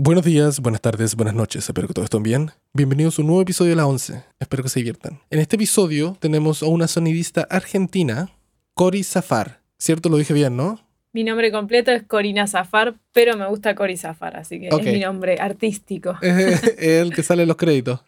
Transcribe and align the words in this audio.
Buenos 0.00 0.24
días, 0.24 0.60
buenas 0.60 0.80
tardes, 0.80 1.16
buenas 1.16 1.34
noches, 1.34 1.64
espero 1.68 1.88
que 1.88 1.92
todos 1.92 2.06
estén 2.06 2.22
bien. 2.22 2.52
Bienvenidos 2.72 3.18
a 3.18 3.22
un 3.22 3.26
nuevo 3.26 3.42
episodio 3.42 3.70
de 3.70 3.76
La 3.76 3.86
11, 3.88 4.22
espero 4.38 4.62
que 4.62 4.68
se 4.68 4.78
diviertan. 4.78 5.18
En 5.28 5.40
este 5.40 5.56
episodio 5.56 6.16
tenemos 6.20 6.62
a 6.62 6.66
una 6.66 6.86
sonidista 6.86 7.48
argentina, 7.50 8.30
Cori 8.74 9.02
Zafar. 9.02 9.60
¿Cierto? 9.76 10.08
Lo 10.08 10.16
dije 10.16 10.32
bien, 10.32 10.56
¿no? 10.56 10.78
Mi 11.12 11.24
nombre 11.24 11.50
completo 11.50 11.90
es 11.90 12.04
Corina 12.04 12.46
Zafar, 12.46 12.94
pero 13.12 13.36
me 13.36 13.48
gusta 13.48 13.74
Cori 13.74 13.96
Zafar, 13.96 14.36
así 14.36 14.60
que 14.60 14.68
es 14.68 14.84
mi 14.84 15.00
nombre 15.00 15.36
artístico. 15.40 16.16
Es 16.22 16.62
el 16.78 17.12
que 17.12 17.24
sale 17.24 17.42
en 17.42 17.48
los 17.48 17.56
créditos. 17.56 17.98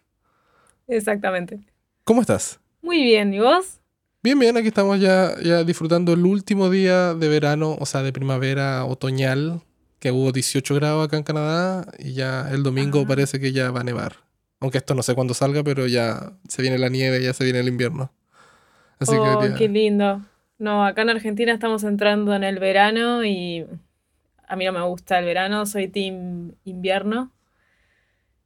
Exactamente. 0.87 1.59
¿Cómo 2.05 2.21
estás? 2.21 2.61
Muy 2.81 3.03
bien, 3.03 3.33
¿y 3.33 3.39
vos? 3.39 3.81
Bien, 4.23 4.39
bien, 4.39 4.55
aquí 4.55 4.69
estamos 4.69 4.97
ya, 5.01 5.35
ya 5.43 5.65
disfrutando 5.65 6.13
el 6.13 6.25
último 6.25 6.69
día 6.69 7.15
de 7.15 7.27
verano, 7.27 7.75
o 7.77 7.85
sea, 7.85 8.01
de 8.01 8.13
primavera 8.13 8.85
otoñal, 8.85 9.61
que 10.01 10.11
hubo 10.11 10.31
18 10.33 10.75
grados 10.75 11.07
acá 11.07 11.15
en 11.15 11.23
Canadá 11.23 11.85
y 11.99 12.11
ya 12.13 12.49
el 12.51 12.63
domingo 12.63 13.01
Ah. 13.03 13.07
parece 13.07 13.39
que 13.39 13.53
ya 13.53 13.71
va 13.71 13.79
a 13.81 13.83
nevar. 13.85 14.15
Aunque 14.59 14.79
esto 14.79 14.93
no 14.95 15.03
sé 15.03 15.15
cuándo 15.15 15.33
salga, 15.33 15.63
pero 15.63 15.87
ya 15.87 16.33
se 16.49 16.61
viene 16.61 16.77
la 16.77 16.89
nieve, 16.89 17.23
ya 17.23 17.33
se 17.33 17.43
viene 17.45 17.59
el 17.59 17.67
invierno. 17.69 18.11
Así 18.99 19.15
oh, 19.15 19.39
que 19.39 19.49
ya- 19.49 19.55
qué 19.55 19.69
lindo. 19.69 20.21
No, 20.57 20.85
acá 20.85 21.03
en 21.03 21.11
Argentina 21.11 21.53
estamos 21.53 21.83
entrando 21.83 22.35
en 22.35 22.43
el 22.43 22.59
verano 22.59 23.23
y 23.25 23.65
a 24.47 24.55
mí 24.55 24.65
no 24.65 24.73
me 24.73 24.81
gusta 24.81 25.19
el 25.19 25.25
verano, 25.25 25.65
soy 25.65 25.87
team 25.87 26.53
invierno. 26.65 27.31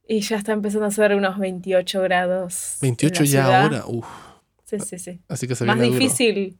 Y 0.08 0.20
ya 0.20 0.36
está 0.36 0.52
empezando 0.52 0.86
a 0.86 0.90
ser 0.90 1.14
unos 1.14 1.38
28 1.38 2.00
grados. 2.02 2.74
en 2.82 2.88
28 2.90 3.22
la 3.22 3.26
ya 3.26 3.30
ciudad. 3.44 3.62
ahora, 3.62 3.84
uf. 3.86 4.06
Sí, 4.64 4.78
sí, 4.80 4.98
sí. 4.98 5.20
Así 5.28 5.48
que 5.48 5.54
se 5.54 5.64
Más 5.64 5.76
viene 5.76 5.88
duro. 5.88 5.98
difícil, 6.00 6.58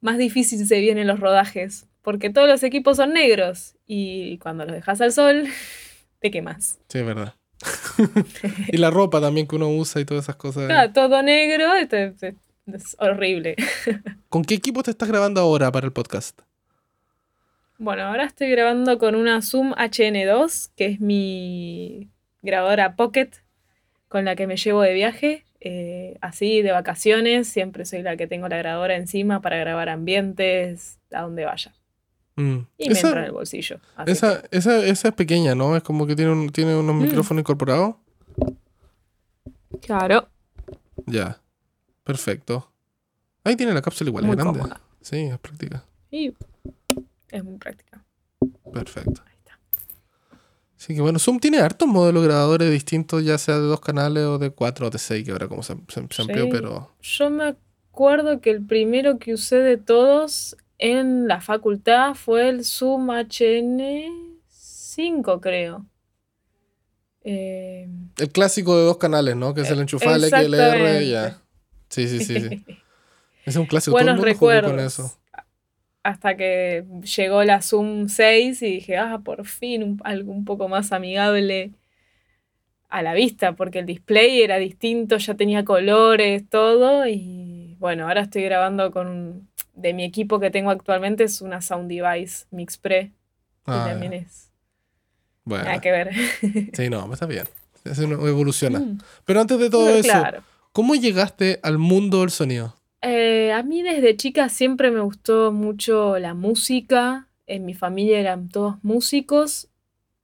más 0.00 0.18
difícil 0.18 0.66
se 0.66 0.80
vienen 0.80 1.06
los 1.06 1.20
rodajes, 1.20 1.86
porque 2.02 2.30
todos 2.30 2.48
los 2.48 2.62
equipos 2.62 2.96
son 2.96 3.12
negros 3.12 3.76
y 3.92 4.38
cuando 4.38 4.64
los 4.64 4.74
dejas 4.74 5.00
al 5.00 5.10
sol, 5.12 5.48
te 6.20 6.30
quemas. 6.30 6.78
Sí, 6.88 6.98
es 6.98 7.06
verdad. 7.06 7.34
y 8.68 8.76
la 8.76 8.90
ropa 8.90 9.20
también 9.20 9.46
que 9.48 9.56
uno 9.56 9.68
usa 9.68 10.00
y 10.00 10.04
todas 10.04 10.24
esas 10.24 10.36
cosas. 10.36 10.66
Claro, 10.66 10.92
todo 10.92 11.22
negro, 11.22 11.78
y 11.80 11.86
te- 11.86 12.12
te- 12.12 12.36
es 12.72 12.96
horrible. 13.00 13.56
¿Con 14.28 14.44
qué 14.44 14.54
equipo 14.54 14.82
te 14.84 14.92
estás 14.92 15.08
grabando 15.08 15.40
ahora 15.40 15.72
para 15.72 15.86
el 15.86 15.92
podcast? 15.92 16.38
Bueno, 17.78 18.02
ahora 18.04 18.24
estoy 18.26 18.50
grabando 18.50 18.98
con 18.98 19.14
una 19.14 19.40
Zoom 19.42 19.72
HN2, 19.72 20.70
que 20.76 20.86
es 20.86 21.00
mi 21.00 22.10
grabadora 22.42 22.94
Pocket, 22.94 23.30
con 24.08 24.24
la 24.24 24.36
que 24.36 24.46
me 24.46 24.56
llevo 24.56 24.82
de 24.82 24.92
viaje. 24.94 25.44
eh, 25.62 26.16
así, 26.20 26.62
de 26.62 26.72
vacaciones, 26.72 27.48
siempre 27.48 27.84
soy 27.84 28.02
la 28.02 28.16
que 28.16 28.26
tengo 28.26 28.48
la 28.48 28.56
grabadora 28.58 28.96
encima 28.96 29.40
para 29.42 29.58
grabar 29.58 29.88
ambientes 29.90 30.98
a 31.12 31.22
donde 31.22 31.44
vaya. 31.44 31.74
Mm. 32.40 32.66
Y 32.78 32.88
me 32.88 32.92
Esa- 32.94 33.06
entra 33.08 33.20
en 33.20 33.26
el 33.26 33.32
bolsillo. 33.32 33.78
así 33.96 34.12
Esa, 34.12 34.42
esa, 34.50 34.84
esa 34.84 35.08
es 35.08 35.14
pequeña, 35.14 35.54
¿no? 35.54 35.76
Es 35.76 35.82
como 35.82 36.06
que 36.06 36.16
tiene, 36.16 36.32
un- 36.32 36.50
tiene 36.50 36.74
unos 36.76 36.94
Mm. 36.96 37.02
micrófonos 37.02 37.40
incorporados. 37.42 37.96
Claro, 39.82 40.28
Ya. 41.06 41.40
Perfecto. 42.04 42.70
Ahí 43.44 43.56
tiene 43.56 43.72
la 43.72 43.82
cápsula 43.82 44.08
igual, 44.10 44.24
muy 44.24 44.32
es 44.32 44.38
grande. 44.42 44.58
cómoda. 44.60 44.80
Sí, 45.00 45.16
es 45.16 45.38
práctica. 45.38 45.84
Y 46.10 46.34
es 47.30 47.44
muy 47.44 47.56
práctica. 47.56 48.04
Perfecto. 48.72 49.22
Ahí 49.26 49.34
está. 49.38 49.58
Sí, 50.76 50.94
que 50.94 51.00
bueno, 51.00 51.18
Zoom 51.18 51.38
tiene 51.38 51.58
hartos 51.58 51.86
modelos 51.88 52.24
grabadores 52.24 52.70
distintos, 52.70 53.24
ya 53.24 53.38
sea 53.38 53.56
de 53.56 53.62
dos 53.66 53.80
canales 53.80 54.24
o 54.24 54.38
de 54.38 54.50
cuatro 54.50 54.88
o 54.88 54.90
de 54.90 54.98
seis, 54.98 55.24
que 55.24 55.30
ahora 55.32 55.46
como 55.48 55.62
se, 55.62 55.74
se, 55.88 56.06
se 56.10 56.22
amplió, 56.22 56.44
Sí. 56.44 56.50
pero... 56.52 56.90
Yo 57.00 57.30
me 57.30 57.54
acuerdo 57.92 58.40
que 58.40 58.50
el 58.50 58.64
primero 58.64 59.18
que 59.18 59.34
usé 59.34 59.56
de 59.56 59.76
todos 59.76 60.56
en 60.80 61.28
la 61.28 61.40
facultad 61.40 62.14
fue 62.14 62.48
el 62.48 62.64
Zoom 62.64 63.10
HN5, 63.10 65.40
creo. 65.40 65.86
Eh, 67.22 67.88
El 68.18 68.28
clásico 68.30 68.76
de 68.78 68.84
dos 68.84 68.96
canales, 68.98 69.36
¿no? 69.36 69.52
Que 69.54 69.62
es 69.62 69.70
el 69.70 69.80
enchufable, 69.80 70.28
XLR, 70.28 71.04
ya. 71.06 71.38
Sí, 71.88 72.08
sí, 72.08 72.20
sí, 72.20 72.40
sí. 72.40 72.64
Es 73.46 73.56
un 73.56 73.66
clásico. 73.66 73.92
Todo 73.96 74.00
el 74.00 74.06
Buenos 74.06 74.20
mundo 74.26 74.38
jugó 74.38 74.50
con 74.52 74.60
recuerdos. 74.76 74.92
eso. 74.92 75.18
Hasta 76.02 76.36
que 76.36 76.84
llegó 77.16 77.42
la 77.44 77.60
Zoom 77.62 78.08
6 78.08 78.62
y 78.62 78.66
dije, 78.74 78.96
ah, 78.96 79.20
por 79.24 79.44
fin 79.46 79.82
un- 79.82 80.00
algo 80.04 80.32
un 80.32 80.44
poco 80.44 80.68
más 80.68 80.92
amigable 80.92 81.72
a 82.88 83.02
la 83.02 83.14
vista, 83.14 83.52
porque 83.54 83.80
el 83.80 83.86
display 83.86 84.42
era 84.42 84.56
distinto, 84.58 85.16
ya 85.18 85.34
tenía 85.34 85.64
colores, 85.64 86.48
todo. 86.48 87.06
Y 87.06 87.76
bueno, 87.78 88.08
ahora 88.08 88.22
estoy 88.22 88.42
grabando 88.44 88.90
con 88.90 89.48
de 89.80 89.94
mi 89.94 90.04
equipo 90.04 90.38
que 90.40 90.50
tengo 90.50 90.70
actualmente, 90.70 91.24
es 91.24 91.40
una 91.40 91.60
Sound 91.62 91.90
Device 91.90 92.46
Mix 92.50 92.76
Pre. 92.76 93.12
Ah, 93.66 93.84
y 93.86 93.90
también 93.90 94.12
es 94.12 94.50
Bueno, 95.44 95.64
nada 95.64 95.80
que 95.80 95.90
ver. 95.90 96.10
sí, 96.72 96.90
no, 96.90 97.12
está 97.12 97.26
bien. 97.26 97.46
Eso 97.84 98.02
evoluciona. 98.02 98.80
Mm, 98.80 98.98
Pero 99.24 99.40
antes 99.40 99.58
de 99.58 99.70
todo 99.70 99.86
pero 99.86 99.96
eso, 99.98 100.08
claro. 100.08 100.42
¿cómo 100.72 100.94
llegaste 100.94 101.60
al 101.62 101.78
mundo 101.78 102.20
del 102.20 102.30
sonido? 102.30 102.74
Eh, 103.02 103.52
a 103.52 103.62
mí 103.62 103.82
desde 103.82 104.16
chica 104.16 104.48
siempre 104.50 104.90
me 104.90 105.00
gustó 105.00 105.52
mucho 105.52 106.18
la 106.18 106.34
música. 106.34 107.28
En 107.46 107.64
mi 107.64 107.74
familia 107.74 108.20
eran 108.20 108.48
todos 108.48 108.76
músicos. 108.82 109.68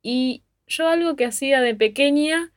Y 0.03 0.43
yo 0.67 0.89
algo 0.89 1.17
que 1.17 1.25
hacía 1.25 1.61
de 1.61 1.75
pequeña, 1.75 2.53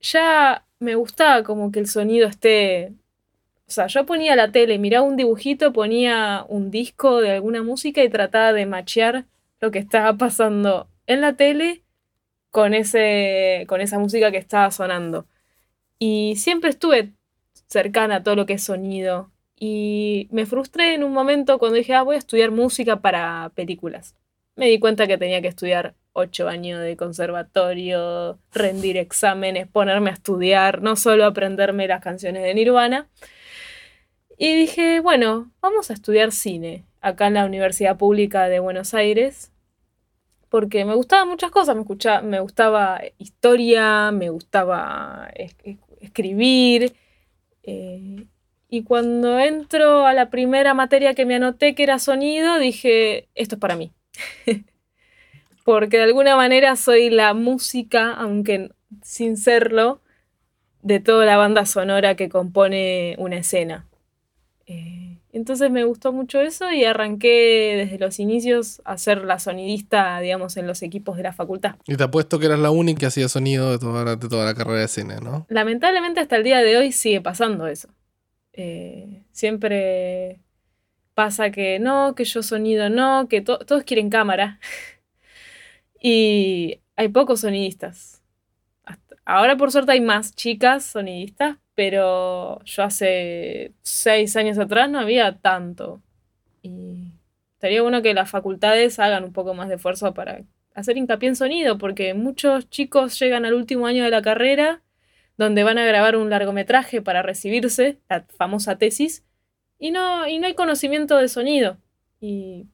ya 0.00 0.64
me 0.78 0.94
gustaba 0.94 1.42
como 1.42 1.72
que 1.72 1.78
el 1.80 1.88
sonido 1.88 2.28
esté... 2.28 2.92
O 3.68 3.70
sea, 3.70 3.88
yo 3.88 4.06
ponía 4.06 4.36
la 4.36 4.52
tele, 4.52 4.78
miraba 4.78 5.06
un 5.06 5.16
dibujito, 5.16 5.72
ponía 5.72 6.44
un 6.48 6.70
disco 6.70 7.20
de 7.20 7.32
alguna 7.32 7.62
música 7.62 8.02
y 8.02 8.08
trataba 8.08 8.52
de 8.52 8.64
machear 8.66 9.26
lo 9.60 9.70
que 9.70 9.80
estaba 9.80 10.16
pasando 10.16 10.88
en 11.06 11.20
la 11.20 11.34
tele 11.34 11.82
con 12.50 12.74
ese, 12.74 13.64
con 13.68 13.80
esa 13.80 13.98
música 13.98 14.30
que 14.30 14.38
estaba 14.38 14.70
sonando. 14.70 15.26
Y 15.98 16.36
siempre 16.36 16.70
estuve 16.70 17.12
cercana 17.66 18.16
a 18.16 18.22
todo 18.22 18.36
lo 18.36 18.46
que 18.46 18.54
es 18.54 18.62
sonido. 18.64 19.30
Y 19.58 20.28
me 20.30 20.46
frustré 20.46 20.94
en 20.94 21.02
un 21.02 21.12
momento 21.12 21.58
cuando 21.58 21.76
dije, 21.78 21.94
ah, 21.94 22.02
voy 22.02 22.16
a 22.16 22.18
estudiar 22.18 22.50
música 22.50 23.00
para 23.00 23.50
películas. 23.54 24.14
Me 24.54 24.68
di 24.68 24.78
cuenta 24.78 25.06
que 25.06 25.18
tenía 25.18 25.42
que 25.42 25.48
estudiar 25.48 25.94
ocho 26.12 26.48
años 26.48 26.80
de 26.80 26.96
conservatorio, 26.96 28.38
rendir 28.52 28.96
exámenes, 28.96 29.66
ponerme 29.66 30.10
a 30.10 30.14
estudiar, 30.14 30.82
no 30.82 30.96
solo 30.96 31.26
aprenderme 31.26 31.88
las 31.88 32.02
canciones 32.02 32.42
de 32.42 32.54
Nirvana. 32.54 33.08
Y 34.38 34.54
dije, 34.54 35.00
bueno, 35.00 35.50
vamos 35.60 35.90
a 35.90 35.94
estudiar 35.94 36.32
cine 36.32 36.84
acá 37.00 37.26
en 37.28 37.34
la 37.34 37.46
Universidad 37.46 37.96
Pública 37.96 38.48
de 38.48 38.60
Buenos 38.60 38.94
Aires. 38.94 39.50
Porque 40.48 40.84
me 40.84 40.94
gustaban 40.94 41.28
muchas 41.28 41.50
cosas, 41.50 41.74
me, 41.74 41.82
escuchaba, 41.82 42.22
me 42.22 42.40
gustaba 42.40 43.00
historia, 43.18 44.10
me 44.12 44.30
gustaba 44.30 45.28
es- 45.34 45.56
es- 45.64 45.78
escribir. 46.00 46.94
eh, 47.64 48.26
y 48.70 48.84
cuando 48.84 49.38
entro 49.40 50.06
a 50.06 50.14
la 50.14 50.30
primera 50.30 50.74
materia 50.74 51.14
que 51.14 51.26
me 51.26 51.36
anoté, 51.36 51.74
que 51.74 51.82
era 51.84 51.98
sonido, 52.00 52.58
dije, 52.58 53.28
esto 53.34 53.56
es 53.56 53.60
para 53.60 53.76
mí. 53.76 53.92
Porque 55.64 55.96
de 55.98 56.04
alguna 56.04 56.36
manera 56.36 56.76
soy 56.76 57.10
la 57.10 57.34
música, 57.34 58.12
aunque 58.12 58.70
sin 59.02 59.36
serlo, 59.36 60.00
de 60.82 61.00
toda 61.00 61.26
la 61.26 61.36
banda 61.36 61.66
sonora 61.66 62.16
que 62.16 62.28
compone 62.28 63.16
una 63.18 63.38
escena. 63.38 63.86
Eh, 64.68 65.18
entonces 65.32 65.70
me 65.70 65.84
gustó 65.84 66.12
mucho 66.12 66.40
eso 66.40 66.72
y 66.72 66.84
arranqué 66.84 67.74
desde 67.76 67.98
los 67.98 68.18
inicios 68.18 68.82
a 68.84 68.98
ser 68.98 69.24
la 69.24 69.38
sonidista, 69.38 70.18
digamos, 70.20 70.56
en 70.56 70.66
los 70.66 70.82
equipos 70.82 71.16
de 71.16 71.22
la 71.22 71.32
facultad. 71.32 71.76
Y 71.86 71.96
te 71.96 72.02
apuesto 72.04 72.38
que 72.40 72.46
eras 72.46 72.58
la 72.58 72.70
única 72.72 72.98
que 73.00 73.06
hacía 73.06 73.28
sonido 73.28 73.70
de 73.70 73.78
toda 73.78 74.16
de 74.16 74.28
toda 74.28 74.44
la 74.44 74.54
carrera 74.54 74.80
de 74.80 74.88
cine, 74.88 75.16
¿no? 75.22 75.46
Lamentablemente 75.48 76.18
hasta 76.20 76.36
el 76.36 76.42
día 76.44 76.58
de 76.58 76.76
hoy 76.78 76.90
sigue 76.92 77.20
pasando 77.20 77.66
eso. 77.68 77.88
Eh, 78.54 79.22
siempre 79.30 80.40
pasa 81.14 81.50
que 81.50 81.78
no, 81.78 82.14
que 82.14 82.24
yo 82.24 82.42
sonido 82.42 82.90
no, 82.90 83.28
que 83.28 83.40
to- 83.42 83.58
todos 83.58 83.84
quieren 83.84 84.10
cámara. 84.10 84.58
y 86.00 86.80
hay 86.96 87.08
pocos 87.08 87.40
sonidistas. 87.40 88.22
Hasta- 88.84 89.16
ahora 89.24 89.56
por 89.56 89.70
suerte 89.70 89.92
hay 89.92 90.00
más 90.00 90.34
chicas 90.34 90.84
sonidistas, 90.84 91.56
pero 91.76 92.64
yo 92.64 92.82
hace 92.82 93.72
seis 93.82 94.34
años 94.34 94.58
atrás 94.58 94.90
no 94.90 94.98
había 94.98 95.36
tanto. 95.38 96.02
Y 96.62 97.12
estaría 97.52 97.82
bueno 97.82 98.02
que 98.02 98.14
las 98.14 98.28
facultades 98.28 98.98
hagan 98.98 99.22
un 99.22 99.32
poco 99.32 99.54
más 99.54 99.68
de 99.68 99.76
esfuerzo 99.76 100.14
para 100.14 100.42
hacer 100.74 100.96
hincapié 100.96 101.28
en 101.28 101.36
sonido, 101.36 101.78
porque 101.78 102.14
muchos 102.14 102.68
chicos 102.70 103.18
llegan 103.20 103.44
al 103.44 103.54
último 103.54 103.86
año 103.86 104.02
de 104.02 104.10
la 104.10 104.22
carrera 104.22 104.82
donde 105.36 105.64
van 105.64 105.76
a 105.76 105.84
grabar 105.84 106.16
un 106.16 106.30
largometraje 106.30 107.02
para 107.02 107.20
recibirse, 107.20 107.98
la 108.08 108.24
famosa 108.38 108.78
tesis, 108.78 109.22
y 109.78 109.90
no, 109.90 110.26
y 110.26 110.38
no 110.38 110.46
hay 110.46 110.54
conocimiento 110.54 111.18
de 111.18 111.28
sonido. 111.28 111.76
Y 112.20 112.68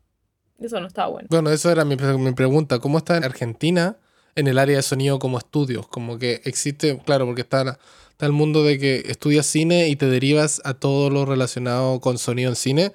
eso 0.61 0.81
no 0.81 0.87
está 0.87 1.09
bueno. 1.09 1.27
Bueno, 1.29 1.51
eso 1.51 1.73
era 1.73 1.85
mi, 1.85 1.97
mi 1.97 2.33
pregunta. 2.35 2.79
¿Cómo 2.79 2.99
está 2.99 3.17
en 3.17 3.25
Argentina 3.25 3.97
en 4.35 4.47
el 4.47 4.59
área 4.59 4.77
de 4.77 4.83
sonido 4.83 5.19
como 5.19 5.39
estudios? 5.39 5.87
Como 5.89 6.19
que 6.19 6.41
existe, 6.45 6.99
claro, 7.05 7.27
porque 7.27 7.43
está, 7.43 7.79
está 8.11 8.27
el 8.27 8.33
mundo 8.33 8.65
de 8.65 8.79
que 8.79 9.03
estudias 9.07 9.47
cine 9.47 9.89
y 9.89 9.97
te 9.97 10.07
derivas 10.07 10.61
a 10.65 10.75
todo 10.75 11.11
lo 11.11 11.25
relacionado 11.27 12.01
con 12.01 12.19
sonido 12.19 12.51
en 12.51 12.57
cine, 12.57 12.93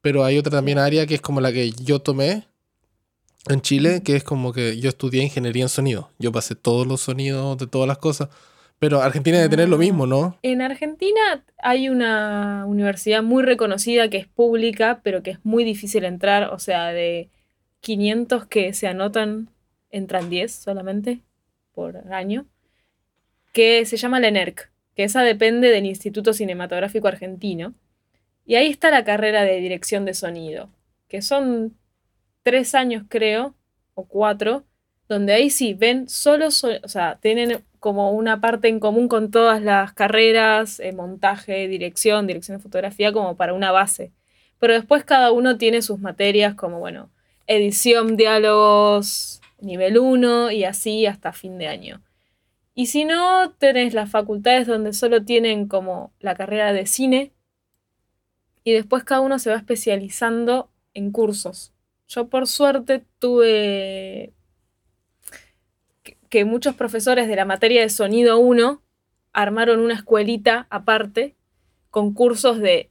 pero 0.00 0.24
hay 0.24 0.38
otra 0.38 0.50
también 0.52 0.78
área 0.78 1.06
que 1.06 1.14
es 1.14 1.20
como 1.20 1.40
la 1.40 1.52
que 1.52 1.70
yo 1.72 2.00
tomé, 2.00 2.46
en 3.48 3.60
Chile, 3.60 4.02
que 4.04 4.14
es 4.14 4.22
como 4.22 4.52
que 4.52 4.78
yo 4.78 4.88
estudié 4.88 5.22
ingeniería 5.24 5.64
en 5.64 5.68
sonido. 5.68 6.10
Yo 6.18 6.30
pasé 6.30 6.54
todos 6.54 6.86
los 6.86 7.00
sonidos 7.00 7.58
de 7.58 7.66
todas 7.66 7.88
las 7.88 7.98
cosas. 7.98 8.28
Pero 8.78 9.00
Argentina 9.02 9.36
debe 9.38 9.48
tener 9.48 9.68
lo 9.68 9.76
Ah. 9.76 9.78
mismo, 9.80 10.06
¿no? 10.06 10.38
En 10.42 10.60
Argentina 10.62 11.44
hay 11.58 11.88
una 11.88 12.64
universidad 12.66 13.22
muy 13.22 13.42
reconocida 13.42 14.08
que 14.10 14.16
es 14.18 14.26
pública, 14.28 15.00
pero 15.02 15.22
que 15.24 15.30
es 15.32 15.38
muy 15.44 15.64
difícil 15.64 16.04
entrar. 16.04 16.52
O 16.52 16.58
sea, 16.60 16.86
de 16.92 17.30
500 17.80 18.46
que 18.46 18.72
se 18.74 18.86
anotan, 18.86 19.48
entran 19.92 20.28
10 20.28 20.52
solamente 20.52 21.20
por 21.72 22.12
año. 22.12 22.46
Que 23.52 23.84
se 23.86 23.96
llama 23.96 24.18
la 24.18 24.28
ENERC, 24.28 24.70
que 24.96 25.04
esa 25.04 25.22
depende 25.22 25.68
del 25.70 25.86
Instituto 25.86 26.32
Cinematográfico 26.32 27.06
Argentino. 27.08 27.74
Y 28.46 28.56
ahí 28.56 28.68
está 28.68 28.90
la 28.90 29.04
carrera 29.04 29.42
de 29.42 29.60
dirección 29.60 30.04
de 30.04 30.14
sonido, 30.14 30.68
que 31.08 31.22
son 31.22 31.76
tres 32.42 32.74
años, 32.74 33.04
creo, 33.08 33.54
o 33.94 34.04
cuatro, 34.06 34.64
donde 35.08 35.32
ahí 35.34 35.50
sí 35.50 35.74
ven 35.74 36.08
solo, 36.08 36.50
so- 36.50 36.70
o 36.82 36.88
sea, 36.88 37.18
tienen 37.20 37.62
como 37.78 38.12
una 38.12 38.40
parte 38.40 38.68
en 38.68 38.80
común 38.80 39.06
con 39.08 39.30
todas 39.30 39.60
las 39.62 39.92
carreras, 39.92 40.80
eh, 40.80 40.92
montaje, 40.92 41.68
dirección, 41.68 42.26
dirección 42.26 42.56
de 42.56 42.62
fotografía, 42.62 43.12
como 43.12 43.36
para 43.36 43.52
una 43.54 43.70
base. 43.70 44.12
Pero 44.58 44.72
después 44.72 45.04
cada 45.04 45.30
uno 45.32 45.58
tiene 45.58 45.82
sus 45.82 45.98
materias 45.98 46.54
como, 46.54 46.78
bueno, 46.78 47.10
edición, 47.46 48.16
diálogos, 48.16 49.41
nivel 49.62 49.98
1 49.98 50.50
y 50.50 50.64
así 50.64 51.06
hasta 51.06 51.32
fin 51.32 51.58
de 51.58 51.68
año. 51.68 52.02
Y 52.74 52.86
si 52.86 53.04
no, 53.04 53.52
tenés 53.58 53.94
las 53.94 54.10
facultades 54.10 54.66
donde 54.66 54.92
solo 54.92 55.24
tienen 55.24 55.68
como 55.68 56.12
la 56.20 56.34
carrera 56.34 56.72
de 56.72 56.86
cine 56.86 57.32
y 58.64 58.72
después 58.72 59.04
cada 59.04 59.20
uno 59.20 59.38
se 59.38 59.50
va 59.50 59.56
especializando 59.56 60.70
en 60.94 61.10
cursos. 61.12 61.72
Yo 62.08 62.28
por 62.28 62.46
suerte 62.46 63.04
tuve 63.18 64.32
que- 66.28 66.44
muchos 66.44 66.74
profesores 66.74 67.28
de 67.28 67.36
la 67.36 67.44
materia 67.44 67.82
de 67.82 67.90
sonido 67.90 68.38
1 68.38 68.82
armaron 69.32 69.80
una 69.80 69.94
escuelita 69.94 70.66
aparte 70.70 71.36
con 71.90 72.14
cursos 72.14 72.58
de 72.58 72.90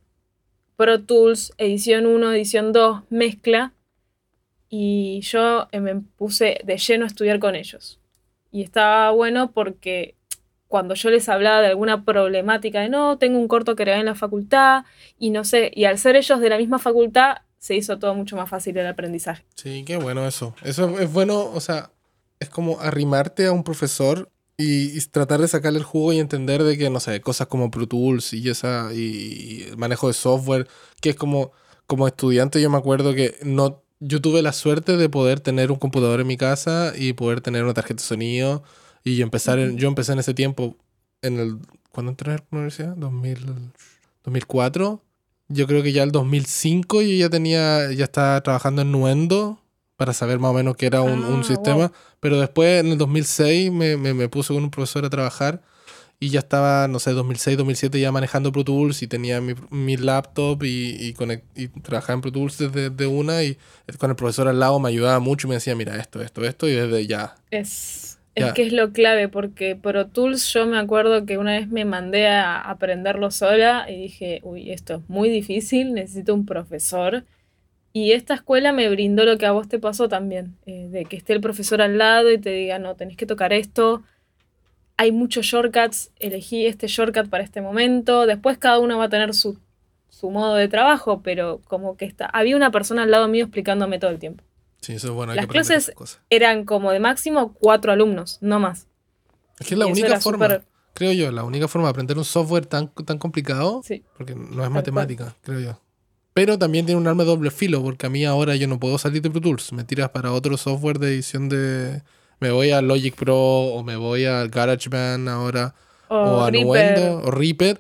Pro 0.76 1.04
Tools, 1.04 1.54
edición 1.58 2.06
1, 2.06 2.34
edición 2.34 2.72
2, 2.72 3.04
mezcla. 3.10 3.74
Y 4.74 5.20
yo 5.20 5.68
eh, 5.74 5.82
me 5.82 5.96
puse 5.96 6.62
de 6.64 6.78
lleno 6.78 7.04
a 7.04 7.08
estudiar 7.08 7.40
con 7.40 7.56
ellos. 7.56 8.00
Y 8.54 8.64
estaba 8.64 9.12
bueno 9.12 9.52
porque 9.52 10.16
cuando 10.70 10.96
yo 10.96 11.10
les 11.10 11.28
hablaba 11.28 11.60
de 11.60 11.68
alguna 11.68 12.06
problemática 12.06 12.80
de 12.80 12.88
no, 12.88 13.18
tengo 13.18 13.38
un 13.38 13.50
corto 13.50 13.76
que 13.76 13.84
grabé 13.84 14.00
en 14.00 14.06
la 14.06 14.16
facultad 14.16 14.86
y 15.20 15.32
no 15.32 15.44
sé, 15.44 15.72
y 15.76 15.84
al 15.84 15.98
ser 15.98 16.16
ellos 16.16 16.40
de 16.40 16.50
la 16.50 16.58
misma 16.58 16.80
facultad, 16.80 17.40
se 17.60 17.76
hizo 17.76 18.00
todo 18.00 18.16
mucho 18.16 18.38
más 18.38 18.50
fácil 18.50 18.78
el 18.78 18.88
aprendizaje. 18.88 19.44
Sí, 19.56 19.84
qué 19.86 19.98
bueno 19.98 20.26
eso. 20.26 20.56
Eso 20.64 20.98
es 21.00 21.12
bueno, 21.12 21.52
o 21.54 21.60
sea, 21.60 21.92
es 22.40 22.50
como 22.50 22.80
arrimarte 22.80 23.48
a 23.48 23.52
un 23.52 23.66
profesor 23.66 24.32
y, 24.56 24.98
y 24.98 25.02
tratar 25.12 25.42
de 25.42 25.50
sacarle 25.50 25.80
el 25.80 25.86
jugo 25.86 26.14
y 26.14 26.20
entender 26.20 26.64
de 26.64 26.78
que, 26.78 26.90
no 26.90 27.02
sé, 27.02 27.20
cosas 27.20 27.48
como 27.48 27.70
Pro 27.70 27.88
Tools 27.88 28.32
y 28.32 28.50
esa 28.50 28.92
y, 28.94 29.00
y 29.00 29.64
el 29.64 29.78
manejo 29.78 30.08
de 30.08 30.14
software, 30.14 30.70
que 31.02 31.10
es 31.10 31.16
como, 31.18 31.52
como 31.88 32.08
estudiante 32.08 32.62
yo 32.62 32.70
me 32.70 32.78
acuerdo 32.78 33.14
que 33.14 33.36
no, 33.44 33.81
yo 34.02 34.20
tuve 34.20 34.42
la 34.42 34.52
suerte 34.52 34.98
de 34.98 35.08
poder 35.10 35.40
tener 35.40 35.72
un 35.72 35.78
computador 35.78 36.20
en 36.20 36.28
mi 36.28 36.36
casa 36.36 36.92
y 36.98 37.14
poder 37.14 37.40
tener 37.42 37.64
una 37.64 37.74
tarjeta 37.74 38.02
de 38.02 38.08
sonido 38.08 38.64
y 39.04 39.16
yo 39.16 39.24
empezar 39.24 39.58
en, 39.60 39.78
yo 39.78 39.88
empecé 39.88 40.12
en 40.14 40.20
ese 40.20 40.34
tiempo 40.34 40.76
en 41.22 41.40
el 41.40 41.58
¿cuándo 41.92 42.10
entré 42.12 42.34
a 42.34 42.36
la 42.38 42.44
universidad? 42.52 42.96
2000, 42.98 43.46
2004. 44.24 45.02
Yo 45.50 45.68
creo 45.68 45.84
que 45.84 45.92
ya 45.92 46.04
el 46.04 46.12
2005 46.12 47.02
yo 47.02 47.10
ya 47.14 47.30
tenía 47.30 47.92
ya 47.92 48.06
estaba 48.06 48.42
trabajando 48.42 48.82
en 48.82 48.92
Nuendo 48.92 49.60
para 49.98 50.14
saber 50.14 50.40
más 50.40 50.52
o 50.52 50.54
menos 50.54 50.76
qué 50.76 50.88
era 50.88 51.02
un, 51.02 51.24
un 51.24 51.42
Ah, 51.42 51.44
sistema, 51.44 51.88
wow. 51.88 51.92
pero 52.20 52.40
después 52.40 52.80
en 52.84 52.88
el 52.94 52.98
2006 52.98 53.72
me, 53.72 53.98
me, 53.98 54.14
me 54.14 54.30
puse 54.30 54.54
con 54.54 54.64
un 54.64 54.72
profesor 54.72 55.06
a 55.06 55.10
trabajar 55.10 55.62
y 56.22 56.30
ya 56.30 56.40
estaba, 56.40 56.88
no 56.88 57.00
sé, 57.00 57.12
2006, 57.14 57.58
2007 57.58 58.00
ya 58.00 58.14
manejando 58.14 58.54
Pro 58.54 58.64
Tools 58.64 59.04
y 59.04 59.08
tenía 59.08 59.42
mi, 59.42 59.56
mi 59.72 59.98
laptop 59.98 60.64
y, 60.64 60.96
y, 61.00 61.14
conec- 61.16 61.44
y 61.56 61.70
trabajaba 61.70 62.16
en 62.16 62.22
Pro 62.22 62.32
Tools 62.32 62.60
desde 62.60 62.92
de 62.92 63.08
una 63.08 63.44
y 63.44 63.58
con 64.00 64.12
el 64.12 64.16
profesor 64.18 64.48
al 64.48 64.60
lado 64.60 64.80
me 64.80 64.90
ayudaba 64.90 65.20
mucho 65.20 65.48
y 65.48 65.50
me 65.50 65.56
decía, 65.56 65.76
mira, 65.76 65.98
esto, 65.98 66.22
esto, 66.22 66.46
esto 66.46 66.68
y 66.70 66.74
desde 66.74 67.08
ya. 67.08 67.36
Es, 67.50 68.22
Ya. 68.38 68.48
es 68.48 68.54
que 68.54 68.64
es 68.64 68.74
lo 68.74 68.94
clave, 68.94 69.28
porque 69.30 69.76
Pro 69.76 70.10
Tools 70.10 70.52
yo 70.54 70.66
me 70.68 70.78
acuerdo 70.80 71.26
que 71.26 71.38
una 71.38 71.54
vez 71.58 71.68
me 71.70 71.84
mandé 71.86 72.28
a 72.28 72.62
aprenderlo 72.62 73.30
sola 73.32 73.86
y 73.90 73.98
dije, 74.04 74.40
uy, 74.44 74.72
esto 74.72 74.96
es 74.96 75.10
muy 75.10 75.30
difícil, 75.30 75.94
necesito 75.94 76.34
un 76.34 76.46
profesor. 76.46 77.26
Y 77.94 78.14
esta 78.14 78.36
escuela 78.36 78.74
me 78.74 78.90
brindó 78.90 79.26
lo 79.26 79.38
que 79.38 79.46
a 79.48 79.52
vos 79.54 79.68
te 79.70 79.80
pasó 79.80 80.10
también, 80.10 80.60
eh, 80.68 80.88
de 80.90 81.06
que 81.06 81.18
esté 81.18 81.34
el 81.34 81.42
profesor 81.42 81.82
al 81.82 81.98
lado 81.98 82.32
y 82.32 82.40
te 82.40 82.52
diga, 82.52 82.80
no, 82.80 82.96
tenés 82.96 83.18
que 83.18 83.26
tocar 83.28 83.54
esto. 83.54 84.04
Hay 85.02 85.12
muchos 85.12 85.48
shortcuts, 85.48 86.12
elegí 86.20 86.68
este 86.68 86.86
shortcut 86.88 87.28
para 87.28 87.44
este 87.44 87.60
momento. 87.60 88.28
Después 88.28 88.60
cada 88.60 88.78
uno 88.78 89.00
va 89.00 89.06
a 89.06 89.10
tener 89.10 89.34
su, 89.34 89.58
su 90.10 90.30
modo 90.30 90.54
de 90.56 90.68
trabajo, 90.68 91.22
pero 91.24 91.60
como 91.68 91.98
que 91.98 92.06
está, 92.06 92.28
había 92.28 92.56
una 92.56 92.70
persona 92.70 93.02
al 93.02 93.10
lado 93.10 93.28
mío 93.28 93.46
explicándome 93.46 93.98
todo 93.98 94.12
el 94.12 94.20
tiempo. 94.20 94.44
Sí, 94.82 94.94
eso 94.94 95.08
es 95.08 95.14
bueno. 95.14 95.32
hay 95.32 95.38
Las 95.38 95.48
que 95.48 95.52
clases- 95.54 95.92
cosas. 95.96 96.22
Eran 96.30 96.66
como 96.66 96.92
de 96.92 97.00
máximo 97.00 97.54
cuatro 97.54 97.92
alumnos, 97.92 98.38
no 98.42 98.60
más. 98.60 98.86
Es 99.60 99.68
que 99.68 99.74
es 99.74 99.80
la 99.80 99.88
y 99.88 99.92
única 99.92 100.20
forma, 100.20 100.62
creo 100.94 101.14
yo, 101.14 101.32
la 101.32 101.44
única 101.44 101.68
forma 101.68 101.88
de 101.88 101.92
aprender 101.92 102.18
un 102.20 102.26
software 102.26 102.68
tan, 102.68 102.90
tan 103.06 103.18
complicado, 103.18 103.82
Sí. 103.84 104.04
porque 104.16 104.36
no 104.36 104.44
es 104.50 104.56
cual. 104.56 104.70
matemática, 104.70 105.36
creo 105.42 105.60
yo. 105.60 105.80
Pero 106.34 106.60
también 106.60 106.86
tiene 106.86 107.02
un 107.02 107.08
arma 107.08 107.24
de 107.24 107.30
doble 107.30 107.50
filo, 107.50 107.82
porque 107.82 108.06
a 108.06 108.10
mí 108.10 108.24
ahora 108.24 108.56
yo 108.56 108.68
no 108.68 108.80
puedo 108.80 108.98
salir 109.00 109.22
de 109.24 109.32
Pro 109.32 109.42
Tools. 109.42 109.74
Me 109.74 109.84
tiras 109.84 110.10
para 110.12 110.32
otro 110.32 110.56
software 110.58 111.00
de 111.00 111.08
edición 111.10 111.50
de... 111.50 112.04
Me 112.42 112.52
voy 112.52 112.72
a 112.72 112.82
Logic 112.82 113.16
Pro 113.16 113.38
o 113.38 113.84
me 113.84 113.96
voy 113.96 114.26
al 114.26 114.50
GarageBand 114.50 115.30
ahora 115.30 115.74
o, 116.10 116.16
O 116.18 116.42
a. 116.44 116.52
Nuendo 116.52 117.18
o 117.24 117.32
Reaper. 117.32 117.80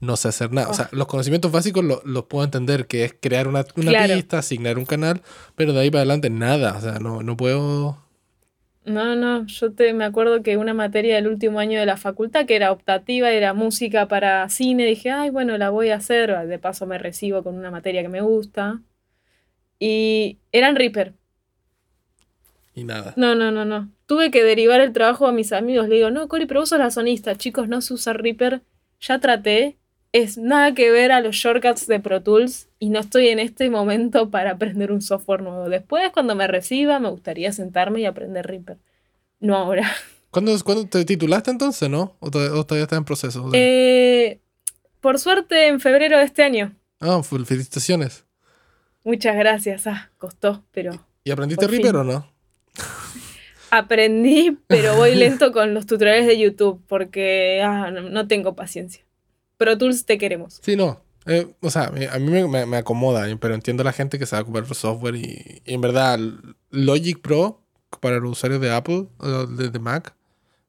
No 0.00 0.16
sé 0.16 0.28
hacer 0.28 0.52
nada. 0.52 0.68
O 0.68 0.74
sea, 0.74 0.88
Oh. 0.92 0.96
los 0.96 1.06
conocimientos 1.06 1.50
básicos 1.52 1.82
lo- 1.84 2.02
los 2.04 2.24
puedo 2.24 2.44
entender, 2.44 2.86
que 2.86 3.04
es 3.04 3.14
crear 3.20 3.48
una, 3.48 3.64
una 3.76 3.90
Claro. 3.90 4.14
pista, 4.14 4.38
asignar 4.38 4.78
un 4.78 4.84
canal, 4.84 5.22
pero 5.54 5.72
de 5.72 5.80
ahí 5.80 5.90
para 5.90 6.00
adelante 6.02 6.30
nada. 6.30 6.76
O 6.76 6.80
sea, 6.80 6.98
no, 6.98 7.22
no 7.22 7.36
puedo... 7.36 8.02
No, 8.84 9.16
no, 9.16 9.44
yo 9.46 9.72
te, 9.72 9.92
me 9.94 10.04
acuerdo 10.04 10.44
que 10.44 10.56
una 10.58 10.72
materia 10.74 11.16
del 11.16 11.26
último 11.26 11.58
año 11.58 11.80
de 11.80 11.86
la 11.86 11.96
facultad, 11.96 12.46
que 12.46 12.54
era 12.54 12.70
optativa, 12.70 13.30
era 13.32 13.52
música 13.52 14.06
para 14.06 14.48
cine, 14.48 14.86
dije, 14.86 15.10
ay, 15.10 15.30
bueno, 15.30 15.58
la 15.58 15.70
voy 15.70 15.88
a 15.88 15.96
hacer, 15.96 16.46
de 16.46 16.58
paso 16.60 16.86
me 16.86 16.96
recibo 16.98 17.42
con 17.42 17.56
una 17.56 17.72
materia 17.72 18.02
que 18.02 18.08
me 18.08 18.20
gusta. 18.20 18.80
Y 19.80 20.38
eran 20.52 20.76
Reaper. 20.76 21.14
Y 22.76 22.84
nada. 22.84 23.12
No, 23.16 23.34
no, 23.34 23.50
no, 23.50 23.64
no. 23.64 23.90
Tuve 24.06 24.30
que 24.30 24.44
derivar 24.44 24.80
el 24.80 24.92
trabajo 24.92 25.26
a 25.26 25.32
mis 25.32 25.52
amigos. 25.52 25.88
Le 25.88 25.96
digo, 25.96 26.10
no, 26.10 26.28
Cori, 26.28 26.46
pero 26.46 26.60
vos 26.60 26.68
sos 26.68 26.78
la 26.78 26.90
sonista. 26.92 27.34
Chicos, 27.34 27.66
no 27.68 27.80
se 27.80 27.94
usa 27.94 28.12
Reaper. 28.12 28.62
Ya 29.00 29.18
traté. 29.18 29.78
Es 30.12 30.38
nada 30.38 30.72
que 30.74 30.90
ver 30.92 31.10
a 31.10 31.20
los 31.20 31.34
shortcuts 31.36 31.86
de 31.88 31.98
Pro 32.00 32.22
Tools 32.22 32.68
y 32.78 32.90
no 32.90 33.00
estoy 33.00 33.28
en 33.28 33.38
este 33.40 33.68
momento 33.68 34.30
para 34.30 34.52
aprender 34.52 34.92
un 34.92 35.02
software 35.02 35.42
nuevo. 35.42 35.68
Después, 35.68 36.10
cuando 36.12 36.34
me 36.36 36.46
reciba, 36.46 37.00
me 37.00 37.08
gustaría 37.10 37.50
sentarme 37.52 38.00
y 38.00 38.04
aprender 38.06 38.46
Reaper. 38.46 38.78
No 39.40 39.56
ahora. 39.56 39.90
¿Cuándo, 40.30 40.52
cuándo 40.64 40.86
te 40.86 41.04
titulaste 41.04 41.50
entonces, 41.50 41.88
no? 41.90 42.16
¿O, 42.20 42.30
todavía- 42.30 42.54
o 42.60 42.64
todavía 42.64 42.84
estás 42.84 42.98
en 42.98 43.04
proceso? 43.06 43.44
O 43.44 43.50
sea, 43.50 43.58
Eh, 43.60 44.40
por 45.00 45.18
suerte, 45.18 45.66
en 45.68 45.80
febrero 45.80 46.18
de 46.18 46.24
este 46.24 46.42
año. 46.42 46.74
Ah, 47.00 47.22
felicitaciones. 47.22 48.24
Muchas 49.02 49.34
gracias. 49.36 49.86
Ah, 49.86 50.10
costó, 50.18 50.64
pero 50.72 50.92
¿Y 51.24 51.30
aprendiste 51.30 51.66
fin. 51.68 51.82
Reaper 51.82 51.96
o 51.96 52.04
no? 52.04 52.35
Aprendí, 53.70 54.56
pero 54.66 54.96
voy 54.96 55.14
lento 55.16 55.52
con 55.52 55.74
los 55.74 55.86
tutoriales 55.86 56.26
de 56.26 56.38
YouTube 56.38 56.82
porque 56.88 57.62
ah, 57.64 57.90
no, 57.90 58.02
no 58.02 58.26
tengo 58.28 58.54
paciencia. 58.54 59.02
Pro 59.56 59.78
Tools 59.78 60.04
te 60.04 60.18
queremos. 60.18 60.60
Sí, 60.62 60.76
no. 60.76 61.00
Eh, 61.26 61.48
o 61.60 61.70
sea, 61.70 61.84
a 62.12 62.18
mí 62.20 62.30
me, 62.30 62.46
me- 62.46 62.66
me 62.66 62.76
acomoda, 62.76 63.26
pero 63.40 63.54
entiendo 63.54 63.80
a 63.82 63.84
la 63.84 63.92
gente 63.92 64.18
que 64.18 64.26
se 64.26 64.36
va 64.36 64.42
a 64.42 64.60
otro 64.60 64.74
software 64.74 65.16
y, 65.16 65.62
y 65.64 65.74
en 65.74 65.80
verdad 65.80 66.18
Logic 66.70 67.20
Pro 67.20 67.60
para 68.00 68.18
los 68.18 68.32
usuarios 68.32 68.60
de 68.60 68.70
Apple 68.70 69.06
o 69.18 69.46
de, 69.46 69.70
de 69.70 69.78
Mac 69.80 70.14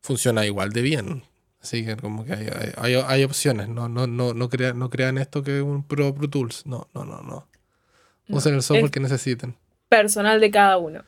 funciona 0.01 0.45
igual 0.45 0.71
de 0.71 0.81
bien. 0.81 1.23
Así 1.61 1.85
que 1.85 1.95
como 1.97 2.23
que 2.25 2.33
hay, 2.33 2.47
hay, 2.77 2.95
hay- 2.95 3.23
opciones. 3.23 3.67
No, 3.67 3.87
no, 3.89 4.07
no, 4.07 4.33
no, 4.33 4.49
crean, 4.49 4.79
no 4.79 4.89
crean 4.89 5.17
esto 5.17 5.43
que 5.43 5.57
es 5.57 5.63
un 5.63 5.83
Pro, 5.83 6.15
Pro 6.15 6.29
Tools. 6.29 6.65
No, 6.65 6.87
no, 6.93 7.03
no, 7.03 7.21
no. 7.21 7.47
No, 8.27 8.37
Usen 8.37 8.55
el 8.55 8.61
software 8.63 8.89
que 8.91 8.99
necesiten. 8.99 9.55
Personal 9.89 10.39
de 10.39 10.49
cada 10.51 10.77
uno. 10.77 11.03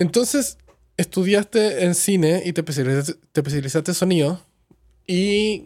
Entonces, 0.00 0.58
estudiaste 0.96 1.84
en 1.84 1.94
cine 1.94 2.42
y 2.44 2.52
te 2.52 2.62
especializaste, 2.62 3.14
te 3.32 3.40
especializaste 3.40 3.92
en 3.92 3.94
sonido. 3.94 4.40
Y 5.06 5.64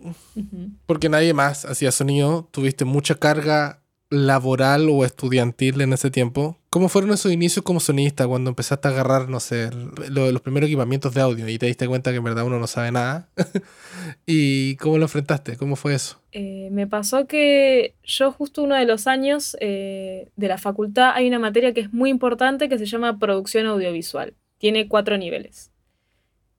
porque 0.87 1.09
nadie 1.09 1.33
más 1.35 1.65
hacía 1.65 1.93
sonido, 1.93 2.49
tuviste 2.51 2.85
mucha 2.85 3.15
carga 3.15 3.83
laboral 4.11 4.89
o 4.91 5.05
estudiantil 5.05 5.81
en 5.81 5.93
ese 5.93 6.11
tiempo. 6.11 6.59
¿Cómo 6.75 6.89
fueron 6.89 7.13
esos 7.13 7.31
inicios 7.31 7.65
como 7.65 7.79
sonista 7.79 8.27
cuando 8.27 8.51
empezaste 8.51 8.89
a 8.89 8.91
agarrar, 8.91 9.29
no 9.29 9.39
sé, 9.39 9.71
los 10.11 10.41
primeros 10.41 10.67
equipamientos 10.67 11.15
de 11.15 11.21
audio 11.21 11.49
y 11.49 11.57
te 11.57 11.67
diste 11.67 11.87
cuenta 11.87 12.11
que 12.11 12.17
en 12.17 12.25
verdad 12.25 12.45
uno 12.45 12.59
no 12.59 12.67
sabe 12.67 12.91
nada? 12.91 13.29
¿Y 14.27 14.75
cómo 14.79 14.99
lo 14.99 15.05
enfrentaste? 15.05 15.57
¿Cómo 15.57 15.77
fue 15.77 15.95
eso? 15.95 16.21
Eh, 16.33 16.71
me 16.73 16.89
pasó 16.89 17.29
que 17.29 17.95
yo 18.03 18.33
justo 18.33 18.65
uno 18.65 18.75
de 18.75 18.87
los 18.87 19.07
años 19.07 19.57
eh, 19.61 20.31
de 20.35 20.49
la 20.49 20.59
facultad 20.59 21.13
hay 21.15 21.29
una 21.29 21.39
materia 21.39 21.73
que 21.73 21.83
es 21.83 21.93
muy 21.93 22.11
importante 22.11 22.69
que 22.69 22.77
se 22.77 22.87
llama 22.87 23.21
producción 23.21 23.69
audiovisual. 23.69 24.35
Tiene 24.59 24.89
cuatro 24.89 25.17
niveles. 25.17 25.71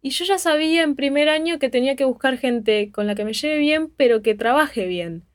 Y 0.01 0.11
yo 0.11 0.23
ya 0.23 0.37
sabía 0.37 0.83
en 0.83 0.95
primer 0.95 1.27
año 1.27 1.59
que 1.59 1.67
tenía 1.67 1.97
que 1.97 2.05
buscar 2.05 2.37
gente 2.37 2.89
con 2.93 3.05
la 3.05 3.15
que 3.15 3.25
me 3.25 3.33
lleve 3.33 3.57
bien, 3.57 3.91
pero 3.97 4.21
que 4.21 4.33
trabaje 4.33 4.87
bien. 4.87 5.25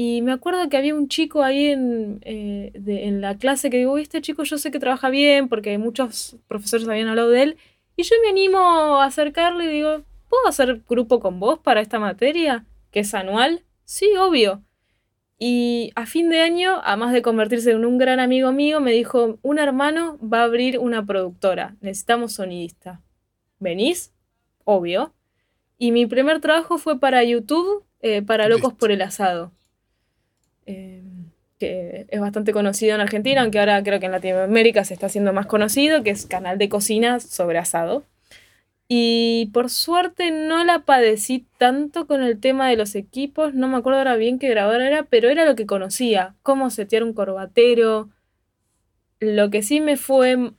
Y 0.00 0.22
me 0.22 0.30
acuerdo 0.30 0.68
que 0.68 0.76
había 0.76 0.94
un 0.94 1.08
chico 1.08 1.42
ahí 1.42 1.66
en, 1.66 2.20
eh, 2.22 2.70
en 2.72 3.20
la 3.20 3.36
clase 3.36 3.68
que 3.68 3.78
digo, 3.78 3.98
este 3.98 4.22
chico 4.22 4.44
yo 4.44 4.56
sé 4.56 4.70
que 4.70 4.78
trabaja 4.78 5.10
bien 5.10 5.48
porque 5.48 5.76
muchos 5.76 6.36
profesores 6.46 6.88
habían 6.88 7.08
hablado 7.08 7.30
de 7.30 7.42
él. 7.42 7.56
Y 7.96 8.04
yo 8.04 8.14
me 8.22 8.30
animo 8.30 8.58
a 8.58 9.04
acercarle 9.04 9.64
y 9.64 9.74
digo, 9.74 10.04
¿puedo 10.28 10.46
hacer 10.46 10.82
grupo 10.88 11.18
con 11.18 11.40
vos 11.40 11.58
para 11.58 11.80
esta 11.80 11.98
materia? 11.98 12.64
Que 12.92 13.00
es 13.00 13.12
anual. 13.12 13.64
Sí, 13.84 14.16
obvio. 14.16 14.62
Y 15.36 15.90
a 15.96 16.06
fin 16.06 16.28
de 16.28 16.42
año, 16.42 16.80
además 16.84 17.12
de 17.12 17.22
convertirse 17.22 17.72
en 17.72 17.84
un 17.84 17.98
gran 17.98 18.20
amigo 18.20 18.52
mío, 18.52 18.80
me 18.80 18.92
dijo, 18.92 19.40
un 19.42 19.58
hermano 19.58 20.16
va 20.20 20.42
a 20.42 20.44
abrir 20.44 20.78
una 20.78 21.04
productora, 21.04 21.76
necesitamos 21.80 22.34
sonidista. 22.34 23.02
¿venís? 23.58 24.14
Obvio. 24.64 25.12
Y 25.76 25.90
mi 25.90 26.06
primer 26.06 26.40
trabajo 26.40 26.78
fue 26.78 27.00
para 27.00 27.24
YouTube, 27.24 27.84
eh, 28.00 28.22
para 28.22 28.48
Locos 28.48 28.74
por 28.74 28.92
el 28.92 29.02
Asado. 29.02 29.52
Eh, 30.68 31.02
que 31.58 32.06
es 32.08 32.20
bastante 32.20 32.52
conocido 32.52 32.94
en 32.94 33.00
Argentina, 33.00 33.42
aunque 33.42 33.58
ahora 33.58 33.82
creo 33.82 33.98
que 33.98 34.06
en 34.06 34.12
Latinoamérica 34.12 34.84
se 34.84 34.94
está 34.94 35.06
haciendo 35.06 35.32
más 35.32 35.46
conocido, 35.46 36.02
que 36.04 36.10
es 36.10 36.26
canal 36.26 36.56
de 36.56 36.68
cocina 36.68 37.20
sobre 37.20 37.58
asado. 37.58 38.04
Y 38.86 39.50
por 39.52 39.68
suerte 39.68 40.30
no 40.30 40.64
la 40.64 40.80
padecí 40.80 41.46
tanto 41.58 42.06
con 42.06 42.22
el 42.22 42.40
tema 42.40 42.70
de 42.70 42.76
los 42.76 42.94
equipos, 42.94 43.54
no 43.54 43.68
me 43.68 43.76
acuerdo 43.76 43.98
ahora 43.98 44.16
bien 44.16 44.38
qué 44.38 44.48
grabadora 44.48 44.86
era, 44.86 45.02
pero 45.02 45.28
era 45.28 45.44
lo 45.44 45.56
que 45.56 45.66
conocía, 45.66 46.36
cómo 46.42 46.70
setear 46.70 47.02
un 47.02 47.12
corbatero. 47.12 48.08
Lo 49.20 49.50
que 49.50 49.62
sí 49.62 49.80
me 49.80 49.96
fue 49.96 50.52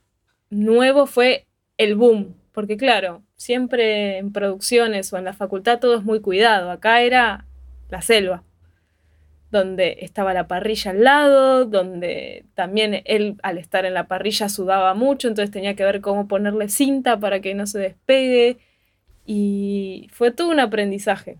nuevo 0.50 1.06
fue 1.06 1.46
el 1.76 1.96
boom, 1.96 2.36
porque 2.52 2.76
claro, 2.76 3.22
siempre 3.36 4.18
en 4.18 4.32
producciones 4.32 5.12
o 5.12 5.18
en 5.18 5.24
la 5.24 5.32
facultad 5.32 5.80
todo 5.80 5.96
es 5.96 6.04
muy 6.04 6.20
cuidado. 6.20 6.70
Acá 6.70 7.02
era 7.02 7.46
la 7.88 8.02
selva, 8.02 8.44
donde 9.50 9.98
estaba 10.00 10.32
la 10.32 10.46
parrilla 10.46 10.92
al 10.92 11.04
lado, 11.04 11.64
donde 11.64 12.44
también 12.54 13.02
él 13.04 13.36
al 13.42 13.58
estar 13.58 13.84
en 13.84 13.94
la 13.94 14.06
parrilla 14.06 14.48
sudaba 14.48 14.94
mucho, 14.94 15.28
entonces 15.28 15.50
tenía 15.50 15.74
que 15.74 15.84
ver 15.84 16.00
cómo 16.00 16.28
ponerle 16.28 16.68
cinta 16.68 17.18
para 17.18 17.40
que 17.40 17.54
no 17.54 17.66
se 17.66 17.78
despegue. 17.78 18.58
Y 19.26 20.08
fue 20.12 20.30
todo 20.30 20.48
un 20.48 20.60
aprendizaje. 20.60 21.38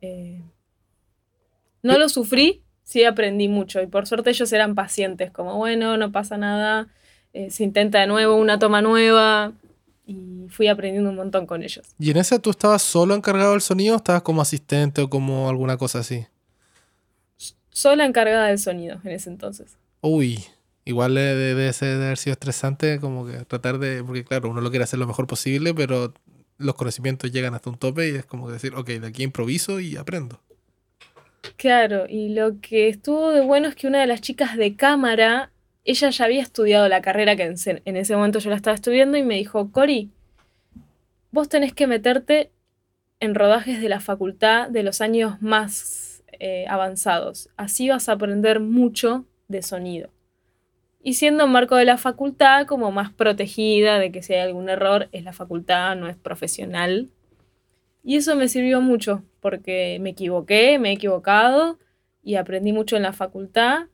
Eh, 0.00 0.42
no 1.82 1.98
lo 1.98 2.08
sufrí, 2.08 2.62
sí 2.82 3.04
aprendí 3.04 3.48
mucho 3.48 3.82
y 3.82 3.86
por 3.86 4.06
suerte 4.06 4.30
ellos 4.30 4.52
eran 4.52 4.74
pacientes, 4.74 5.30
como 5.30 5.56
bueno, 5.56 5.96
no 5.96 6.12
pasa 6.12 6.36
nada, 6.36 6.88
eh, 7.32 7.50
se 7.50 7.64
intenta 7.64 8.00
de 8.00 8.06
nuevo 8.06 8.36
una 8.36 8.58
toma 8.58 8.82
nueva, 8.82 9.52
y 10.08 10.48
fui 10.48 10.68
aprendiendo 10.68 11.10
un 11.10 11.16
montón 11.16 11.46
con 11.46 11.62
ellos. 11.62 11.86
¿Y 11.98 12.10
en 12.10 12.16
esa 12.16 12.38
tú 12.38 12.48
estabas 12.48 12.80
solo 12.80 13.14
encargado 13.14 13.52
del 13.52 13.60
sonido 13.60 13.94
o 13.94 13.98
estabas 13.98 14.22
como 14.22 14.40
asistente 14.40 15.02
o 15.02 15.10
como 15.10 15.50
alguna 15.50 15.76
cosa 15.76 15.98
así? 15.98 16.26
Sola 17.78 18.04
encargada 18.04 18.48
del 18.48 18.58
sonido 18.58 19.00
en 19.04 19.12
ese 19.12 19.30
entonces. 19.30 19.78
Uy, 20.00 20.44
igual 20.84 21.14
debe, 21.14 21.72
ser, 21.72 22.02
haber 22.02 22.16
sido 22.16 22.32
estresante 22.32 22.98
como 22.98 23.24
que 23.24 23.44
tratar 23.44 23.78
de, 23.78 24.02
porque 24.02 24.24
claro, 24.24 24.50
uno 24.50 24.60
lo 24.60 24.70
quiere 24.70 24.82
hacer 24.82 24.98
lo 24.98 25.06
mejor 25.06 25.28
posible, 25.28 25.72
pero 25.72 26.12
los 26.56 26.74
conocimientos 26.74 27.30
llegan 27.30 27.54
hasta 27.54 27.70
un 27.70 27.78
tope 27.78 28.08
y 28.10 28.16
es 28.16 28.26
como 28.26 28.50
decir, 28.50 28.74
ok, 28.74 28.88
de 28.88 29.06
aquí 29.06 29.22
improviso 29.22 29.78
y 29.78 29.94
aprendo. 29.94 30.40
Claro, 31.56 32.06
y 32.08 32.30
lo 32.30 32.60
que 32.60 32.88
estuvo 32.88 33.30
de 33.30 33.42
bueno 33.42 33.68
es 33.68 33.76
que 33.76 33.86
una 33.86 34.00
de 34.00 34.08
las 34.08 34.22
chicas 34.22 34.56
de 34.56 34.74
cámara 34.74 35.52
ella 35.84 36.10
ya 36.10 36.24
había 36.24 36.42
estudiado 36.42 36.88
la 36.88 37.00
carrera 37.00 37.36
que 37.36 37.44
en, 37.44 37.96
ese 37.96 38.16
momento 38.16 38.40
yo 38.40 38.50
la 38.50 38.56
estaba 38.56 38.74
estudiando 38.74 39.16
y 39.16 39.22
me 39.22 39.36
dijo, 39.36 39.70
Cori, 39.70 40.10
vos 41.30 41.48
tenés 41.48 41.74
que 41.74 41.86
meterte 41.86 42.50
en 43.20 43.36
rodajes 43.36 43.80
de 43.80 43.88
la 43.88 44.00
facultad 44.00 44.68
de 44.68 44.82
los 44.82 45.00
años 45.00 45.40
más 45.40 46.07
eh, 46.32 46.66
avanzados. 46.68 47.50
Así 47.56 47.88
vas 47.88 48.08
a 48.08 48.12
aprender 48.12 48.60
mucho 48.60 49.24
de 49.48 49.62
sonido. 49.62 50.10
Y 51.02 51.14
siendo 51.14 51.44
un 51.46 51.52
marco 51.52 51.76
de 51.76 51.84
la 51.84 51.96
facultad 51.96 52.66
como 52.66 52.90
más 52.90 53.12
protegida 53.12 53.98
de 53.98 54.12
que 54.12 54.22
si 54.22 54.34
hay 54.34 54.40
algún 54.40 54.68
error 54.68 55.08
es 55.12 55.24
la 55.24 55.32
facultad, 55.32 55.96
no 55.96 56.08
es 56.08 56.16
profesional. 56.16 57.08
Y 58.02 58.16
eso 58.16 58.36
me 58.36 58.48
sirvió 58.48 58.80
mucho 58.80 59.22
porque 59.40 59.98
me 60.00 60.10
equivoqué, 60.10 60.78
me 60.78 60.90
he 60.90 60.92
equivocado 60.94 61.78
y 62.22 62.34
aprendí 62.34 62.72
mucho 62.72 62.96
en 62.96 63.02
la 63.02 63.12
facultad 63.12 63.86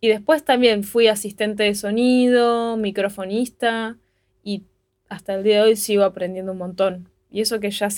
y 0.00 0.08
después 0.08 0.44
también 0.44 0.84
fui 0.84 1.08
asistente 1.08 1.64
de 1.64 1.74
sonido, 1.74 2.76
microfonista 2.76 3.96
y 4.44 4.64
hasta 5.08 5.34
el 5.34 5.42
día 5.42 5.56
de 5.56 5.62
hoy 5.62 5.76
sigo 5.76 6.04
aprendiendo 6.04 6.52
un 6.52 6.58
montón. 6.58 7.08
Y 7.30 7.40
eso 7.40 7.60
que 7.60 7.70
ya 7.70 7.88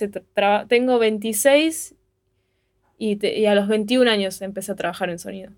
tengo 0.68 0.98
26 0.98 1.94
y, 3.00 3.46
a 3.46 3.54
los 3.54 3.66
21 3.66 4.10
años 4.10 4.42
empecé 4.42 4.72
a 4.72 4.76
trabajar 4.76 5.08
en 5.08 5.18
sonido. 5.18 5.50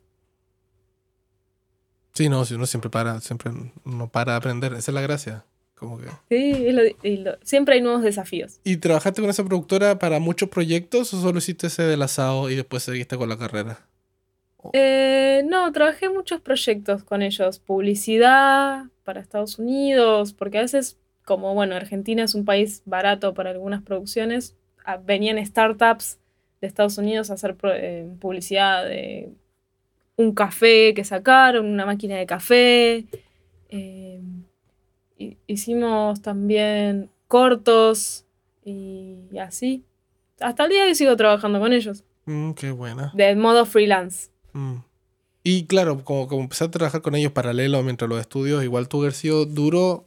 Sí, 2.12 2.28
no, 2.28 2.44
si 2.44 2.54
uno 2.54 2.66
siempre 2.66 2.88
para, 2.88 3.20
siempre 3.20 3.50
no 3.84 4.08
para 4.08 4.32
de 4.32 4.38
aprender, 4.38 4.72
esa 4.74 4.90
es 4.92 4.94
la 4.94 5.00
gracia. 5.00 5.44
Como 5.74 5.98
que... 5.98 6.06
Sí, 6.30 7.34
siempre 7.42 7.74
hay 7.74 7.80
nuevos 7.80 8.02
desafíos. 8.02 8.60
¿Y 8.62 8.76
trabajaste 8.76 9.20
con 9.20 9.28
esa 9.28 9.42
productora 9.42 9.98
para 9.98 10.20
muchos 10.20 10.48
proyectos 10.50 11.12
o 11.14 11.20
solo 11.20 11.38
hiciste 11.38 11.66
ese 11.66 11.82
del 11.82 12.02
asado 12.02 12.48
y 12.48 12.54
después 12.54 12.84
seguiste 12.84 13.16
con 13.16 13.28
la 13.28 13.36
carrera? 13.36 13.80
Eh, 14.72 15.42
no, 15.44 15.72
trabajé 15.72 16.08
muchos 16.08 16.40
proyectos 16.40 17.02
con 17.02 17.22
ellos. 17.22 17.58
Publicidad 17.58 18.84
para 19.02 19.20
Estados 19.20 19.58
Unidos, 19.58 20.32
porque 20.32 20.58
a 20.58 20.62
veces, 20.62 20.96
como 21.24 21.54
bueno, 21.54 21.74
Argentina 21.74 22.22
es 22.22 22.36
un 22.36 22.44
país 22.44 22.82
barato 22.84 23.34
para 23.34 23.50
algunas 23.50 23.82
producciones, 23.82 24.54
venían 25.04 25.44
startups 25.44 26.20
de 26.62 26.68
Estados 26.68 26.96
Unidos 26.96 27.30
a 27.30 27.34
hacer 27.34 27.56
eh, 27.64 28.08
publicidad 28.20 28.84
de 28.84 29.28
un 30.16 30.32
café 30.32 30.94
que 30.94 31.04
sacaron, 31.04 31.66
una 31.66 31.84
máquina 31.84 32.16
de 32.16 32.24
café. 32.24 33.04
Eh, 33.68 34.20
hicimos 35.48 36.22
también 36.22 37.10
cortos 37.26 38.24
y, 38.64 39.16
así. 39.40 39.84
Hasta 40.40 40.64
el 40.64 40.70
día 40.70 40.82
de 40.82 40.88
hoy 40.90 40.94
sigo 40.94 41.16
trabajando 41.16 41.58
con 41.58 41.72
ellos. 41.72 42.04
Mm, 42.26 42.52
qué 42.52 42.70
buena. 42.70 43.10
De 43.12 43.34
modo 43.34 43.66
freelance. 43.66 44.30
Mm. 44.52 44.76
Y 45.42 45.66
claro, 45.66 46.04
como, 46.04 46.28
como 46.28 46.42
empezaste 46.42 46.76
a 46.76 46.78
trabajar 46.78 47.02
con 47.02 47.16
ellos 47.16 47.32
paralelo 47.32 47.82
mientras 47.82 48.08
los 48.08 48.20
estudios, 48.20 48.62
igual 48.62 48.88
tuvo 48.88 49.02
que 49.02 49.10
sido 49.10 49.46
duro 49.46 50.06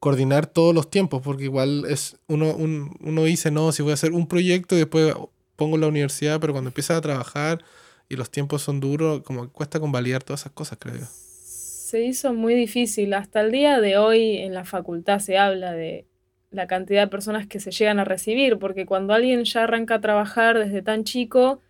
coordinar 0.00 0.46
todos 0.46 0.74
los 0.74 0.88
tiempos, 0.88 1.20
porque 1.22 1.44
igual 1.44 1.84
es 1.90 2.16
uno, 2.26 2.56
uno 2.56 3.24
dice, 3.24 3.50
no, 3.50 3.72
si 3.72 3.82
voy 3.82 3.90
a 3.90 3.94
hacer 3.94 4.12
un 4.12 4.26
proyecto 4.26 4.74
y 4.74 4.78
después 4.78 5.14
pongo 5.58 5.76
la 5.76 5.88
universidad, 5.88 6.38
pero 6.40 6.52
cuando 6.52 6.70
empiezas 6.70 6.96
a 6.96 7.00
trabajar 7.00 7.64
y 8.08 8.14
los 8.14 8.30
tiempos 8.30 8.62
son 8.62 8.78
duros, 8.78 9.22
como 9.22 9.50
cuesta 9.50 9.80
convalidar 9.80 10.22
todas 10.22 10.42
esas 10.42 10.52
cosas, 10.52 10.78
creo 10.80 10.94
yo. 10.94 11.06
Se 11.06 12.04
hizo 12.04 12.32
muy 12.32 12.54
difícil. 12.54 13.12
Hasta 13.12 13.40
el 13.40 13.50
día 13.50 13.80
de 13.80 13.98
hoy 13.98 14.36
en 14.36 14.54
la 14.54 14.64
facultad 14.64 15.18
se 15.18 15.36
habla 15.36 15.72
de 15.72 16.06
la 16.50 16.68
cantidad 16.68 17.02
de 17.02 17.08
personas 17.08 17.48
que 17.48 17.58
se 17.58 17.72
llegan 17.72 17.98
a 17.98 18.04
recibir, 18.04 18.58
porque 18.58 18.86
cuando 18.86 19.14
alguien 19.14 19.44
ya 19.44 19.64
arranca 19.64 19.96
a 19.96 20.00
trabajar 20.00 20.58
desde 20.58 20.80
tan 20.80 21.02
chico, 21.02 21.60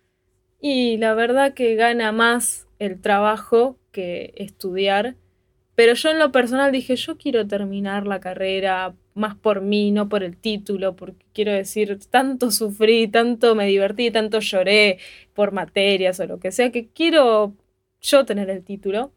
y 0.61 0.97
la 0.97 1.15
verdad 1.15 1.55
que 1.55 1.73
gana 1.75 2.11
más 2.11 2.67
el 2.77 3.01
trabajo 3.01 3.77
que 3.91 4.33
estudiar. 4.37 5.15
Pero 5.73 5.93
yo 5.93 6.09
en 6.09 6.19
lo 6.19 6.31
personal 6.31 6.71
dije, 6.71 6.95
yo 6.95 7.17
quiero 7.17 7.47
terminar 7.47 8.05
la 8.05 8.19
carrera 8.19 8.93
más 9.19 9.35
por 9.35 9.61
mí, 9.61 9.91
no 9.91 10.09
por 10.09 10.23
el 10.23 10.37
título, 10.37 10.95
porque 10.95 11.25
quiero 11.33 11.51
decir, 11.51 11.99
tanto 12.09 12.51
sufrí, 12.51 13.07
tanto 13.07 13.53
me 13.53 13.67
divertí, 13.67 14.11
tanto 14.11 14.39
lloré 14.39 14.97
por 15.33 15.51
materias 15.51 16.19
o 16.19 16.25
lo 16.25 16.39
que 16.39 16.51
sea, 16.51 16.71
que 16.71 16.87
quiero 16.87 17.53
yo 18.01 18.25
tener 18.25 18.49
el 18.49 18.63
título. 18.63 19.11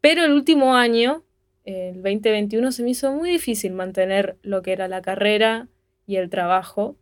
Pero 0.00 0.24
el 0.24 0.32
último 0.32 0.74
año, 0.74 1.24
el 1.64 2.02
2021, 2.02 2.72
se 2.72 2.82
me 2.82 2.90
hizo 2.90 3.12
muy 3.12 3.30
difícil 3.30 3.72
mantener 3.72 4.36
lo 4.42 4.62
que 4.62 4.72
era 4.72 4.88
la 4.88 5.02
carrera 5.02 5.68
y 6.06 6.16
el 6.16 6.30
trabajo. 6.30 6.96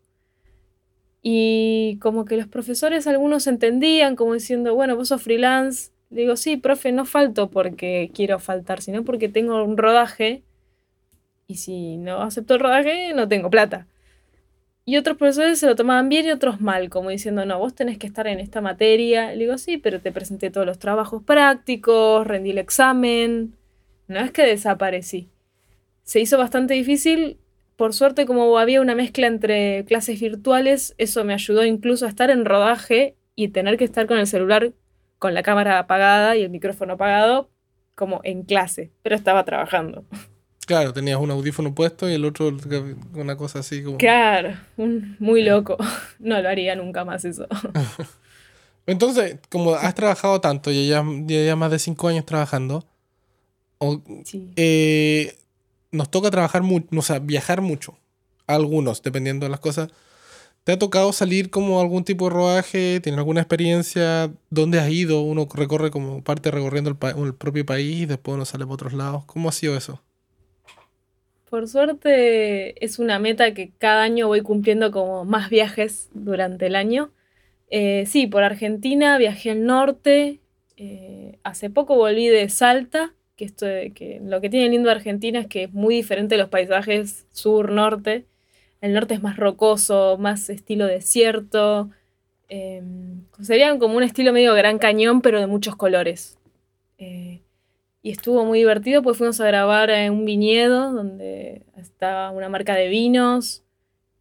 Y 1.22 1.98
como 2.00 2.24
que 2.24 2.36
los 2.36 2.46
profesores 2.46 3.06
algunos 3.06 3.46
entendían, 3.46 4.14
como 4.14 4.34
diciendo, 4.34 4.74
bueno, 4.74 4.94
vos 4.96 5.08
sos 5.08 5.22
freelance. 5.22 5.90
Le 6.10 6.22
digo, 6.22 6.36
sí, 6.36 6.56
profe, 6.56 6.92
no 6.92 7.04
falto 7.04 7.50
porque 7.50 8.10
quiero 8.14 8.38
faltar, 8.38 8.80
sino 8.80 9.04
porque 9.04 9.28
tengo 9.28 9.62
un 9.64 9.76
rodaje. 9.76 10.44
Y 11.46 11.56
si 11.56 11.96
no 11.96 12.22
acepto 12.22 12.54
el 12.54 12.60
rodaje, 12.60 13.12
no 13.14 13.28
tengo 13.28 13.50
plata. 13.50 13.86
Y 14.84 14.96
otros 14.96 15.16
profesores 15.16 15.58
se 15.58 15.66
lo 15.66 15.74
tomaban 15.74 16.08
bien 16.08 16.26
y 16.26 16.30
otros 16.30 16.60
mal, 16.60 16.90
como 16.90 17.10
diciendo, 17.10 17.44
no, 17.44 17.58
vos 17.58 17.74
tenés 17.74 17.98
que 17.98 18.06
estar 18.06 18.28
en 18.28 18.38
esta 18.38 18.60
materia. 18.60 19.32
Le 19.32 19.38
digo, 19.38 19.58
sí, 19.58 19.78
pero 19.78 20.00
te 20.00 20.12
presenté 20.12 20.50
todos 20.50 20.66
los 20.66 20.78
trabajos 20.78 21.24
prácticos, 21.24 22.24
rendí 22.24 22.50
el 22.50 22.58
examen. 22.58 23.56
No 24.06 24.20
es 24.20 24.30
que 24.30 24.42
desaparecí. 24.42 25.28
Se 26.04 26.20
hizo 26.20 26.38
bastante 26.38 26.74
difícil. 26.74 27.38
Por 27.74 27.94
suerte, 27.94 28.26
como 28.26 28.56
había 28.58 28.80
una 28.80 28.94
mezcla 28.94 29.26
entre 29.26 29.84
clases 29.86 30.20
virtuales, 30.20 30.94
eso 30.98 31.24
me 31.24 31.34
ayudó 31.34 31.64
incluso 31.64 32.06
a 32.06 32.08
estar 32.08 32.30
en 32.30 32.44
rodaje 32.44 33.16
y 33.34 33.48
tener 33.48 33.76
que 33.76 33.84
estar 33.84 34.06
con 34.06 34.18
el 34.18 34.28
celular 34.28 34.72
con 35.18 35.34
la 35.34 35.42
cámara 35.42 35.78
apagada 35.78 36.36
y 36.36 36.42
el 36.42 36.50
micrófono 36.50 36.94
apagado, 36.94 37.50
como 37.94 38.20
en 38.22 38.44
clase, 38.44 38.92
pero 39.02 39.16
estaba 39.16 39.44
trabajando. 39.44 40.04
Claro, 40.66 40.92
tenías 40.92 41.18
un 41.20 41.30
audífono 41.30 41.74
puesto 41.74 42.10
y 42.10 42.14
el 42.14 42.24
otro 42.24 42.54
una 43.14 43.36
cosa 43.36 43.60
así 43.60 43.84
como... 43.84 43.98
Claro, 43.98 44.56
muy 44.76 45.42
loco. 45.42 45.76
No 46.18 46.40
lo 46.40 46.48
haría 46.48 46.74
nunca 46.74 47.04
más 47.04 47.24
eso. 47.24 47.46
Entonces, 48.86 49.38
como 49.48 49.74
has 49.74 49.94
trabajado 49.94 50.40
tanto, 50.40 50.72
y 50.72 50.88
ya, 50.88 51.04
ya 51.26 51.56
más 51.56 51.70
de 51.70 51.78
cinco 51.78 52.08
años 52.08 52.26
trabajando, 52.26 52.84
eh, 54.56 55.36
nos 55.92 56.10
toca 56.10 56.30
trabajar 56.30 56.62
mucho, 56.62 56.88
o 56.96 57.02
sea, 57.02 57.20
viajar 57.20 57.60
mucho. 57.60 57.98
Algunos, 58.48 59.02
dependiendo 59.02 59.46
de 59.46 59.50
las 59.50 59.60
cosas. 59.60 59.90
¿Te 60.64 60.72
ha 60.72 60.78
tocado 60.78 61.12
salir 61.12 61.50
como 61.50 61.80
algún 61.80 62.04
tipo 62.04 62.28
de 62.28 62.34
rodaje? 62.34 63.00
¿Tienes 63.00 63.18
alguna 63.18 63.40
experiencia? 63.40 64.32
¿Dónde 64.50 64.80
has 64.80 64.90
ido? 64.90 65.20
Uno 65.20 65.48
recorre 65.52 65.92
como 65.92 66.24
parte 66.24 66.50
recorriendo 66.50 66.90
el, 66.90 67.24
el 67.24 67.34
propio 67.34 67.64
país 67.64 68.02
y 68.02 68.06
después 68.06 68.34
uno 68.34 68.44
sale 68.44 68.64
por 68.66 68.74
otros 68.74 68.92
lados. 68.92 69.24
¿Cómo 69.26 69.48
ha 69.48 69.52
sido 69.52 69.76
eso? 69.76 70.02
Por 71.48 71.68
suerte 71.68 72.84
es 72.84 72.98
una 72.98 73.18
meta 73.18 73.54
que 73.54 73.70
cada 73.78 74.02
año 74.02 74.26
voy 74.26 74.40
cumpliendo 74.40 74.90
como 74.90 75.24
más 75.24 75.48
viajes 75.48 76.10
durante 76.12 76.66
el 76.66 76.74
año. 76.74 77.12
Eh, 77.70 78.04
sí, 78.06 78.26
por 78.26 78.42
Argentina 78.42 79.16
viajé 79.16 79.52
al 79.52 79.64
norte. 79.64 80.40
Eh, 80.76 81.38
hace 81.44 81.70
poco 81.70 81.96
volví 81.96 82.26
de 82.26 82.48
Salta, 82.48 83.14
que, 83.36 83.44
esto, 83.44 83.66
que 83.94 84.20
lo 84.24 84.40
que 84.40 84.50
tiene 84.50 84.68
lindo 84.70 84.90
Argentina 84.90 85.38
es 85.40 85.46
que 85.46 85.64
es 85.64 85.72
muy 85.72 85.94
diferente 85.94 86.36
los 86.36 86.48
paisajes 86.48 87.26
sur-norte. 87.30 88.26
El 88.80 88.92
norte 88.92 89.14
es 89.14 89.22
más 89.22 89.36
rocoso, 89.36 90.16
más 90.18 90.50
estilo 90.50 90.86
desierto. 90.86 91.90
Eh, 92.48 92.82
serían 93.40 93.78
como 93.78 93.96
un 93.96 94.02
estilo 94.02 94.32
medio 94.32 94.54
gran 94.54 94.78
cañón, 94.78 95.20
pero 95.22 95.40
de 95.40 95.46
muchos 95.46 95.76
colores. 95.76 96.38
Eh, 96.98 97.35
y 98.06 98.12
estuvo 98.12 98.44
muy 98.44 98.60
divertido, 98.60 99.02
pues 99.02 99.18
fuimos 99.18 99.40
a 99.40 99.46
grabar 99.48 99.90
en 99.90 100.12
un 100.12 100.24
viñedo 100.24 100.92
donde 100.92 101.66
estaba 101.74 102.30
una 102.30 102.48
marca 102.48 102.76
de 102.76 102.86
vinos 102.86 103.64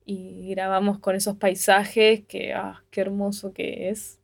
y 0.03 0.49
grabamos 0.49 0.97
con 0.97 1.15
esos 1.15 1.37
paisajes, 1.37 2.25
que, 2.25 2.51
ah, 2.55 2.83
qué 2.89 3.01
hermoso 3.01 3.53
que 3.53 3.89
es 3.89 4.17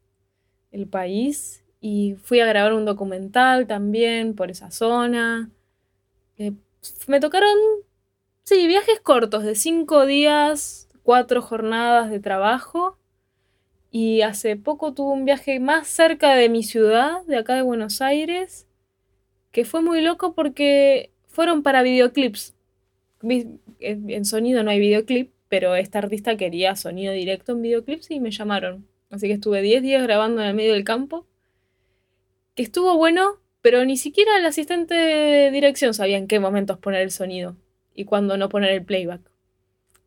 el 0.72 0.88
país. 0.88 1.64
Y 1.80 2.16
fui 2.24 2.40
a 2.40 2.48
grabar 2.48 2.74
un 2.74 2.86
documental 2.86 3.68
también 3.68 4.34
por 4.34 4.50
esa 4.50 4.72
zona. 4.72 5.52
Eh, 6.40 6.54
me 7.06 7.20
tocaron 7.20 7.56
Sí, 8.42 8.66
viajes 8.66 9.00
cortos 9.00 9.44
de 9.44 9.54
cinco 9.54 10.08
días, 10.08 10.90
cuatro 11.04 11.44
jornadas 11.44 12.10
de 12.10 12.20
trabajo. 12.20 12.98
Y 13.92 14.22
hace 14.22 14.56
poco 14.56 14.96
tuve 14.96 15.14
un 15.14 15.26
viaje 15.26 15.60
más 15.60 15.88
cerca 15.88 16.34
de 16.34 16.50
mi 16.50 16.64
ciudad, 16.64 17.24
de 17.28 17.38
acá 17.38 17.54
de 17.54 17.62
Buenos 17.62 18.02
Aires, 18.02 18.66
que 19.52 19.66
fue 19.66 19.82
muy 19.82 20.02
loco 20.02 20.34
porque 20.34 21.12
fueron 21.28 21.64
para 21.64 21.84
videoclips. 21.84 22.56
En 23.80 24.26
sonido 24.26 24.64
no 24.64 24.72
hay 24.72 24.80
videoclip, 24.80 25.32
pero 25.50 25.76
esta 25.76 26.00
artista 26.00 26.38
quería 26.38 26.76
sonido 26.76 27.14
directo 27.14 27.52
en 27.52 27.62
videoclips 27.62 28.10
y 28.12 28.20
me 28.20 28.32
llamaron. 28.32 28.88
Así 29.10 29.28
que 29.28 29.34
estuve 29.34 29.62
10 29.62 29.84
días 29.84 30.04
grabando 30.04 30.42
en 30.42 30.48
el 30.48 30.56
medio 30.56 30.74
del 30.74 30.84
campo. 30.84 31.28
Que 32.56 32.64
estuvo 32.64 32.98
bueno, 32.98 33.40
pero 33.62 33.86
ni 33.86 33.98
siquiera 33.98 34.38
el 34.38 34.46
asistente 34.46 34.96
de 34.96 35.52
dirección 35.52 35.94
sabía 35.94 36.18
en 36.18 36.28
qué 36.28 36.40
momentos 36.40 36.78
poner 36.78 37.02
el 37.02 37.12
sonido 37.12 37.56
y 37.94 38.06
cuando 38.06 38.38
no 38.38 38.50
poner 38.50 38.72
el 38.72 38.84
playback. 38.84 39.22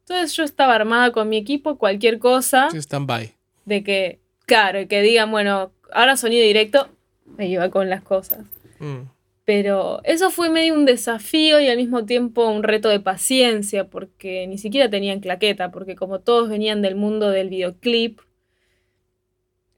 Entonces 0.00 0.34
yo 0.36 0.44
estaba 0.44 0.74
armada 0.74 1.12
con 1.12 1.28
mi 1.28 1.36
equipo, 1.36 1.76
cualquier 1.76 2.18
cosa. 2.18 2.68
stand-by. 2.68 3.34
De 3.64 3.82
que, 3.82 4.20
claro, 4.46 4.86
que 4.88 5.00
digan, 5.02 5.30
bueno, 5.30 5.72
ahora 5.92 6.16
sonido 6.16 6.44
directo, 6.44 6.88
me 7.24 7.48
iba 7.48 7.70
con 7.70 7.88
las 7.88 8.02
cosas. 8.02 8.44
Mm. 8.78 9.13
Pero 9.44 10.00
eso 10.04 10.30
fue 10.30 10.48
medio 10.48 10.74
un 10.74 10.86
desafío 10.86 11.60
y 11.60 11.68
al 11.68 11.76
mismo 11.76 12.06
tiempo 12.06 12.48
un 12.48 12.62
reto 12.62 12.88
de 12.88 13.00
paciencia, 13.00 13.88
porque 13.88 14.46
ni 14.46 14.56
siquiera 14.58 14.88
tenían 14.88 15.20
claqueta, 15.20 15.70
porque 15.70 15.96
como 15.96 16.20
todos 16.20 16.48
venían 16.48 16.80
del 16.80 16.96
mundo 16.96 17.30
del 17.30 17.50
videoclip, 17.50 18.20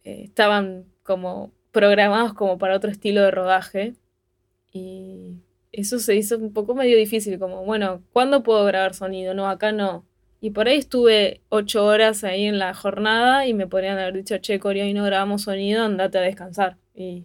eh, 0.05 0.23
estaban 0.25 0.87
como 1.03 1.53
programados 1.73 2.33
como 2.35 2.59
para 2.59 2.77
otro 2.77 2.91
estilo 2.91 3.23
de 3.23 3.31
rodaje. 3.33 3.95
Y 4.73 5.41
eso 5.73 5.99
se 5.99 6.15
hizo 6.17 6.39
un 6.39 6.53
poco 6.53 6.75
medio 6.75 6.97
difícil, 6.97 7.39
como, 7.39 7.65
bueno, 7.65 8.03
¿cuándo 8.13 8.43
puedo 8.43 8.65
grabar 8.65 8.95
sonido? 8.95 9.35
No, 9.35 9.49
acá 9.49 9.73
no. 9.73 10.07
Y 10.41 10.51
por 10.51 10.69
ahí 10.69 10.79
estuve 10.79 11.41
ocho 11.49 11.85
horas 11.85 12.25
ahí 12.25 12.45
en 12.45 12.59
la 12.59 12.73
jornada 12.75 13.47
y 13.47 13.55
me 13.55 13.67
podrían 13.67 13.99
haber 13.99 14.15
dicho, 14.15 14.39
che, 14.39 14.61
Corio, 14.61 14.85
hoy 14.85 14.95
no 14.95 15.05
grabamos 15.05 15.43
sonido, 15.43 15.85
andate 15.85 16.19
a 16.19 16.21
descansar. 16.23 16.77
Y 16.95 17.25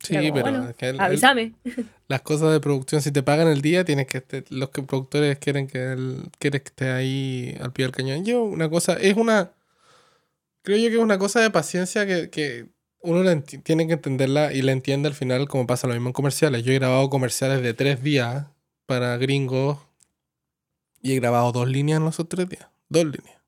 Sí, 0.00 0.16
pero 0.32 0.74
avísame. 0.98 1.54
las 2.08 2.22
cosas 2.22 2.52
de 2.52 2.60
producción, 2.60 3.02
si 3.02 3.10
te 3.10 3.22
pagan 3.22 3.48
el 3.48 3.60
día, 3.60 3.84
tienes 3.84 4.06
que 4.06 4.44
los 4.50 4.70
que 4.70 4.82
productores 4.82 5.38
quieren 5.38 5.66
que 5.66 5.92
el, 5.92 6.30
quieren 6.38 6.60
que 6.60 6.68
esté 6.68 6.90
ahí 6.90 7.56
al 7.60 7.72
pie 7.72 7.86
del 7.86 7.94
cañón. 7.94 8.24
Yo, 8.24 8.44
una 8.44 8.70
cosa, 8.70 8.94
es 8.94 9.16
una, 9.16 9.50
creo 10.62 10.76
yo 10.78 10.88
que 10.88 10.94
es 10.94 11.02
una 11.02 11.18
cosa 11.18 11.40
de 11.40 11.50
paciencia 11.50 12.06
que, 12.06 12.30
que 12.30 12.68
uno 13.00 13.42
tiene 13.64 13.86
que 13.86 13.94
entenderla 13.94 14.52
y 14.52 14.62
la 14.62 14.72
entiende 14.72 15.08
al 15.08 15.14
final 15.14 15.48
como 15.48 15.66
pasa 15.66 15.86
lo 15.86 15.94
mismo 15.94 16.10
en 16.10 16.12
comerciales. 16.12 16.62
Yo 16.62 16.72
he 16.72 16.78
grabado 16.78 17.10
comerciales 17.10 17.62
de 17.62 17.74
tres 17.74 18.02
días 18.02 18.46
para 18.86 19.16
gringos 19.16 19.78
y 21.02 21.12
he 21.12 21.16
grabado 21.16 21.52
dos 21.52 21.68
líneas 21.68 21.98
en 21.98 22.04
los 22.04 22.20
otros 22.20 22.38
tres 22.38 22.48
días. 22.48 22.70
Dos 22.88 23.04
líneas. 23.04 23.40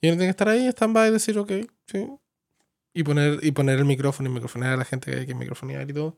Y 0.00 0.08
uno 0.08 0.16
tiene 0.16 0.26
que 0.26 0.30
estar 0.30 0.48
ahí, 0.48 0.66
stand-by 0.68 1.08
y 1.08 1.12
decir, 1.12 1.38
ok, 1.38 1.52
sí. 1.86 2.06
Y 2.94 3.02
poner, 3.02 3.38
y 3.42 3.52
poner 3.52 3.78
el 3.78 3.84
micrófono 3.84 4.28
y 4.28 4.32
microfonear 4.32 4.72
a 4.72 4.76
la 4.76 4.84
gente 4.84 5.10
que 5.10 5.18
hay 5.20 5.26
que 5.26 5.34
microfonear 5.34 5.88
y 5.88 5.92
todo. 5.92 6.16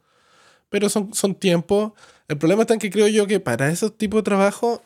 Pero 0.69 0.89
son, 0.89 1.13
son 1.15 1.35
tiempos. 1.35 1.93
El 2.29 2.39
problema 2.39 2.63
está 2.63 2.75
en 2.75 2.81
que 2.81 2.91
creo 2.91 3.09
yo 3.09 3.27
que 3.27 3.41
para 3.41 3.71
esos 3.71 3.97
tipos 3.99 4.21
de 4.21 4.25
trabajo, 4.25 4.83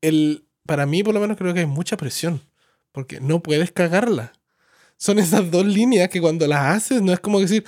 el, 0.00 0.46
para 0.66 0.86
mí 0.86 1.02
por 1.02 1.14
lo 1.14 1.20
menos 1.20 1.36
creo 1.36 1.54
que 1.54 1.60
hay 1.60 1.66
mucha 1.66 1.96
presión. 1.96 2.40
Porque 2.92 3.20
no 3.20 3.40
puedes 3.42 3.70
cagarla 3.70 4.32
son 4.98 5.18
esas 5.18 5.50
dos 5.50 5.64
líneas 5.64 6.10
que 6.10 6.20
cuando 6.20 6.46
las 6.46 6.76
haces 6.76 7.00
no 7.00 7.12
es 7.12 7.20
como 7.20 7.40
decir, 7.40 7.64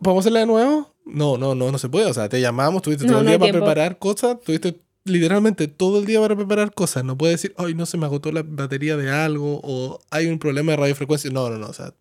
¿vamos 0.00 0.18
a 0.18 0.20
hacerla 0.20 0.40
de 0.40 0.46
nuevo? 0.46 0.92
No, 1.04 1.36
no, 1.36 1.54
no, 1.54 1.70
no 1.70 1.78
se 1.78 1.88
puede. 1.88 2.06
O 2.06 2.14
sea, 2.14 2.28
te 2.28 2.40
llamamos, 2.40 2.82
tuviste 2.82 3.06
todo 3.06 3.20
el 3.20 3.26
día 3.26 3.38
para 3.38 3.52
preparar 3.52 3.98
cosas, 3.98 4.40
tuviste 4.40 4.80
literalmente 5.04 5.68
todo 5.68 5.98
el 5.98 6.06
día 6.06 6.20
para 6.20 6.34
preparar 6.34 6.72
cosas. 6.72 7.04
No 7.04 7.16
puedes 7.16 7.42
decir, 7.42 7.54
ay, 7.58 7.74
no 7.74 7.84
se 7.84 7.98
me 7.98 8.06
agotó 8.06 8.32
la 8.32 8.42
batería 8.42 8.96
de 8.96 9.10
algo 9.10 9.60
o 9.62 10.00
hay 10.10 10.26
un 10.26 10.38
problema 10.38 10.72
de 10.72 10.78
radiofrecuencia. 10.78 11.30
No, 11.30 11.50
no, 11.50 11.58
no. 11.58 11.66
O 11.66 11.74
sea, 11.74 11.92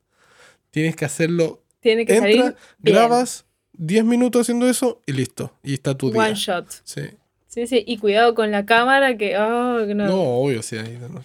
tienes 0.74 0.96
que 0.96 1.06
hacerlo. 1.06 1.62
Tiene 1.80 2.06
que 2.06 2.18
salir 2.18 2.56
grabas 2.80 3.46
10 3.74 4.06
minutos 4.06 4.42
haciendo 4.42 4.68
eso 4.68 5.02
y 5.06 5.14
listo. 5.14 5.56
Y 5.64 5.74
está 5.76 5.96
tu 5.96 6.12
día. 6.12 6.22
One 6.22 6.34
shot. 6.34 6.68
Sí. 6.84 7.02
Sí, 7.48 7.68
sí. 7.68 7.84
Y 7.86 7.98
cuidado 7.98 8.34
con 8.34 8.50
la 8.50 8.66
cámara 8.66 9.16
que. 9.16 9.38
Oh, 9.38 9.86
no. 9.86 10.08
no, 10.08 10.22
obvio, 10.22 10.64
sí. 10.64 10.78
Ahí, 10.78 10.98
no. 11.00 11.24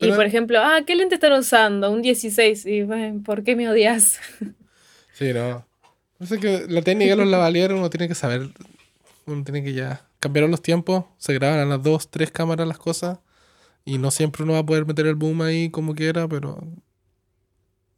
Y 0.00 0.12
por 0.12 0.26
ejemplo, 0.26 0.58
ah, 0.60 0.82
¿qué 0.86 0.94
lente 0.94 1.14
están 1.14 1.32
usando? 1.32 1.90
Un 1.90 2.02
16. 2.02 2.66
Y 2.66 2.82
bueno, 2.82 3.22
¿por 3.24 3.42
qué 3.42 3.56
me 3.56 3.68
odias? 3.68 4.20
Sí, 5.14 5.32
no. 5.32 5.66
No 6.20 6.26
sé 6.28 6.38
que 6.38 6.66
la 6.68 6.80
técnica 6.82 7.10
de 7.10 7.16
los 7.16 7.26
lavaliers 7.26 7.74
uno 7.74 7.90
tiene 7.90 8.06
que 8.06 8.14
saber. 8.14 8.50
Uno 9.26 9.42
tiene 9.42 9.64
que 9.64 9.72
ya. 9.72 10.06
Cambiaron 10.20 10.52
los 10.52 10.62
tiempos. 10.62 11.06
Se 11.16 11.34
graban 11.34 11.58
a 11.58 11.64
las 11.64 11.82
dos, 11.82 12.08
tres 12.08 12.30
cámaras 12.30 12.68
las 12.68 12.78
cosas. 12.78 13.18
Y 13.84 13.98
no 13.98 14.12
siempre 14.12 14.44
uno 14.44 14.52
va 14.52 14.60
a 14.60 14.66
poder 14.66 14.86
meter 14.86 15.06
el 15.06 15.16
boom 15.16 15.42
ahí 15.42 15.70
como 15.70 15.96
quiera, 15.96 16.28
pero. 16.28 16.62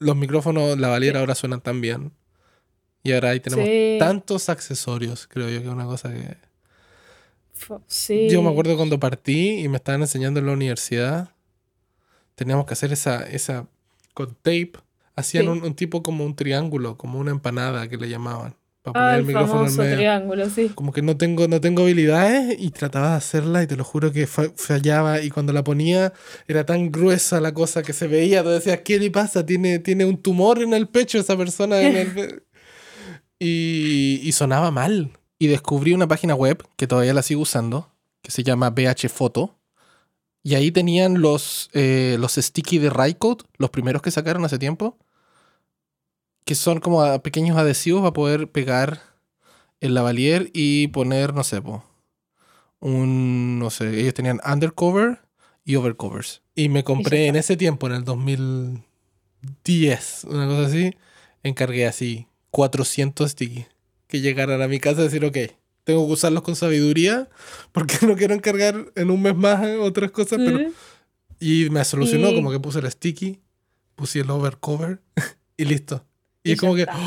Los 0.00 0.16
micrófonos 0.16 0.76
lavalier 0.78 1.16
ahora 1.16 1.36
suenan 1.36 1.60
tan 1.60 1.80
bien. 1.80 2.12
Y 3.04 3.12
ahora 3.12 3.30
ahí 3.30 3.40
tenemos 3.40 3.66
tantos 3.98 4.48
accesorios, 4.48 5.28
creo 5.28 5.48
yo 5.48 5.60
que 5.60 5.66
es 5.68 5.72
una 5.72 5.86
cosa 5.86 6.12
que. 6.12 6.36
Sí. 7.86 8.28
Yo 8.28 8.42
me 8.42 8.50
acuerdo 8.50 8.76
cuando 8.76 8.98
partí 8.98 9.60
y 9.60 9.68
me 9.68 9.76
estaban 9.76 10.00
enseñando 10.00 10.40
en 10.40 10.46
la 10.46 10.52
universidad 10.52 11.30
teníamos 12.40 12.64
que 12.64 12.72
hacer 12.72 12.90
esa, 12.90 13.22
esa 13.24 13.66
con 14.14 14.34
tape. 14.34 14.72
Hacían 15.14 15.46
un, 15.48 15.74
tipo 15.74 16.02
como 16.02 16.24
un 16.24 16.34
triángulo, 16.34 16.96
como 16.96 17.18
una 17.18 17.32
empanada 17.32 17.86
que 17.86 17.98
le 17.98 18.08
llamaban. 18.08 18.56
Para 18.82 18.92
poner 18.92 19.18
el, 19.20 19.26
micrófono 19.26 19.66
en 19.66 19.76
medio. 19.76 19.96
triángulo, 19.96 20.50
sí. 20.50 20.70
Como 20.74 20.92
que 20.92 21.02
no 21.02 21.16
tengo, 21.16 21.48
no 21.48 21.60
tengo 21.60 21.82
habilidades 21.82 22.56
y 22.58 22.70
trataba 22.70 23.10
de 23.10 23.16
hacerla 23.16 23.62
y 23.62 23.66
te 23.66 23.76
lo 23.76 23.84
juro 23.84 24.12
que 24.12 24.26
fallaba. 24.26 25.20
Y 25.20 25.30
cuando 25.30 25.52
la 25.52 25.62
ponía 25.64 26.12
era 26.48 26.64
tan 26.64 26.90
gruesa 26.90 27.40
la 27.40 27.52
cosa 27.52 27.82
que 27.82 27.92
se 27.92 28.06
veía. 28.06 28.42
Tú 28.42 28.48
decías, 28.48 28.80
¿qué 28.84 28.98
le 28.98 29.10
pasa? 29.10 29.44
Tiene, 29.44 29.78
tiene 29.78 30.04
un 30.04 30.16
tumor 30.16 30.62
en 30.62 30.72
el 30.72 30.88
pecho 30.88 31.18
esa 31.18 31.36
persona. 31.36 31.76
y, 33.38 34.20
y 34.22 34.32
sonaba 34.32 34.70
mal. 34.70 35.10
Y 35.38 35.46
descubrí 35.46 35.92
una 35.92 36.08
página 36.08 36.34
web 36.34 36.62
que 36.76 36.86
todavía 36.86 37.14
la 37.14 37.22
sigo 37.22 37.42
usando, 37.42 37.92
que 38.22 38.30
se 38.30 38.42
llama 38.42 38.70
BH 38.70 39.08
Photo 39.08 39.60
y 40.42 40.54
ahí 40.54 40.70
tenían 40.70 41.20
los, 41.20 41.70
eh, 41.72 42.16
los 42.18 42.34
sticky 42.34 42.78
de 42.78 42.90
Rycode, 42.90 43.44
los 43.58 43.70
primeros 43.70 44.02
que 44.02 44.10
sacaron 44.10 44.44
hace 44.44 44.58
tiempo, 44.58 44.96
que 46.50 46.56
son 46.56 46.80
como 46.80 47.22
pequeños 47.22 47.56
adhesivos 47.56 48.00
para 48.00 48.12
poder 48.12 48.50
pegar 48.50 49.00
el 49.80 49.94
lavalier 49.94 50.50
y 50.52 50.88
poner, 50.88 51.32
no 51.32 51.44
sé, 51.44 51.62
po, 51.62 51.84
un, 52.80 53.60
no 53.60 53.70
sé, 53.70 54.00
ellos 54.00 54.14
tenían 54.14 54.40
undercover 54.44 55.20
y 55.64 55.76
overcovers. 55.76 56.42
Y 56.56 56.68
me 56.68 56.82
compré 56.82 57.28
en 57.28 57.36
ese 57.36 57.56
tiempo, 57.56 57.86
en 57.86 57.92
el 57.92 58.02
2010, 58.02 60.26
una 60.28 60.48
cosa 60.48 60.66
así, 60.66 60.92
encargué 61.44 61.86
así 61.86 62.26
400 62.50 63.30
sticky 63.30 63.66
que 64.08 64.20
llegaran 64.20 64.60
a 64.60 64.66
mi 64.66 64.80
casa 64.80 65.02
y 65.02 65.04
decir, 65.04 65.24
ok, 65.24 65.36
tengo 65.84 66.04
que 66.04 66.14
usarlos 66.14 66.42
con 66.42 66.56
sabiduría 66.56 67.28
porque 67.70 67.94
no 68.08 68.16
quiero 68.16 68.34
encargar 68.34 68.90
en 68.96 69.12
un 69.12 69.22
mes 69.22 69.36
más 69.36 69.64
otras 69.78 70.10
cosas, 70.10 70.40
pero... 70.44 70.68
Y 71.38 71.70
me 71.70 71.84
solucionó, 71.84 72.34
como 72.34 72.50
que 72.50 72.58
puse 72.58 72.80
el 72.80 72.90
sticky, 72.90 73.38
puse 73.94 74.18
el 74.18 74.30
overcover 74.30 75.00
y 75.56 75.64
listo. 75.64 76.04
Y, 76.42 76.50
Y 76.50 76.52
es 76.54 76.60
como 76.60 76.74
que... 76.74 76.82
está. 76.82 76.96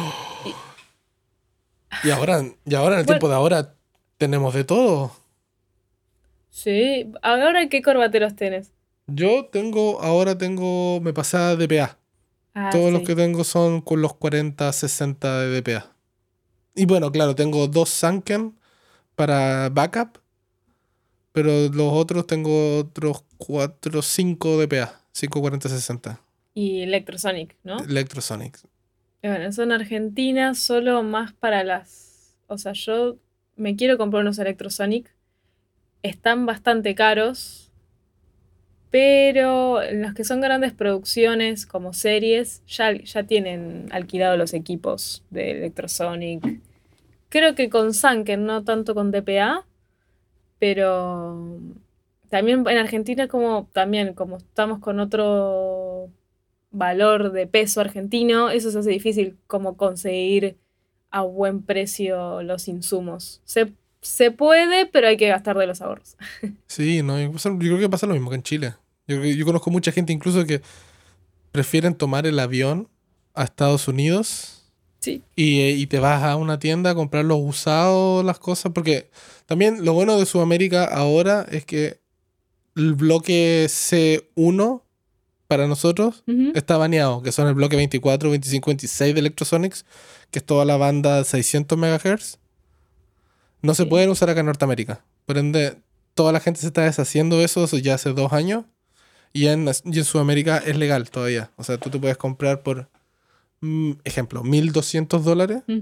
Y 2.04 2.10
ahora, 2.10 2.44
y 2.66 2.74
ahora 2.76 2.96
en 2.96 3.02
el 3.02 3.06
Bueno. 3.06 3.20
tiempo 3.20 3.30
de 3.30 3.36
ahora 3.36 3.76
tenemos 4.18 4.54
de 4.56 4.64
todo. 4.64 5.12
Sí. 6.50 7.12
Ahora, 7.22 7.70
¿qué 7.70 7.82
corbateros 7.82 8.36
tenés? 8.36 8.72
Yo 9.08 9.46
tengo, 9.46 10.02
ahora 10.02 10.38
tengo, 10.38 11.00
me 11.02 11.14
pasé 11.14 11.38
a 11.38 11.56
DPA. 11.56 11.98
Ah, 12.56 12.70
Todos 12.72 12.92
los 12.92 13.02
sí. 13.02 13.08
que 13.08 13.16
tengo 13.16 13.44
son 13.44 13.82
con 13.82 14.02
los 14.02 14.16
40, 14.16 14.72
60 14.74 15.40
de 15.42 15.62
DPA. 15.62 15.96
Y 16.76 16.86
bueno, 16.86 17.12
claro, 17.12 17.36
tengo 17.36 17.68
dos 17.68 17.90
Sanken 17.90 18.58
para 19.16 19.70
backup. 19.70 20.18
Pero 21.32 21.70
los 21.70 21.94
otros 21.94 22.28
tengo 22.28 22.80
otros 22.80 23.24
4, 23.38 24.02
5 24.02 24.58
DPA. 24.66 25.00
5, 25.12 25.42
40, 25.42 25.70
60. 25.70 26.22
Y 26.54 26.82
Electrosonic, 26.82 27.56
¿no? 27.64 27.78
Electrosonic. 27.80 28.58
Y 29.24 29.28
Bueno, 29.30 29.52
son 29.54 29.72
argentinas 29.72 30.60
solo 30.60 31.02
más 31.02 31.32
para 31.32 31.64
las... 31.64 32.38
O 32.48 32.58
sea, 32.58 32.74
yo 32.74 33.16
me 33.56 33.78
quiero 33.78 33.98
comprar 33.98 34.22
unos 34.22 34.38
Electrosonic. 34.38 35.16
Están 36.02 36.46
bastante 36.46 36.94
caros. 36.94 37.72
Pero 38.92 39.82
en 39.82 40.02
los 40.02 40.14
que 40.14 40.26
son 40.26 40.42
grandes 40.42 40.74
producciones 40.74 41.66
como 41.66 41.94
series, 41.94 42.64
ya, 42.68 42.92
ya 42.92 43.24
tienen 43.24 43.88
alquilado 43.94 44.36
los 44.36 44.54
equipos 44.54 45.24
de 45.30 45.52
Electrosonic. 45.52 46.60
Creo 47.30 47.56
que 47.56 47.70
con 47.70 47.94
Sanken, 47.94 48.46
no 48.46 48.66
tanto 48.66 48.94
con 48.94 49.12
DPA. 49.12 49.66
Pero 50.60 51.60
también 52.30 52.66
en 52.68 52.78
Argentina 52.78 53.28
como 53.28 53.70
también 53.74 54.14
como 54.14 54.38
estamos 54.38 54.80
con 54.80 55.00
otro 55.00 55.73
valor 56.74 57.32
de 57.32 57.48
peso 57.48 57.80
argentino, 57.80 58.50
eso 58.50 58.70
se 58.72 58.80
hace 58.80 58.90
difícil 58.90 59.38
como 59.48 59.78
conseguir 59.78 60.58
a 61.12 61.22
buen 61.22 61.62
precio 61.62 62.42
los 62.44 62.68
insumos. 62.68 63.42
Se, 63.46 63.72
se 64.02 64.32
puede, 64.32 64.88
pero 64.88 65.08
hay 65.08 65.16
que 65.16 65.28
gastar 65.30 65.58
de 65.58 65.68
los 65.68 65.82
ahorros. 65.82 66.18
Sí, 66.68 67.02
no, 67.04 67.20
yo 67.20 67.32
creo 67.60 67.80
que 67.80 67.90
pasa 67.90 68.08
lo 68.08 68.14
mismo 68.14 68.30
que 68.32 68.36
en 68.38 68.44
Chile. 68.44 68.74
Yo, 69.08 69.24
yo 69.24 69.46
conozco 69.46 69.70
mucha 69.70 69.92
gente 69.92 70.12
incluso 70.12 70.46
que 70.46 70.62
prefieren 71.52 71.94
tomar 71.96 72.26
el 72.26 72.40
avión 72.40 72.90
a 73.36 73.44
Estados 73.44 73.88
Unidos 73.88 74.60
Sí. 75.00 75.22
y, 75.36 75.60
eh, 75.60 75.72
y 75.72 75.88
te 75.88 76.00
vas 76.00 76.24
a 76.24 76.36
una 76.38 76.60
tienda 76.60 76.92
a 76.92 76.96
comprar 76.96 77.26
los 77.26 77.40
usados, 77.42 78.24
las 78.24 78.40
cosas, 78.40 78.72
porque 78.74 79.10
también 79.46 79.84
lo 79.84 79.94
bueno 79.94 80.18
de 80.18 80.26
Sudamérica 80.26 80.86
ahora 80.86 81.46
es 81.52 81.66
que 81.66 82.00
el 82.76 82.94
bloque 82.94 83.66
C1 83.68 84.82
para 85.54 85.68
nosotros 85.68 86.24
está 86.56 86.78
baneado, 86.78 87.22
que 87.22 87.32
son 87.32 87.48
el 87.48 87.54
bloque 87.54 87.76
24, 87.76 88.30
25, 88.30 88.70
26 88.72 89.14
de 89.14 89.20
Electrosonics, 89.20 89.86
que 90.32 90.40
es 90.40 90.46
toda 90.46 90.66
la 90.66 90.78
banda 90.78 91.24
600 91.24 91.78
MHz. 91.78 92.38
No 93.62 93.74
se 93.76 93.86
pueden 93.86 94.10
usar 94.10 94.30
acá 94.30 94.40
en 94.42 94.48
Norteamérica. 94.48 95.04
Por 95.26 95.38
ende, 95.38 95.78
toda 96.16 96.32
la 96.32 96.40
gente 96.40 96.60
se 96.60 96.68
está 96.68 96.82
deshaciendo 96.84 97.38
de 97.38 97.46
eso, 97.46 97.64
eso 97.64 97.78
ya 97.78 97.94
hace 97.96 98.12
dos 98.14 98.34
años. 98.34 98.66
Y 99.32 99.48
en, 99.48 99.68
y 99.86 99.98
en 100.00 100.04
Sudamérica 100.06 100.58
es 100.58 100.76
legal 100.78 101.10
todavía. 101.10 101.52
O 101.56 101.64
sea, 101.64 101.78
tú 101.78 101.90
te 101.90 101.98
puedes 102.00 102.18
comprar 102.18 102.62
por, 102.62 102.90
mm, 103.62 103.92
ejemplo, 104.04 104.44
1200 104.44 105.24
dólares 105.24 105.64
Mm. 105.68 105.80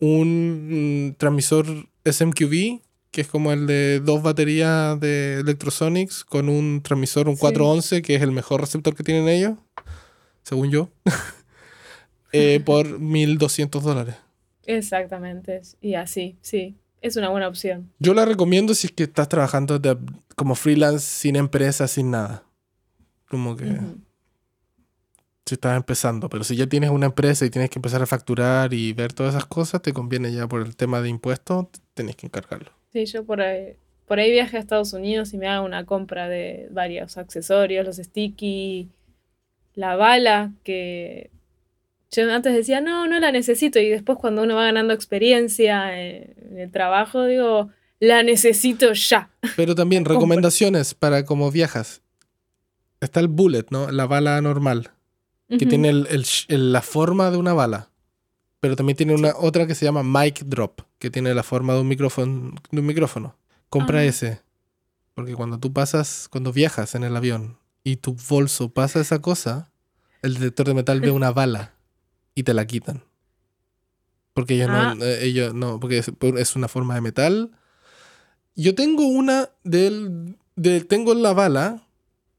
un 0.00 1.08
mm, 1.08 1.14
transmisor 1.16 1.66
SMQB, 2.04 2.80
que 3.10 3.22
es 3.22 3.28
como 3.28 3.52
el 3.52 3.66
de 3.66 4.00
dos 4.00 4.22
baterías 4.22 4.98
de 5.00 5.40
Electrosonics, 5.40 6.24
con 6.24 6.48
un 6.48 6.80
transmisor, 6.82 7.28
un 7.28 7.34
Sí. 7.36 7.40
411, 7.40 8.02
que 8.02 8.14
es 8.14 8.22
el 8.22 8.30
mejor 8.32 8.60
receptor 8.60 8.94
que 8.94 9.02
tienen 9.02 9.28
ellos, 9.28 9.54
según 10.42 10.70
yo, 10.70 10.90
eh, 12.32 12.60
por 12.64 12.98
1200 13.00 13.82
dólares. 13.82 14.14
Exactamente. 14.66 15.60
Y 15.80 15.94
así, 15.94 16.36
sí. 16.40 16.76
Es 17.00 17.16
una 17.16 17.30
buena 17.30 17.48
opción. 17.48 17.90
Yo 17.98 18.12
la 18.14 18.26
recomiendo 18.26 18.74
si 18.74 18.86
es 18.88 18.92
que 18.92 19.04
estás 19.04 19.28
trabajando 19.28 19.78
de- 19.78 19.96
como 20.36 20.54
freelance, 20.54 21.06
sin 21.06 21.34
empresa, 21.36 21.88
sin 21.88 22.10
nada. 22.10 22.44
Como 23.28 23.56
que 23.56 23.66
si 25.46 25.54
estás 25.54 25.76
empezando, 25.76 26.28
pero 26.28 26.44
si 26.44 26.54
ya 26.56 26.66
tienes 26.66 26.90
una 26.90 27.06
empresa 27.06 27.44
y 27.46 27.50
tienes 27.50 27.70
que 27.70 27.78
empezar 27.78 28.02
a 28.02 28.06
facturar 28.06 28.72
y 28.74 28.92
ver 28.92 29.12
todas 29.12 29.34
esas 29.34 29.46
cosas, 29.46 29.80
te 29.82 29.92
conviene 29.92 30.30
ya 30.32 30.46
por 30.46 30.60
el 30.62 30.76
tema 30.76 31.00
de 31.00 31.08
impuestos, 31.08 31.66
tenés 31.94 32.16
que 32.16 32.26
encargarlo. 32.26 32.70
Sí, 32.92 33.06
yo 33.06 33.24
por 33.24 33.40
ahí, 33.40 33.74
por 34.06 34.18
ahí 34.18 34.30
viaje 34.30 34.56
a 34.56 34.60
Estados 34.60 34.92
Unidos 34.92 35.32
y 35.32 35.38
me 35.38 35.46
hago 35.48 35.64
una 35.64 35.84
compra 35.86 36.28
de 36.28 36.68
varios 36.70 37.16
accesorios, 37.18 37.86
los 37.86 37.96
sticky, 37.96 38.88
la 39.74 39.96
bala, 39.96 40.52
que 40.64 41.30
yo 42.10 42.32
antes 42.32 42.52
decía, 42.54 42.80
no, 42.80 43.06
no 43.06 43.20
la 43.20 43.30
necesito, 43.30 43.78
y 43.78 43.88
después 43.88 44.18
cuando 44.18 44.42
uno 44.42 44.56
va 44.56 44.64
ganando 44.64 44.92
experiencia 44.92 46.00
en, 46.00 46.34
en 46.50 46.58
el 46.58 46.70
trabajo, 46.72 47.24
digo, 47.26 47.70
la 48.00 48.22
necesito 48.24 48.92
ya. 48.92 49.30
Pero 49.56 49.74
también 49.76 50.04
recomendaciones 50.04 50.94
para 50.94 51.24
como 51.24 51.50
viajas. 51.52 52.02
Está 53.00 53.20
el 53.20 53.28
bullet, 53.28 53.66
¿no? 53.70 53.90
La 53.92 54.06
bala 54.06 54.40
normal, 54.42 54.90
que 55.48 55.64
tiene 55.66 55.88
el- 55.88 56.06
el- 56.48 56.72
la 56.72 56.82
forma 56.82 57.30
de 57.30 57.36
una 57.36 57.54
bala. 57.54 57.88
Pero 58.60 58.76
también 58.76 58.96
tiene 58.96 59.14
una 59.14 59.32
otra 59.36 59.66
que 59.66 59.74
se 59.74 59.84
llama 59.86 60.02
mic 60.02 60.44
drop, 60.44 60.82
que 60.98 61.10
tiene 61.10 61.34
la 61.34 61.42
forma 61.42 61.74
de 61.74 61.80
un 61.80 61.88
micrófono. 61.88 62.54
De 62.70 62.80
un 62.80 62.86
micrófono. 62.86 63.36
Compra 63.70 64.00
Ah. 64.00 64.04
ese. 64.04 64.42
Porque 65.14 65.34
cuando 65.34 65.58
tú 65.58 65.72
pasas, 65.72 66.28
cuando 66.30 66.52
viajas 66.52 66.94
en 66.94 67.04
el 67.04 67.16
avión 67.16 67.58
y 67.84 67.96
tu 67.96 68.16
bolso 68.28 68.70
pasa 68.70 69.00
esa 69.00 69.20
cosa, 69.20 69.70
el 70.22 70.34
detector 70.34 70.66
de 70.66 70.74
metal 70.74 71.00
ve 71.00 71.10
una 71.10 71.30
bala 71.32 71.74
y 72.34 72.42
te 72.42 72.52
la 72.54 72.66
quitan. 72.66 73.02
Porque 74.34 74.54
ellos 74.54 74.68
Ah. 74.70 74.94
no, 74.94 75.04
eh, 75.04 75.24
ellos 75.24 75.54
no, 75.54 75.80
porque 75.80 75.98
es, 75.98 76.10
es 76.38 76.56
una 76.56 76.68
forma 76.68 76.94
de 76.94 77.00
metal. 77.00 77.50
Yo 78.56 78.74
tengo 78.74 79.06
una 79.06 79.48
del, 79.64 80.36
del- 80.56 80.86
tengo 80.86 81.14
la 81.14 81.32
bala, 81.32 81.86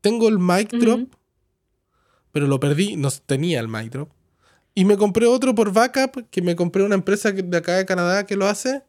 tengo 0.02 0.30
el 0.30 0.38
mic 0.40 0.70
drop, 0.72 1.10
pero 2.32 2.48
lo 2.48 2.60
perdí, 2.60 2.96
no 2.96 3.10
tenía 3.26 3.60
el 3.60 3.68
mic 3.68 3.92
drop. 3.92 4.10
Y 4.74 4.86
me 4.86 4.98
compré 4.98 5.26
otro 5.28 5.54
por 5.54 5.74
backup, 5.74 6.28
que 6.30 6.42
me 6.42 6.56
compré 6.56 6.84
una 6.84 6.96
empresa 6.96 7.32
de 7.32 7.58
acá 7.58 7.76
de 7.78 7.86
Canadá 7.86 8.26
que 8.26 8.36
lo 8.38 8.48
hace, 8.48 8.84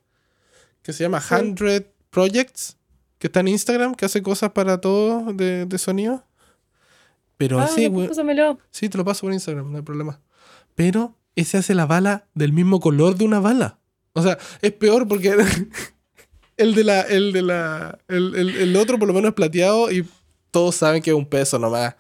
que 0.83 0.92
se 0.92 1.03
llama 1.05 1.21
Sí. 1.21 1.29
100 1.35 1.87
Projects, 2.11 2.77
que 3.18 3.27
está 3.29 3.40
en 3.40 3.49
Instagram, 3.49 3.95
que 3.95 4.05
hace 4.05 4.23
cosas 4.23 4.51
para 4.53 4.81
todo 4.81 5.33
de, 5.33 5.66
de 5.66 5.79
sonido. 5.79 6.25
Pero 7.37 7.59
Ah, 7.59 7.64
después 7.64 7.90
güey. 7.90 8.09
pásamelo. 8.09 8.59
Sí, 8.71 8.88
te 8.88 8.99
lo 8.99 9.05
paso 9.05 9.23
por 9.23 9.33
Instagram, 9.33 9.71
no 9.73 9.77
hay 9.79 9.83
problema. 9.83 10.21
Pero 10.75 11.16
ese 11.35 11.59
hace 11.59 11.75
la 11.75 11.87
bala 11.87 12.27
del 12.35 12.53
mismo 12.53 12.79
color 12.81 13.16
de 13.16 13.25
una 13.25 13.40
bala. 13.40 13.79
O 14.12 14.23
sea, 14.23 14.38
es 14.61 14.73
peor 14.73 15.09
porque 15.09 15.35
el 16.57 16.75
de 16.75 16.85
la, 16.85 17.01
el 17.03 17.33
de 17.33 17.42
la, 17.42 17.99
el, 18.09 18.35
el- 18.37 18.57
el 18.57 18.77
otro 18.77 18.99
por 18.99 19.09
lo 19.09 19.14
menos 19.14 19.31
es 19.31 19.35
plateado 19.35 19.90
y 19.90 20.07
todos 20.51 20.77
saben 20.77 21.03
que 21.03 21.11
es 21.11 21.16
un 21.16 21.27
peso 21.27 21.59
nomás. 21.59 21.97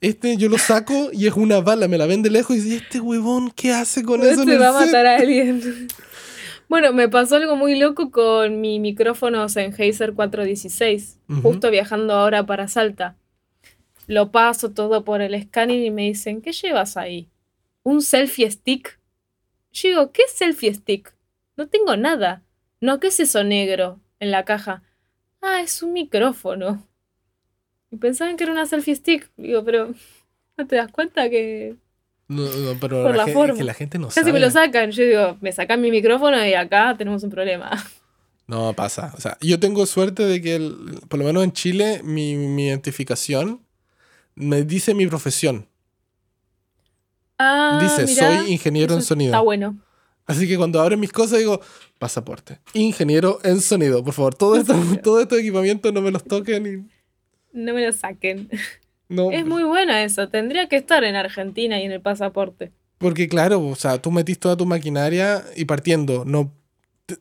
Este 0.00 0.36
yo 0.36 0.48
lo 0.48 0.58
saco 0.58 1.10
y 1.12 1.26
es 1.26 1.34
una 1.34 1.60
bala, 1.60 1.88
me 1.88 1.98
la 1.98 2.06
ven 2.06 2.22
de 2.22 2.30
lejos 2.30 2.56
y 2.56 2.60
dice, 2.60 2.76
este 2.76 3.00
huevón, 3.00 3.50
¿qué 3.50 3.72
hace 3.72 4.02
con 4.02 4.22
eso? 4.22 4.40
Este 4.42 4.52
el 4.54 4.60
va 4.62 4.68
a 4.70 4.78
set?" 4.78 4.86
matar 4.86 5.06
a 5.06 5.16
alguien. 5.16 5.88
Bueno, 6.68 6.94
me 6.94 7.06
pasó 7.10 7.36
algo 7.36 7.54
muy 7.54 7.78
loco 7.78 8.10
con 8.10 8.62
mi 8.62 8.80
micrófono 8.80 9.46
Sennheiser 9.50 10.14
416, 10.14 11.18
Ujú. 11.28 11.42
justo 11.42 11.70
viajando 11.70 12.14
ahora 12.14 12.46
para 12.46 12.66
Salta. 12.66 13.16
Lo 14.06 14.30
paso 14.32 14.70
todo 14.70 15.04
por 15.04 15.20
el 15.20 15.38
scanner 15.42 15.80
y 15.84 15.90
me 15.90 16.02
dicen, 16.04 16.40
¿qué 16.40 16.52
llevas 16.52 16.96
ahí? 16.96 17.28
¿Un 17.82 18.00
selfie 18.00 18.50
stick? 18.50 18.98
Yo 19.72 19.88
digo, 19.90 20.12
¿qué 20.12 20.22
es 20.22 20.32
selfie 20.32 20.72
stick? 20.72 21.14
No 21.58 21.68
tengo 21.68 21.96
nada. 21.98 22.42
No, 22.80 23.00
¿qué 23.00 23.08
es 23.08 23.20
eso 23.20 23.44
negro 23.44 24.00
en 24.18 24.30
la 24.30 24.46
caja? 24.46 24.82
Ah, 25.42 25.60
es 25.60 25.82
un 25.82 25.92
micrófono. 25.92 26.88
Y 27.92 27.96
pensaban 27.96 28.36
que 28.36 28.42
era 28.44 28.52
una 28.52 28.66
selfie 28.66 28.96
stick. 28.96 29.30
Digo, 29.36 29.62
pero 29.64 29.94
¿no 30.56 30.66
te 30.66 30.76
das 30.76 30.90
cuenta 30.90 31.30
que 31.30 31.76
No, 32.28 32.42
no, 32.42 32.80
pero 32.80 33.02
Por 33.04 33.14
la 33.16 33.26
forma. 33.28 33.52
es 33.52 33.58
que 33.58 33.64
la 33.64 33.74
gente 33.74 33.98
no 33.98 34.08
casi 34.08 34.20
sabe. 34.20 34.32
me 34.32 34.40
lo 34.40 34.50
sacan? 34.50 34.90
Yo 34.90 35.04
digo, 35.04 35.36
me 35.40 35.52
sacan 35.52 35.80
mi 35.80 35.90
micrófono 35.90 36.44
y 36.44 36.54
acá 36.54 36.94
tenemos 36.98 37.22
un 37.22 37.30
problema. 37.30 37.70
No 38.48 38.74
pasa. 38.74 39.14
O 39.16 39.20
sea, 39.20 39.38
yo 39.40 39.58
tengo 39.60 39.86
suerte 39.86 40.24
de 40.24 40.42
que, 40.42 40.56
el- 40.56 41.00
por 41.08 41.18
lo 41.20 41.24
menos 41.24 41.44
en 41.44 41.52
Chile, 41.52 42.00
mi, 42.02 42.34
mi 42.36 42.66
identificación 42.66 43.62
me 44.34 44.62
dice 44.64 44.94
mi 44.94 45.06
profesión. 45.06 45.68
Ah, 47.38 47.78
Dice, 47.80 48.04
mirá, 48.04 48.42
soy 48.42 48.52
ingeniero 48.52 48.94
en 48.94 49.02
sonido. 49.02 49.30
Está 49.30 49.40
bueno. 49.40 49.78
Así 50.26 50.46
que 50.46 50.56
cuando 50.58 50.80
abren 50.82 51.00
mis 51.00 51.12
cosas 51.12 51.38
digo, 51.38 51.60
pasaporte. 51.98 52.58
Ingeniero 52.74 53.38
en 53.42 53.60
sonido, 53.60 54.04
por 54.04 54.12
favor. 54.12 54.34
Todo 54.34 54.56
esto, 54.56 54.74
todo 55.02 55.20
este 55.20 55.38
equipamiento 55.38 55.90
no 55.92 56.02
me 56.02 56.10
los 56.10 56.24
toquen 56.24 56.66
y... 56.66 56.91
No 57.52 57.74
me 57.74 57.84
lo 57.84 57.92
saquen. 57.92 58.48
No, 59.08 59.30
Es 59.30 59.44
muy 59.44 59.62
bueno 59.62 59.92
eso. 59.94 60.30
Tendría 60.30 60.70
que 60.70 60.76
estar 60.76 61.04
en 61.04 61.16
Argentina 61.16 61.78
y 61.78 61.84
en 61.84 61.92
el 61.92 62.00
pasaporte. 62.00 62.72
Porque 62.96 63.28
claro, 63.28 63.60
o 63.62 63.74
sea, 63.74 64.00
tú 64.00 64.10
metís 64.10 64.38
toda 64.38 64.56
tu 64.56 64.64
maquinaria 64.64 65.44
y 65.54 65.66
partiendo, 65.66 66.24
no 66.24 66.50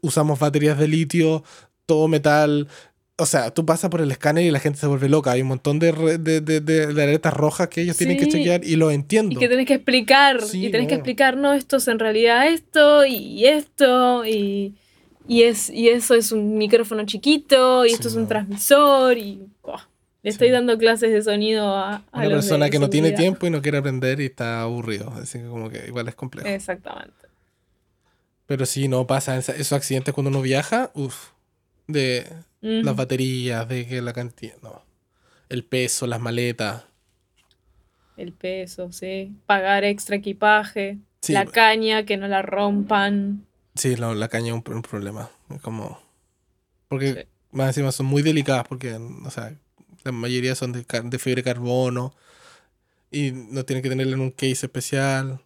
usamos 0.01 0.39
baterías 0.39 0.79
de 0.79 0.87
litio, 0.87 1.43
todo 1.85 2.07
metal. 2.07 2.69
O 3.17 3.25
sea, 3.25 3.51
tú 3.53 3.65
pasas 3.65 3.89
por 3.89 3.99
el 3.99 4.09
escáner 4.09 4.45
y 4.45 4.51
la 4.51 4.59
gente 4.59 4.79
se 4.79 4.87
vuelve 4.87 5.09
loca. 5.09 5.31
Hay 5.31 5.41
un 5.41 5.49
montón 5.49 5.79
de, 5.79 5.91
de, 6.17 6.39
de, 6.39 6.61
de- 6.61 6.83
alertas 6.85 7.33
rojas 7.33 7.67
que 7.67 7.81
ellos 7.81 7.97
tienen 7.97 8.15
que 8.17 8.29
chequear 8.29 8.63
y 8.63 8.77
lo 8.77 8.89
entiendo. 8.89 9.33
Y 9.33 9.37
que 9.37 9.49
tenés 9.49 9.65
que 9.65 9.73
explicar. 9.73 10.41
Sí, 10.41 10.67
y 10.67 10.71
tenés 10.71 10.87
que 10.87 10.93
explicar, 10.93 11.35
no, 11.35 11.51
esto 11.53 11.75
es 11.75 11.87
en 11.89 11.99
realidad 11.99 12.47
esto 12.47 13.05
y 13.05 13.45
esto. 13.47 14.25
Y, 14.25 14.75
y, 15.27 15.43
es, 15.43 15.69
y 15.69 15.89
eso 15.89 16.15
es 16.15 16.31
un 16.31 16.57
micrófono 16.57 17.05
chiquito. 17.05 17.85
Y 17.85 17.89
esto 17.91 18.07
es 18.07 18.15
un 18.15 18.21
no. 18.23 18.27
transmisor. 18.29 19.17
Y 19.17 19.41
le 20.23 20.29
estoy 20.29 20.47
Sí. 20.49 20.51
dando 20.53 20.77
clases 20.77 21.11
de 21.11 21.21
sonido 21.23 21.75
a, 21.75 22.03
a 22.11 22.19
Una 22.19 22.29
persona 22.29 22.69
que 22.69 22.79
no 22.79 22.89
tiene 22.89 23.11
tiempo 23.11 23.47
y 23.47 23.49
no 23.49 23.61
quiere 23.61 23.79
aprender 23.79 24.19
y 24.21 24.25
está 24.25 24.61
aburrido. 24.61 25.11
Así 25.15 25.39
que 25.39 25.45
como 25.47 25.69
que 25.69 25.85
igual 25.87 26.07
es 26.07 26.15
complejo. 26.15 26.47
Exactamente. 26.47 27.13
Pero 28.45 28.65
sí, 28.65 28.87
no 28.87 29.07
pasa 29.07 29.37
esos 29.37 29.73
accidentes 29.73 30.13
cuando 30.13 30.29
uno 30.29 30.41
viaja, 30.41 30.91
uff, 30.93 31.29
de 31.87 32.27
las 32.61 32.95
baterías, 32.95 33.67
de 33.67 33.87
que 33.87 34.01
la 34.01 34.13
cantidad, 34.13 34.55
no. 34.61 34.83
El 35.49 35.63
peso, 35.63 36.05
las 36.07 36.19
maletas. 36.19 36.85
El 38.17 38.33
peso, 38.33 38.91
sí. 38.91 39.35
Pagar 39.45 39.83
extra 39.83 40.15
equipaje. 40.17 40.97
Sí, 41.21 41.33
La 41.33 41.45
caña, 41.45 42.05
que 42.05 42.17
no 42.17 42.27
la 42.27 42.41
rompan. 42.41 43.45
Sí, 43.75 43.95
la, 43.95 44.13
la 44.13 44.27
caña 44.27 44.47
es 44.47 44.53
un, 44.53 44.73
un 44.75 44.81
problema. 44.81 45.29
Es 45.49 45.61
como. 45.61 45.99
Porque 46.87 47.13
Sí. 47.13 47.19
más 47.51 47.67
encima 47.69 47.91
son 47.91 48.07
muy 48.07 48.21
delicadas 48.21 48.67
porque, 48.67 48.93
o 48.93 49.29
sea, 49.29 49.53
la 50.03 50.11
mayoría 50.11 50.55
son 50.55 50.71
de, 50.71 50.85
de 51.03 51.19
fibra 51.19 51.37
de 51.37 51.43
carbono 51.43 52.13
y 53.11 53.31
no 53.31 53.65
tienen 53.65 53.83
que 53.83 53.89
tenerla 53.89 54.15
en 54.15 54.21
un 54.21 54.31
case 54.31 54.51
especial. 54.65 55.41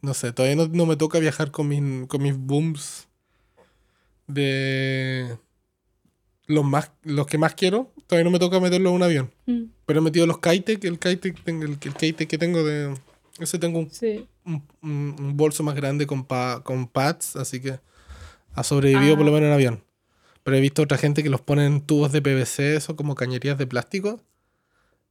No 0.00 0.14
sé, 0.14 0.32
todavía 0.32 0.56
no, 0.56 0.68
no 0.68 0.86
me 0.86 0.96
toca 0.96 1.18
viajar 1.18 1.50
con 1.50 1.68
mis, 1.68 2.06
con 2.08 2.22
mis 2.22 2.36
booms 2.36 3.08
de 4.26 5.36
los 6.46 6.64
más 6.64 6.90
los 7.02 7.26
que 7.26 7.38
más 7.38 7.54
quiero. 7.54 7.92
Todavía 8.06 8.24
no 8.24 8.30
me 8.30 8.38
toca 8.38 8.60
meterlo 8.60 8.90
en 8.90 8.96
un 8.96 9.02
avión. 9.02 9.30
Mm, 9.46 9.64
Pero 9.86 9.98
he 9.98 10.02
metido 10.02 10.26
los 10.26 10.38
Kitec, 10.38 10.82
el 10.84 10.98
Kitec, 10.98 11.46
el, 11.46 11.60
el 11.62 11.78
Kitec 11.78 12.28
que 12.28 12.38
tengo 12.38 12.62
de... 12.64 12.94
Ese 13.38 13.58
tengo 13.58 13.78
un 13.78 13.90
Sí. 13.90 14.26
un, 14.44 14.62
un- 14.82 15.16
un 15.18 15.36
bolso 15.36 15.62
más 15.62 15.74
grande 15.74 16.06
con, 16.06 16.24
pa- 16.24 16.60
con 16.64 16.88
pads, 16.88 17.36
así 17.36 17.60
que 17.60 17.78
ha 18.54 18.64
sobrevivido 18.64 19.16
por 19.16 19.24
lo 19.26 19.30
Ah. 19.30 19.34
menos 19.34 19.48
en 19.48 19.52
avión. 19.54 19.84
Pero 20.48 20.56
he 20.56 20.62
visto 20.62 20.80
otra 20.80 20.96
gente 20.96 21.22
que 21.22 21.28
los 21.28 21.42
pone 21.42 21.66
en 21.66 21.82
tubos 21.82 22.10
de 22.10 22.22
PVC, 22.22 22.74
eso 22.74 22.96
como 22.96 23.14
cañerías 23.14 23.58
de 23.58 23.66
plástico, 23.66 24.22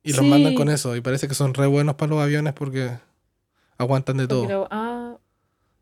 y 0.01 0.13
los 0.13 0.25
mandan 0.25 0.55
con 0.55 0.67
eso. 0.67 0.95
Y 0.95 1.01
parece 1.01 1.27
que 1.27 1.35
son 1.35 1.53
re 1.53 1.67
buenos 1.67 1.93
para 1.93 2.09
los 2.09 2.23
aviones 2.23 2.53
porque 2.53 2.89
aguantan 3.77 4.17
de 4.17 4.27
todo 4.27 4.67
ah, 4.71 5.15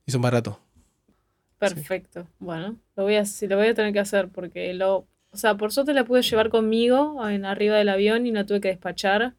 y 0.05 0.11
son 0.11 0.21
baratos. 0.21 0.57
perfecto. 1.57 2.27
Bueno, 2.37 2.75
lo 2.97 3.03
voy 3.03 3.15
a, 3.15 3.23
sí, 3.23 3.47
lo 3.47 3.55
voy 3.55 3.67
a 3.67 3.73
tener 3.73 3.93
que 3.93 3.99
hacer 3.99 4.27
porque 4.27 4.73
lo. 4.73 5.07
O 5.31 5.37
sea, 5.37 5.55
por 5.55 5.71
suerte 5.71 5.93
la 5.93 6.03
pude 6.03 6.21
llevar 6.21 6.49
conmigo 6.49 7.25
en 7.25 7.45
arriba 7.45 7.77
del 7.77 7.87
avión 7.87 8.27
y 8.27 8.33
no 8.33 8.45
tuve 8.45 8.59
que 8.59 8.67
despachar. 8.67 9.35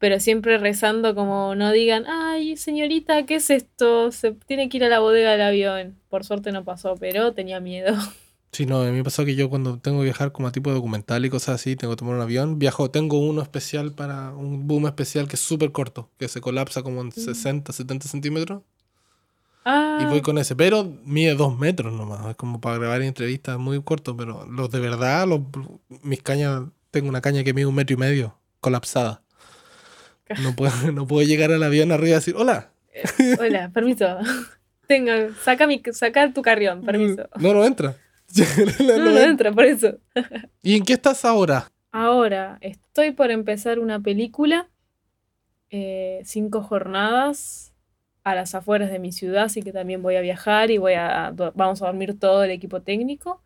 Pero 0.00 0.18
siempre 0.18 0.58
rezando 0.58 1.14
como 1.14 1.54
no 1.54 1.70
digan, 1.70 2.06
ay, 2.08 2.56
señorita, 2.56 3.24
¿qué 3.24 3.36
es 3.36 3.50
esto? 3.50 4.10
Se 4.10 4.32
tiene 4.32 4.68
que 4.68 4.78
ir 4.78 4.84
a 4.84 4.88
la 4.88 4.98
bodega 4.98 5.30
del 5.30 5.42
avión. 5.42 6.00
Por 6.08 6.24
suerte 6.24 6.50
no 6.50 6.64
pasó, 6.64 6.96
pero 6.96 7.34
tenía 7.34 7.60
miedo. 7.60 7.94
Sí, 8.52 8.66
no, 8.66 8.82
a 8.82 8.84
mí 8.84 8.90
me 8.92 9.02
pasó 9.02 9.24
que 9.24 9.34
yo 9.34 9.48
cuando 9.48 9.78
tengo 9.78 10.00
que 10.00 10.04
viajar 10.04 10.30
como 10.30 10.46
a 10.46 10.52
tipo 10.52 10.70
documental 10.70 11.24
y 11.24 11.30
cosas 11.30 11.54
así, 11.54 11.74
tengo 11.74 11.94
que 11.94 12.00
tomar 12.00 12.16
un 12.16 12.20
avión, 12.20 12.58
viajo, 12.58 12.90
tengo 12.90 13.18
uno 13.18 13.40
especial 13.40 13.92
para, 13.92 14.32
un 14.32 14.68
boom 14.68 14.86
especial 14.86 15.26
que 15.26 15.36
es 15.36 15.40
súper 15.40 15.72
corto, 15.72 16.10
que 16.18 16.28
se 16.28 16.42
colapsa 16.42 16.82
como 16.82 17.00
en 17.00 17.12
60, 17.12 17.72
70 17.72 18.08
centímetros. 18.08 18.60
Ah, 19.64 20.00
Y 20.02 20.04
voy 20.04 20.20
con 20.20 20.36
ese, 20.36 20.54
pero 20.54 20.84
mide 21.04 21.34
dos 21.34 21.58
metros 21.58 21.94
nomás. 21.94 22.26
Es 22.26 22.36
como 22.36 22.60
para 22.60 22.76
grabar 22.76 23.00
entrevistas 23.00 23.58
muy 23.58 23.82
corto, 23.82 24.14
pero 24.16 24.44
los 24.44 24.70
de 24.70 24.80
verdad, 24.80 25.26
los, 25.26 25.40
mis 26.02 26.20
cañas, 26.20 26.64
tengo 26.90 27.08
una 27.08 27.22
caña 27.22 27.44
que 27.44 27.54
mide 27.54 27.64
un 27.64 27.74
metro 27.74 27.94
y 27.94 27.96
medio, 27.96 28.36
colapsada. 28.60 29.22
No 30.42 30.52
puedo, 30.56 30.92
no 30.92 31.06
puedo 31.06 31.26
llegar 31.26 31.52
al 31.52 31.62
avión 31.62 31.90
arriba 31.90 32.10
y 32.10 32.14
decir, 32.14 32.34
hola. 32.36 32.70
hola, 33.38 33.70
permiso. 33.70 34.18
Tenga, 34.86 35.30
saca, 35.42 35.66
mi, 35.66 35.80
saca 35.92 36.34
tu 36.34 36.42
carrión, 36.42 36.82
permiso. 36.82 37.30
No, 37.38 37.54
no 37.54 37.64
entra. 37.64 37.96
No, 38.80 38.98
no 38.98 39.18
entra, 39.18 39.52
por 39.52 39.64
eso. 39.64 39.98
¿Y 40.62 40.76
en 40.76 40.84
qué 40.84 40.94
estás 40.94 41.24
ahora? 41.24 41.70
Ahora 41.90 42.58
estoy 42.60 43.10
por 43.10 43.30
empezar 43.30 43.78
una 43.78 44.00
película, 44.00 44.70
eh, 45.70 46.22
cinco 46.24 46.62
jornadas 46.62 47.74
a 48.24 48.34
las 48.34 48.54
afueras 48.54 48.90
de 48.90 48.98
mi 48.98 49.12
ciudad, 49.12 49.44
así 49.44 49.62
que 49.62 49.72
también 49.72 50.02
voy 50.02 50.16
a 50.16 50.20
viajar 50.20 50.70
y 50.70 50.78
voy 50.78 50.94
a, 50.94 51.32
vamos 51.54 51.82
a 51.82 51.86
dormir 51.86 52.18
todo 52.18 52.44
el 52.44 52.50
equipo 52.50 52.82
técnico. 52.82 53.42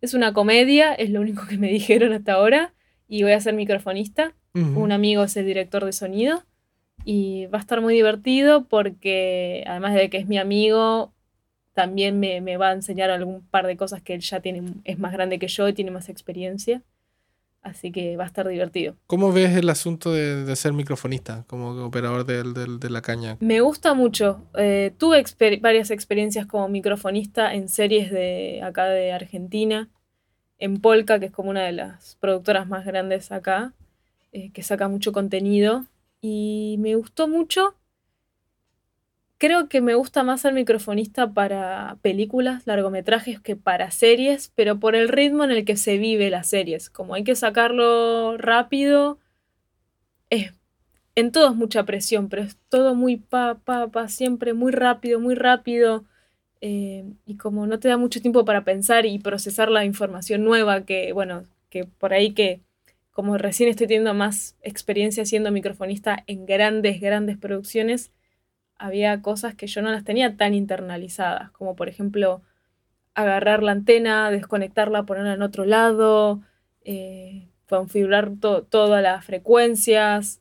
Es 0.00 0.14
una 0.14 0.32
comedia, 0.32 0.94
es 0.94 1.10
lo 1.10 1.20
único 1.20 1.46
que 1.46 1.58
me 1.58 1.68
dijeron 1.72 2.12
hasta 2.12 2.34
ahora, 2.34 2.74
y 3.08 3.22
voy 3.22 3.32
a 3.32 3.40
ser 3.40 3.54
microfonista. 3.54 4.34
Ujú. 4.54 4.80
Un 4.80 4.92
amigo 4.92 5.22
es 5.24 5.36
el 5.36 5.46
director 5.46 5.84
de 5.84 5.92
sonido 5.92 6.44
y 7.04 7.46
va 7.46 7.58
a 7.58 7.60
estar 7.60 7.80
muy 7.80 7.94
divertido 7.94 8.66
porque 8.68 9.64
además 9.66 9.94
de 9.94 10.10
que 10.10 10.18
es 10.18 10.26
mi 10.26 10.38
amigo, 10.38 11.12
también 11.74 12.18
me, 12.20 12.40
me 12.40 12.56
va 12.56 12.70
a 12.70 12.72
enseñar 12.72 13.10
algún 13.10 13.42
par 13.48 13.66
de 13.66 13.76
cosas 13.76 14.02
que 14.02 14.14
él 14.14 14.20
ya 14.20 14.40
tiene, 14.40 14.62
es 14.84 14.98
más 14.98 15.12
grande 15.12 15.38
que 15.38 15.48
yo 15.48 15.68
y 15.68 15.72
tiene 15.72 15.90
más 15.90 16.08
experiencia. 16.08 16.82
Así 17.62 17.92
que 17.92 18.16
va 18.16 18.24
a 18.24 18.26
estar 18.26 18.48
divertido. 18.48 18.96
¿Cómo 19.06 19.32
ves 19.32 19.54
el 19.54 19.68
asunto 19.68 20.12
de, 20.12 20.44
de 20.46 20.56
ser 20.56 20.72
microfonista 20.72 21.44
como 21.46 21.72
operador 21.84 22.24
del- 22.24 22.54
del- 22.54 22.80
de 22.80 22.88
la 22.88 23.02
caña? 23.02 23.36
Me 23.40 23.60
gusta 23.60 23.92
mucho. 23.92 24.42
eh, 24.56 24.92
tuve 24.96 25.22
exper- 25.22 25.60
varias 25.60 25.90
experiencias 25.90 26.46
como 26.46 26.68
microfonista 26.68 27.52
en 27.52 27.68
series 27.68 28.10
de 28.10 28.60
acá 28.62 28.86
de 28.86 29.12
Argentina, 29.12 29.90
en 30.58 30.80
Polka, 30.80 31.18
que 31.20 31.26
es 31.26 31.32
como 31.32 31.50
una 31.50 31.62
de 31.64 31.72
las 31.72 32.16
productoras 32.20 32.66
más 32.66 32.86
grandes 32.86 33.30
acá, 33.30 33.74
eh, 34.32 34.50
que 34.52 34.62
saca 34.62 34.88
mucho 34.88 35.12
contenido. 35.12 35.84
Y 36.22 36.76
me 36.78 36.94
gustó 36.94 37.28
mucho. 37.28 37.74
Creo 39.40 39.70
que 39.70 39.80
me 39.80 39.94
gusta 39.94 40.22
más 40.22 40.42
ser 40.42 40.52
microfonista 40.52 41.32
para 41.32 41.96
películas, 42.02 42.66
largometrajes, 42.66 43.40
que 43.40 43.56
para 43.56 43.90
series, 43.90 44.52
pero 44.54 44.78
por 44.78 44.94
el 44.94 45.08
ritmo 45.08 45.44
en 45.44 45.50
el 45.50 45.64
que 45.64 45.78
se 45.78 45.96
vive 45.96 46.28
las 46.28 46.48
series. 46.48 46.90
Como 46.90 47.14
hay 47.14 47.24
que 47.24 47.34
sacarlo 47.34 48.36
rápido, 48.36 49.18
es 50.28 50.52
en 51.16 51.32
todo 51.32 51.50
es 51.50 51.56
mucha 51.56 51.84
presión, 51.84 52.28
pero 52.28 52.42
es 52.42 52.58
todo 52.68 52.94
muy 52.94 53.16
pa, 53.16 53.56
pa, 53.64 53.88
pa, 53.88 54.08
siempre 54.08 54.54
muy 54.54 54.72
rápido, 54.72 55.20
muy 55.20 55.34
rápido. 55.34 56.04
eh, 56.62 57.04
y 57.26 57.36
como 57.38 57.66
no 57.66 57.78
te 57.80 57.88
da 57.88 57.96
mucho 57.98 58.20
tiempo 58.22 58.44
para 58.44 58.64
pensar 58.64 59.06
y 59.06 59.18
procesar 59.20 59.70
la 59.70 59.84
información 59.86 60.44
nueva, 60.44 60.84
que 60.86 61.12
bueno, 61.14 61.44
que 61.70 61.84
por 61.86 62.12
ahí 62.14 62.34
que 62.34 62.62
como 63.12 63.38
recién 63.38 63.70
estoy 63.70 63.86
teniendo 63.88 64.14
más 64.14 64.56
experiencia 64.62 65.24
siendo 65.26 65.52
microfonista 65.52 66.24
en 66.26 66.46
grandes, 66.46 67.00
grandes 67.00 67.38
producciones, 67.38 68.12
había 68.80 69.22
cosas 69.22 69.54
que 69.54 69.66
yo 69.68 69.82
no 69.82 69.90
las 69.92 70.04
tenía 70.04 70.36
tan 70.36 70.54
internalizadas, 70.54 71.50
como 71.52 71.76
por 71.76 71.88
ejemplo 71.88 72.42
agarrar 73.14 73.62
la 73.62 73.72
antena, 73.72 74.30
desconectarla, 74.30 75.04
ponerla 75.04 75.34
en 75.34 75.42
otro 75.42 75.64
lado, 75.64 76.42
eh, 76.84 77.48
configurar 77.68 78.32
to- 78.40 78.62
todas 78.64 79.02
las 79.02 79.24
frecuencias, 79.24 80.40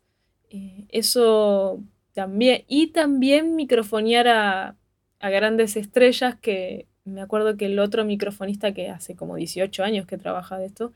eh, 0.50 0.86
eso 0.90 1.82
también, 2.14 2.64
y 2.68 2.88
también 2.88 3.56
microfonear 3.56 4.28
a, 4.28 4.76
a 5.20 5.30
grandes 5.30 5.76
estrellas 5.76 6.36
que 6.42 6.88
me 7.06 7.22
acuerdo 7.22 7.58
que 7.58 7.66
el 7.68 7.80
otro 7.80 8.06
microfonista 8.06 8.74
que 8.74 8.90
hace 8.90 9.16
como 9.16 9.36
18 9.36 9.84
años 9.84 10.06
que 10.06 10.18
trabaja 10.18 10.58
de 10.58 10.66
esto, 10.68 10.94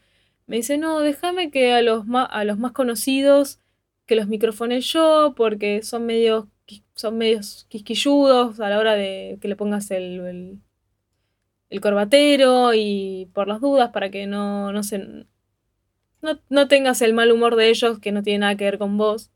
me 0.47 0.57
dice, 0.57 0.77
no, 0.77 0.99
déjame 0.99 1.51
que 1.51 1.73
a 1.73 1.81
los, 1.81 2.05
a 2.13 2.43
los 2.43 2.57
más 2.59 2.71
conocidos 2.73 3.59
que 4.05 4.15
los 4.15 4.27
microfone 4.27 4.81
yo, 4.81 5.33
porque 5.35 5.81
son 5.83 6.05
medios, 6.05 6.45
son 6.95 7.17
medios 7.17 7.65
quisquilludos 7.69 8.59
a 8.59 8.69
la 8.69 8.79
hora 8.79 8.93
de 8.95 9.37
que 9.41 9.47
le 9.47 9.55
pongas 9.55 9.91
el, 9.91 10.61
el, 11.69 11.81
corbatero 11.81 12.73
y 12.73 13.29
por 13.33 13.47
las 13.47 13.61
dudas 13.61 13.89
para 13.91 14.09
que 14.11 14.27
no, 14.27 14.71
no 14.71 14.83
se 14.83 14.99
no, 14.99 16.39
no 16.49 16.67
tengas 16.67 17.01
el 17.01 17.13
mal 17.13 17.31
humor 17.31 17.55
de 17.55 17.69
ellos 17.69 17.99
que 17.99 18.11
no 18.11 18.23
tiene 18.23 18.39
nada 18.39 18.55
que 18.55 18.65
ver 18.65 18.77
con 18.77 18.97
vos. 18.97 19.31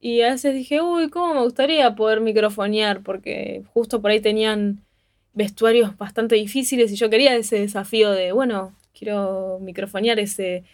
Y 0.00 0.20
a 0.22 0.30
veces 0.30 0.54
dije, 0.54 0.80
uy, 0.80 1.10
cómo 1.10 1.34
me 1.34 1.42
gustaría 1.42 1.94
poder 1.96 2.20
microfonear, 2.20 3.02
porque 3.02 3.64
justo 3.72 4.00
por 4.00 4.10
ahí 4.10 4.20
tenían 4.20 4.84
vestuarios 5.32 5.96
bastante 5.96 6.36
difíciles 6.36 6.92
y 6.92 6.96
yo 6.96 7.10
quería 7.10 7.34
ese 7.36 7.58
desafío 7.60 8.10
de, 8.12 8.32
bueno, 8.32 8.76
quiero 8.92 9.58
microfonear 9.60 10.18
ese 10.18 10.64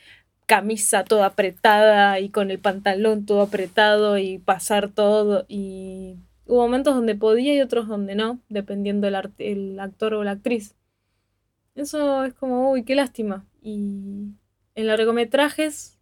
camisa 0.47 1.05
toda 1.05 1.27
apretada 1.27 2.21
y 2.21 2.31
con 2.31 2.51
el 2.51 2.59
pantalón 2.59 3.27
todo 3.27 3.43
apretado 3.43 4.19
y 4.19 4.39
pasar 4.39 4.89
todo 4.89 5.47
y 5.49 6.19
Hubo 6.47 6.63
momentos 6.63 6.95
donde 6.95 7.15
podía 7.15 7.55
y 7.55 7.61
otros 7.61 7.89
donde 7.89 8.15
no, 8.15 8.41
dependiendo 8.49 9.09
el, 9.09 9.17
el 9.39 9.81
actor 9.81 10.15
o 10.15 10.25
la 10.25 10.33
actriz. 10.33 10.77
Eso 11.75 12.25
es 12.25 12.35
como, 12.35 12.71
uy, 12.71 12.85
qué 12.85 12.95
lástima. 12.95 13.47
Y 13.63 14.35
en 14.75 14.87
largometrajes 14.87 15.99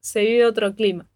se 0.00 0.20
vive 0.20 0.44
otro 0.44 0.74
clima, 0.74 1.08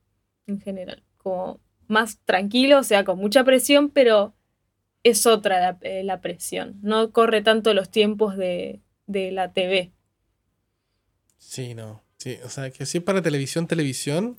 en 0.46 0.60
general. 0.60 1.02
Como 1.18 1.60
más 1.86 2.18
tranquilo, 2.24 2.78
o 2.78 2.82
sea, 2.82 3.04
con 3.04 3.18
mucha 3.18 3.44
presión, 3.44 3.90
pero 3.90 4.34
es 5.02 5.26
otra 5.26 5.60
la, 5.60 5.78
eh, 5.82 6.02
la 6.02 6.20
presión. 6.22 6.78
No 6.82 7.12
corre 7.12 7.42
tanto 7.42 7.74
los 7.74 7.90
tiempos 7.90 8.36
de, 8.38 8.80
de 9.06 9.32
la 9.32 9.52
TV. 9.52 9.92
Sí, 11.36 11.74
no. 11.74 12.02
Sí, 12.22 12.38
o 12.44 12.48
sea, 12.48 12.70
que 12.70 12.84
es 12.84 13.00
para 13.00 13.20
televisión, 13.20 13.66
televisión. 13.66 14.36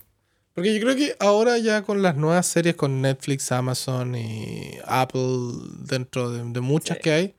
Porque 0.53 0.73
yo 0.73 0.79
creo 0.79 0.95
que 0.95 1.17
ahora 1.19 1.57
ya 1.57 1.81
con 1.81 2.01
las 2.01 2.15
nuevas 2.15 2.47
series 2.47 2.75
con 2.75 3.01
Netflix, 3.01 3.51
Amazon 3.51 4.15
y 4.15 4.77
Apple, 4.85 5.51
dentro 5.79 6.31
de, 6.31 6.43
de 6.45 6.61
muchas 6.61 6.99
que 6.99 7.11
hay, 7.11 7.35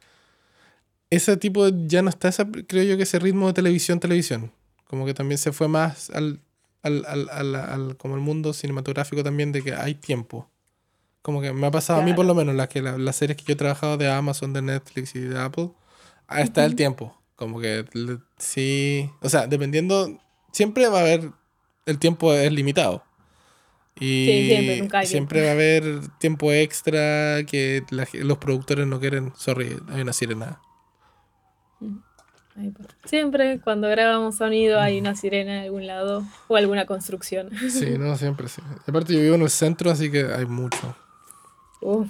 ese 1.09 1.38
tipo 1.38 1.64
de, 1.64 1.88
ya 1.88 2.02
no 2.02 2.11
está, 2.11 2.28
esa, 2.28 2.46
creo 2.66 2.83
yo 2.83 2.98
que 2.98 3.04
ese 3.04 3.18
ritmo 3.20 3.46
de 3.46 3.54
televisión, 3.54 4.00
televisión. 4.00 4.52
Como 4.87 5.07
que 5.07 5.14
también 5.14 5.38
se 5.38 5.50
fue 5.50 5.66
más 5.66 6.11
al, 6.11 6.40
al, 6.83 7.07
al, 7.07 7.30
al, 7.30 7.54
al 7.54 7.96
como 7.96 8.14
el 8.14 8.20
mundo 8.20 8.52
cinematográfico 8.52 9.24
también 9.24 9.50
de 9.50 9.62
que 9.62 9.72
hay 9.72 9.94
tiempo. 9.94 10.50
Como 11.22 11.40
que 11.40 11.54
me 11.54 11.68
ha 11.68 11.70
pasado 11.70 12.02
a 12.02 12.04
mí 12.04 12.12
por 12.12 12.26
lo 12.26 12.35
menos 12.35 12.54
las 12.54 12.68
que 12.68 12.83
las 12.83 13.16
series 13.16 13.38
que 13.38 13.44
yo 13.44 13.54
he 13.54 13.57
trabajado 13.57 13.96
de 13.96 14.11
Amazon, 14.11 14.52
de 14.52 14.61
Netflix 14.61 15.14
y 15.14 15.20
de 15.20 15.40
Apple, 15.40 15.70
ahí 16.26 16.42
está 16.42 16.66
el 16.66 16.74
tiempo. 16.74 17.18
Como 17.35 17.61
que 17.61 17.87
sí, 18.37 19.11
o 19.22 19.28
sea, 19.30 19.46
dependiendo, 19.46 20.20
siempre 20.55 20.88
va 20.88 20.99
a 20.99 21.03
haber, 21.03 21.31
el 21.85 21.99
tiempo 21.99 22.33
es 22.33 22.51
limitado. 22.51 23.03
Y 24.01 24.25
Sí, 24.27 24.47
siempre, 24.49 24.79
nunca 24.81 24.99
hay 25.01 25.07
siempre 25.07 25.43
va 25.43 25.49
a 25.51 25.53
haber 25.53 26.09
tiempo 26.19 26.51
extra 26.53 27.45
que 27.47 27.85
la- 27.90 28.09
los 28.14 28.38
productores 28.38 28.87
no 28.87 28.99
quieren. 28.99 29.33
Sorry, 29.37 29.77
hay 29.93 30.01
una 30.01 30.12
sirena. 30.14 30.61
Pasa. 32.79 32.88
Siempre 33.05 33.61
cuando 33.61 33.88
grabamos 33.88 34.37
sonido 34.37 34.81
hay 34.81 34.99
una 34.99 35.14
sirena 35.17 35.57
en 35.59 35.64
algún 35.64 35.87
lado 35.87 36.25
o 36.49 36.57
alguna 36.57 36.87
construcción. 36.87 37.51
Sí, 37.69 37.90
no, 37.99 38.17
siempre 38.17 38.49
sí. 38.49 38.62
Aparte 38.87 39.12
yo 39.12 39.21
vivo 39.21 39.35
en 39.35 39.43
el 39.43 39.51
centro, 39.51 39.90
así 39.90 40.11
que 40.11 40.25
hay 40.33 40.47
mucho. 40.47 40.97
Uf, 41.81 42.09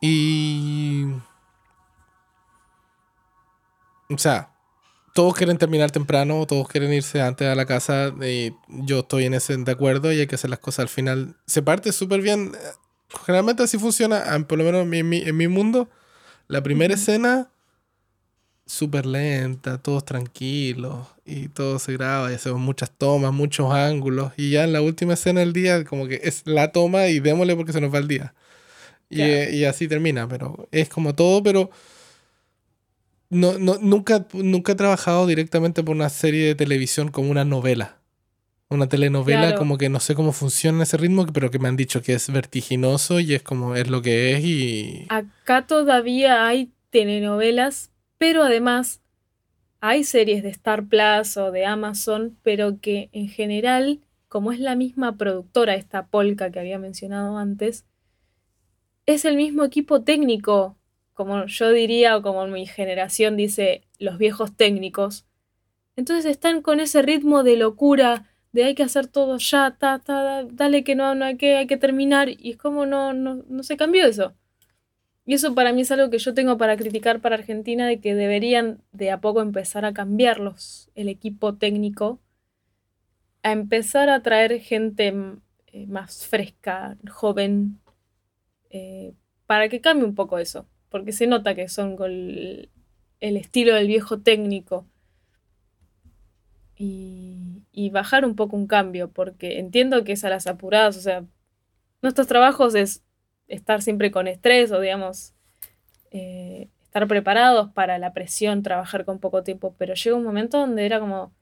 Y... 0.00 1.06
O 4.10 4.18
sea, 4.18 4.50
todos 5.14 5.34
quieren 5.34 5.56
terminar 5.56 5.90
temprano, 5.90 6.44
todos 6.46 6.68
quieren 6.68 6.92
irse 6.92 7.22
antes 7.22 7.48
a 7.48 7.54
la 7.54 7.64
casa 7.66 8.12
y 8.20 8.52
yo 8.68 8.98
estoy 9.00 9.24
en 9.24 9.34
ese 9.34 9.56
de 9.56 9.72
acuerdo 9.72 10.12
y 10.12 10.20
hay 10.20 10.26
que 10.26 10.34
hacer 10.34 10.50
las 10.50 10.58
cosas 10.58 10.80
al 10.80 10.88
final. 10.88 11.36
Se 11.46 11.62
parte 11.62 11.90
súper 11.92 12.20
bien. 12.20 12.52
Generalmente 13.24 13.62
así 13.62 13.78
funciona, 13.78 14.22
ah, 14.26 14.38
por 14.40 14.58
lo 14.58 14.64
menos 14.64 14.82
en 14.82 14.90
mi, 14.90 14.98
en 14.98 15.08
mi- 15.08 15.22
en 15.22 15.36
mi 15.36 15.48
mundo. 15.48 15.88
La 16.48 16.62
primera 16.62 16.92
escena, 16.94 17.48
súper 18.66 19.06
lenta, 19.06 19.78
todos 19.78 20.04
tranquilos 20.04 21.06
y 21.24 21.48
todo 21.48 21.78
se 21.78 21.92
graba 21.92 22.32
y 22.32 22.34
hacemos 22.34 22.60
muchas 22.60 22.90
tomas, 22.90 23.32
muchos 23.32 23.72
ángulos 23.72 24.32
y 24.36 24.50
ya 24.50 24.64
en 24.64 24.72
la 24.72 24.80
última 24.80 25.14
escena 25.14 25.40
del 25.40 25.52
día 25.52 25.84
como 25.84 26.08
que 26.08 26.20
es 26.24 26.42
la 26.46 26.72
toma 26.72 27.06
y 27.08 27.20
démosle 27.20 27.56
porque 27.56 27.72
se 27.72 27.80
nos 27.80 27.92
va 27.94 27.98
el 27.98 28.08
día. 28.08 28.34
Y, 29.10 29.16
Claro. 29.16 29.32
eh, 29.32 29.50
y 29.54 29.64
así 29.64 29.86
termina, 29.86 30.26
pero 30.26 30.66
es 30.72 30.88
como 30.88 31.14
todo, 31.14 31.42
pero 31.42 31.70
no, 33.34 33.58
no, 33.58 33.76
nunca, 33.80 34.26
nunca 34.32 34.72
he 34.72 34.74
trabajado 34.76 35.26
directamente 35.26 35.82
por 35.82 35.94
una 35.94 36.08
serie 36.08 36.46
de 36.46 36.54
televisión 36.54 37.08
como 37.10 37.30
una 37.30 37.44
novela. 37.44 37.98
Una 38.70 38.88
telenovela 38.88 39.40
Claro. 39.48 39.58
como 39.58 39.76
que 39.76 39.88
no 39.88 40.00
sé 40.00 40.14
cómo 40.14 40.32
funciona 40.32 40.82
ese 40.84 40.96
ritmo, 40.96 41.26
pero 41.26 41.50
que 41.50 41.58
me 41.58 41.68
han 41.68 41.76
dicho 41.76 42.00
que 42.02 42.14
es 42.14 42.30
vertiginoso 42.32 43.20
y 43.20 43.34
es 43.34 43.42
como 43.42 43.76
es 43.76 43.88
lo 43.88 44.00
que 44.00 44.32
es 44.32 44.44
y... 44.44 45.06
Acá 45.10 45.66
todavía 45.66 46.46
hay 46.46 46.72
telenovelas, 46.90 47.90
pero 48.18 48.42
además 48.42 49.00
hay 49.80 50.02
series 50.04 50.42
de 50.42 50.48
Star 50.48 50.86
Plus 50.86 51.36
o 51.36 51.52
de 51.52 51.66
Amazon, 51.66 52.38
pero 52.42 52.80
que 52.80 53.10
en 53.12 53.28
general, 53.28 54.00
como 54.28 54.50
es 54.50 54.58
la 54.58 54.76
misma 54.76 55.16
productora, 55.18 55.74
esta 55.74 56.06
Polka 56.06 56.50
que 56.50 56.58
había 56.58 56.78
mencionado 56.78 57.36
antes, 57.36 57.84
es 59.06 59.26
el 59.26 59.36
mismo 59.36 59.62
equipo 59.64 60.02
técnico, 60.02 60.76
como 61.14 61.46
yo 61.46 61.70
diría 61.72 62.16
o 62.16 62.22
como 62.22 62.46
mi 62.46 62.66
generación 62.66 63.36
dice, 63.36 63.84
los 63.98 64.18
viejos 64.18 64.56
técnicos. 64.56 65.26
Entonces 65.96 66.26
están 66.26 66.62
con 66.62 66.80
ese 66.80 67.02
ritmo 67.02 67.42
de 67.44 67.56
locura, 67.56 68.28
de 68.52 68.64
hay 68.64 68.74
que 68.74 68.82
hacer 68.84 69.06
todo 69.08 69.38
ya, 69.38 69.76
ta, 69.78 70.00
ta, 70.00 70.22
da- 70.22 70.44
dale 70.44 70.84
que 70.84 70.94
no, 70.94 71.14
no 71.14 71.24
hay 71.26 71.36
que, 71.36 71.56
hay 71.56 71.66
que 71.66 71.76
terminar, 71.76 72.28
y 72.30 72.52
es 72.52 72.56
como 72.58 72.86
no, 72.86 73.12
no, 73.12 73.44
no 73.48 73.62
se 73.62 73.76
cambió 73.76 74.06
eso. 74.06 74.34
Y 75.26 75.34
eso 75.34 75.54
para 75.54 75.72
mí 75.74 75.82
es 75.82 75.92
algo 75.92 76.10
que 76.10 76.18
yo 76.18 76.34
tengo 76.34 76.58
para 76.58 76.76
criticar 76.76 77.20
para 77.20 77.36
Argentina, 77.36 77.86
de 77.86 78.00
que 78.00 78.14
deberían 78.14 78.82
de 78.92 79.10
a 79.10 79.20
poco 79.20 79.42
empezar 79.42 79.84
a 79.84 79.92
cambiarlos, 79.94 80.90
el 80.94 81.08
equipo 81.08 81.56
técnico, 81.56 82.20
a 83.42 83.52
empezar 83.52 84.08
a 84.08 84.22
traer 84.22 84.60
gente 84.60 85.12
mm, 85.12 85.40
eh, 85.68 85.86
más 85.86 86.26
fresca, 86.26 86.96
joven, 87.10 87.80
eh, 88.70 89.14
para 89.46 89.68
que 89.68 89.82
cambie 89.82 90.06
un 90.06 90.14
poco 90.14 90.38
eso, 90.38 90.68
porque 90.94 91.10
se 91.10 91.26
nota 91.26 91.56
que 91.56 91.66
son 91.66 91.96
con 91.96 92.12
el, 92.12 92.70
estilo 93.18 93.74
del 93.74 93.88
viejo 93.88 94.20
técnico. 94.20 94.86
Y, 96.76 97.64
y 97.72 97.90
bajar 97.90 98.24
un 98.24 98.36
poco 98.36 98.56
un 98.56 98.68
cambio, 98.68 99.10
porque 99.10 99.58
entiendo 99.58 100.04
que 100.04 100.12
es 100.12 100.22
a 100.22 100.30
las 100.30 100.46
apuradas, 100.46 100.96
o 100.96 101.00
sea, 101.00 101.24
nuestros 102.00 102.28
trabajos 102.28 102.76
es 102.76 103.02
estar 103.48 103.82
siempre 103.82 104.12
con 104.12 104.28
estrés 104.28 104.70
o 104.70 104.78
digamos 104.78 105.34
eh, 106.12 106.68
estar 106.84 107.08
preparados 107.08 107.72
para 107.72 107.98
la 107.98 108.12
presión, 108.12 108.62
trabajar 108.62 109.04
con 109.04 109.18
poco 109.18 109.42
tiempo, 109.42 109.74
pero 109.76 109.94
llega 109.94 110.14
un 110.14 110.22
momento 110.22 110.58
donde 110.58 110.86
era 110.86 111.00
como, 111.00 111.32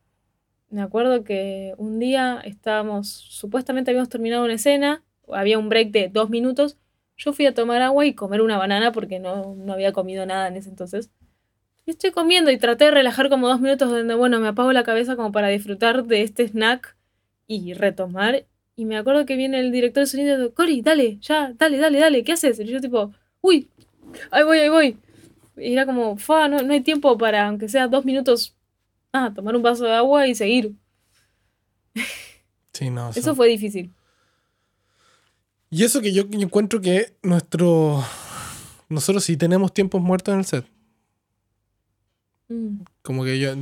me 0.70 0.80
acuerdo 0.80 1.24
que 1.24 1.74
un 1.76 1.98
día 1.98 2.40
estábamos, 2.42 3.10
supuestamente 3.10 3.90
habíamos 3.90 4.08
terminado 4.08 4.44
una 4.44 4.54
escena, 4.54 5.04
había 5.30 5.58
un 5.58 5.68
break 5.68 5.90
de 5.90 6.08
dos 6.08 6.30
minutos, 6.30 6.78
yo 7.16 7.33
fui 7.33 7.46
a 7.46 7.55
tomar 7.55 7.83
agua 7.83 8.07
y 8.07 8.14
comer 8.14 8.40
una 8.40 8.59
banana 8.59 8.92
porque 8.92 9.18
no, 9.18 9.55
no 9.55 9.72
había 9.72 9.92
comido 9.92 10.27
nada 10.27 10.48
en 10.48 10.57
ese 10.57 10.68
entonces. 10.68 11.11
Y 11.85 11.90
estoy 11.90 12.12
comiendo 12.12 12.51
y 12.51 12.59
traté 12.59 12.87
de 12.87 12.90
relajar 12.92 13.29
como 13.29 13.48
dos 13.48 13.61
minutos 13.61 13.90
donde, 13.90 14.14
bueno, 14.14 14.38
me 14.40 14.48
apago 14.48 14.72
la 14.72 14.85
cabeza 14.85 15.16
como 15.16 15.33
para 15.33 15.48
disfrutar 15.48 16.05
de 16.05 16.22
este 16.22 16.46
snack 16.46 16.96
y 17.46 17.75
retomar. 17.75 18.46
Y 18.77 18.85
me 18.85 18.96
acuerdo 18.96 19.27
que 19.27 19.37
viene 19.37 19.61
el 19.61 19.72
director 19.72 20.03
de 20.03 20.07
sonido 20.07 20.35
y 20.35 20.38
dice, 20.38 20.55
Cori, 20.55 20.81
dale, 20.81 21.18
ya, 21.20 21.53
dale, 21.57 21.79
dale, 21.79 21.98
dale, 21.98 22.25
¿qué 22.25 22.33
haces? 22.33 22.59
Y 22.61 22.64
yo 22.64 22.81
tipo, 22.81 23.12
uy, 23.40 23.68
ahí 24.31 24.44
voy, 24.44 24.59
ahí 24.59 24.68
voy. 24.68 24.96
Y 25.57 25.72
era 25.72 25.85
como, 25.85 26.16
fa, 26.16 26.48
no, 26.48 26.62
no 26.62 26.72
hay 26.72 26.81
tiempo 26.81 27.18
para, 27.18 27.46
aunque 27.48 27.68
sea 27.68 27.88
dos 27.88 28.05
minutos, 28.05 28.57
ah, 29.12 29.33
tomar 29.35 29.55
un 29.57 29.62
vaso 29.62 29.85
de 29.85 29.92
agua 29.92 30.27
y 30.27 30.35
seguir. 30.35 30.75
Sí, 32.72 32.90
no. 32.90 33.11
Eso 33.11 33.35
fue 33.35 33.48
difícil. 33.48 33.92
Y 35.72 35.82
eso 35.85 36.00
que 36.02 36.12
yo, 36.12 36.28
yo 36.28 36.38
encuentro 36.40 36.80
que 36.80 37.14
nuestro... 37.22 38.04
Nosotros 38.90 39.24
sí 39.24 39.37
tenemos 39.38 39.72
tiempos 39.72 40.02
muertos 40.02 40.35
en 40.35 40.38
el 40.40 40.44
set. 40.44 40.66
Mm, 42.48 42.82
Como 43.02 43.24
que 43.24 43.38
yo 43.38 43.54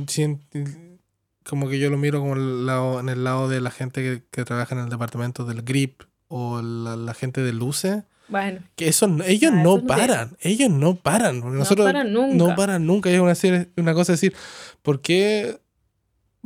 como 1.43 1.69
que 1.69 1.79
yo 1.79 1.89
lo 1.89 1.97
miro 1.97 2.19
como 2.19 2.35
el 2.35 2.65
lado, 2.67 2.99
en 2.99 3.09
el 3.09 3.23
lado 3.23 3.47
de 3.49 3.61
la 3.61 3.71
gente 3.71 4.01
que, 4.03 4.23
que 4.29 4.43
trabaja 4.45 4.75
en 4.75 4.81
el 4.81 4.89
departamento 4.89 5.43
del 5.45 5.61
grip 5.63 6.01
o 6.27 6.61
la, 6.61 6.95
la 6.97 7.13
gente 7.13 7.41
de 7.41 7.53
luces. 7.53 8.03
Bueno, 8.27 8.59
Que 8.75 8.89
eso, 8.89 9.07
ellos 9.25 9.51
Ah, 9.53 9.61
no 9.63 9.75
eso 9.77 9.77
no 9.77 9.81
te- 9.81 9.87
paran, 9.87 10.37
ellos 10.41 10.69
no 10.69 10.95
paran. 10.95 11.39
porque 11.41 11.53
no 11.53 11.59
nosotros 11.59 11.85
paran 11.87 12.11
nunca. 12.13 12.35
no 12.35 12.55
paran 12.55 12.85
nunca. 12.85 13.09
Es 13.09 13.19
una, 13.43 13.67
una 13.77 13.93
cosa 13.93 14.11
decir, 14.11 14.33
¿por 14.81 15.01
qué? 15.01 15.60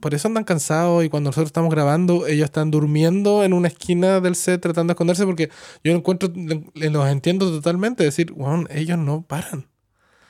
Por 0.01 0.13
eso 0.13 0.27
andan 0.27 0.43
cansados 0.43 1.05
y 1.05 1.09
cuando 1.09 1.29
nosotros 1.29 1.47
estamos 1.47 1.71
grabando, 1.71 2.27
ellos 2.27 2.45
están 2.45 2.69
durmiendo 2.69 3.43
en 3.43 3.53
una 3.53 3.69
esquina 3.69 4.19
del 4.19 4.35
set 4.35 4.61
tratando 4.61 4.91
de 4.91 4.93
esconderse 4.93 5.25
porque 5.25 5.49
yo 5.83 5.93
encuentro, 5.93 6.31
los 6.35 7.07
entiendo 7.07 7.49
totalmente. 7.49 8.03
Decir, 8.03 8.31
bueno, 8.33 8.65
ellos 8.69 8.97
no 8.97 9.21
paran. 9.21 9.67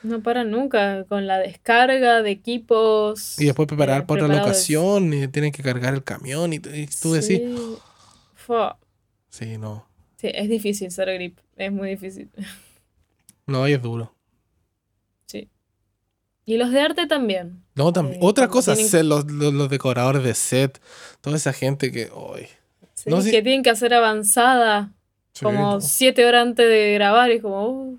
No 0.02 0.22
paran 0.22 0.50
nunca 0.52 1.04
con 1.08 1.26
la 1.26 1.38
descarga 1.38 2.22
de 2.22 2.30
equipos. 2.30 3.40
Y 3.40 3.46
después 3.46 3.66
preparar 3.66 4.02
eh, 4.02 4.04
para 4.06 4.24
otra 4.24 4.36
locación 4.38 5.12
y 5.12 5.26
tienen 5.28 5.50
que 5.50 5.62
cargar 5.64 5.94
el 5.94 6.04
camión 6.04 6.52
y, 6.52 6.56
y 6.56 6.86
tú 6.86 7.12
decís, 7.12 7.26
Sí. 7.38 7.56
Fua. 8.34 8.78
sí, 9.30 9.58
no, 9.58 9.84
Sí, 10.16 10.28
es 10.32 10.48
difícil 10.48 10.90
ser 10.90 11.12
grip, 11.12 11.38
es 11.56 11.72
muy 11.72 11.90
difícil. 11.90 12.30
no, 13.46 13.68
y 13.68 13.72
es 13.72 13.82
duro. 13.82 14.15
Y 16.46 16.56
los 16.56 16.70
de 16.70 16.80
arte 16.80 17.06
también. 17.06 17.64
No, 17.74 17.92
tam- 17.92 18.12
Eh, 18.12 18.18
otra 18.22 18.48
cosa, 18.48 18.74
tienen- 18.74 19.08
los, 19.08 19.30
los, 19.30 19.52
los 19.52 19.68
decoradores 19.68 20.22
de 20.22 20.32
set, 20.34 20.80
toda 21.20 21.36
esa 21.36 21.52
gente 21.52 21.90
que, 21.92 22.08
hoy 22.14 22.46
Sí, 22.94 23.10
No, 23.10 23.22
que 23.22 23.42
tienen 23.42 23.62
que 23.62 23.68
hacer 23.70 23.92
avanzada 23.92 24.92
como 25.42 25.80
siete 25.82 26.24
horas 26.24 26.46
antes 26.46 26.66
de 26.66 26.94
grabar 26.94 27.30
y 27.30 27.40
como, 27.40 27.68
uh, 27.68 27.98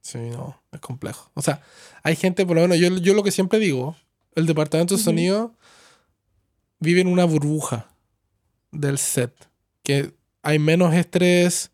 Sí, 0.00 0.18
no, 0.18 0.60
es 0.72 0.80
complejo. 0.80 1.30
O 1.34 1.42
sea, 1.42 1.60
hay 2.02 2.16
gente, 2.16 2.44
por 2.44 2.56
lo 2.56 2.62
menos, 2.62 2.78
yo, 2.78 2.88
yo 2.96 3.14
lo 3.14 3.22
que 3.22 3.30
siempre 3.30 3.60
digo, 3.60 3.94
el 4.34 4.46
departamento 4.46 4.94
de 4.94 5.00
Ujú. 5.00 5.04
sonido 5.04 5.54
vive 6.80 7.00
en 7.02 7.06
una 7.06 7.24
burbuja 7.24 7.86
del 8.72 8.98
set, 8.98 9.32
que 9.84 10.12
hay 10.42 10.58
menos 10.58 10.94
estrés, 10.94 11.70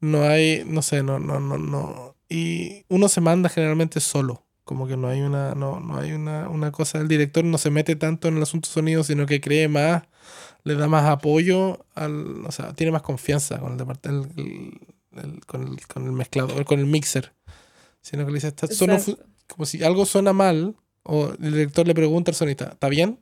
No 0.00 0.22
hay, 0.22 0.62
no 0.64 0.80
sé, 0.80 1.02
no, 1.02 1.18
no, 1.18 1.40
no, 1.40 1.58
no. 1.58 2.14
Y 2.28 2.84
uno 2.88 3.08
se 3.08 3.20
manda 3.20 3.48
generalmente 3.48 3.98
solo. 3.98 4.44
Como 4.68 4.86
que 4.86 4.98
no 4.98 5.08
hay 5.08 5.22
una, 5.22 5.54
no, 5.54 5.80
no 5.80 5.96
hay 5.96 6.12
una, 6.12 6.50
una 6.50 6.70
cosa. 6.72 6.98
El 6.98 7.08
director 7.08 7.42
no 7.42 7.56
se 7.56 7.70
mete 7.70 7.96
tanto 7.96 8.28
en 8.28 8.36
el 8.36 8.42
asunto 8.42 8.68
sonido, 8.68 9.02
sino 9.02 9.24
que 9.24 9.40
cree 9.40 9.66
más, 9.66 10.02
le 10.62 10.74
da 10.74 10.88
más 10.88 11.06
apoyo 11.06 11.86
al. 11.94 12.44
O 12.44 12.52
sea, 12.52 12.74
tiene 12.74 12.92
más 12.92 13.00
confianza 13.00 13.58
con 13.60 13.72
el 13.72 13.78
departamento. 13.78 14.28
con, 15.46 15.62
el, 15.62 15.86
con 15.86 16.04
el 16.04 16.12
mezclador, 16.12 16.66
con 16.66 16.80
el 16.80 16.84
mixer. 16.84 17.32
Sino 18.02 18.26
que 18.26 18.30
le 18.32 18.34
dice, 18.36 18.48
está, 18.48 18.66
fu- 18.98 19.18
como 19.46 19.64
si 19.64 19.82
algo 19.82 20.04
suena 20.04 20.34
mal, 20.34 20.76
o 21.02 21.30
el 21.40 21.52
director 21.52 21.86
le 21.86 21.94
pregunta 21.94 22.30
al 22.30 22.34
sonista, 22.34 22.66
¿está 22.72 22.90
bien? 22.90 23.18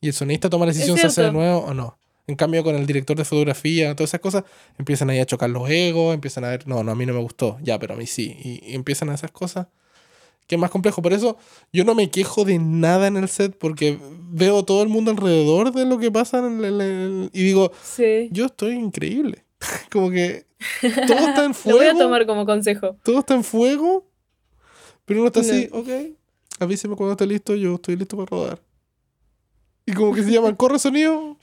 Y 0.00 0.08
el 0.08 0.12
sonista 0.12 0.50
toma 0.50 0.66
la 0.66 0.72
decisión 0.72 0.96
si 0.98 1.06
hace 1.06 1.22
de 1.22 1.32
nuevo 1.32 1.58
o 1.60 1.72
no. 1.74 1.98
En 2.26 2.34
cambio, 2.34 2.64
con 2.64 2.74
el 2.74 2.84
director 2.86 3.16
de 3.16 3.24
fotografía, 3.24 3.94
todas 3.94 4.10
esas 4.10 4.20
cosas, 4.20 4.42
empiezan 4.76 5.08
ahí 5.10 5.20
a 5.20 5.26
chocar 5.26 5.50
los 5.50 5.70
egos, 5.70 6.14
empiezan 6.14 6.44
a 6.44 6.48
ver, 6.48 6.66
no, 6.66 6.82
no, 6.82 6.90
a 6.90 6.94
mí 6.96 7.06
no 7.06 7.12
me 7.14 7.20
gustó, 7.20 7.58
ya, 7.62 7.78
pero 7.78 7.94
a 7.94 7.96
mí 7.96 8.06
sí. 8.06 8.36
Y, 8.42 8.72
y 8.72 8.74
empiezan 8.74 9.08
a 9.10 9.14
esas 9.14 9.30
cosas 9.30 9.68
que 10.46 10.56
es 10.56 10.60
más 10.60 10.70
complejo. 10.70 11.00
Por 11.02 11.12
eso 11.12 11.36
yo 11.72 11.84
no 11.84 11.94
me 11.94 12.10
quejo 12.10 12.44
de 12.44 12.58
nada 12.58 13.06
en 13.06 13.16
el 13.16 13.28
set, 13.28 13.56
porque 13.56 13.98
veo 14.30 14.64
todo 14.64 14.82
el 14.82 14.88
mundo 14.88 15.10
alrededor 15.10 15.72
de 15.72 15.84
lo 15.86 15.98
que 15.98 16.10
pasa 16.10 16.38
en 16.38 16.64
el- 16.64 16.80
en 16.80 16.80
el- 16.80 17.30
y 17.32 17.42
digo, 17.42 17.72
Sí. 17.82 18.28
yo 18.32 18.46
estoy 18.46 18.72
increíble. 18.74 19.44
como 19.92 20.10
que 20.10 20.46
todo 20.80 21.18
está 21.18 21.44
en 21.44 21.50
Lo 21.52 21.54
fuego 21.54 21.78
voy 21.78 21.86
a 21.86 21.96
tomar 21.96 22.26
como 22.26 22.44
consejo. 22.46 22.96
todo 23.04 23.20
está 23.20 23.34
en 23.34 23.44
fuego, 23.44 24.06
pero 25.04 25.20
uno 25.20 25.28
está 25.28 25.40
así, 25.40 25.68
No. 25.72 25.78
ok, 25.80 25.88
avíseme 26.60 26.96
cuando 26.96 27.12
esté 27.12 27.26
listo, 27.26 27.54
yo 27.54 27.74
estoy 27.76 27.96
listo 27.96 28.16
para 28.16 28.26
rodar. 28.30 28.62
Y 29.86 29.92
como 29.92 30.14
que 30.14 30.22
se 30.22 30.30
llaman 30.30 30.54
corre 30.56 30.78
sonido, 30.78 31.36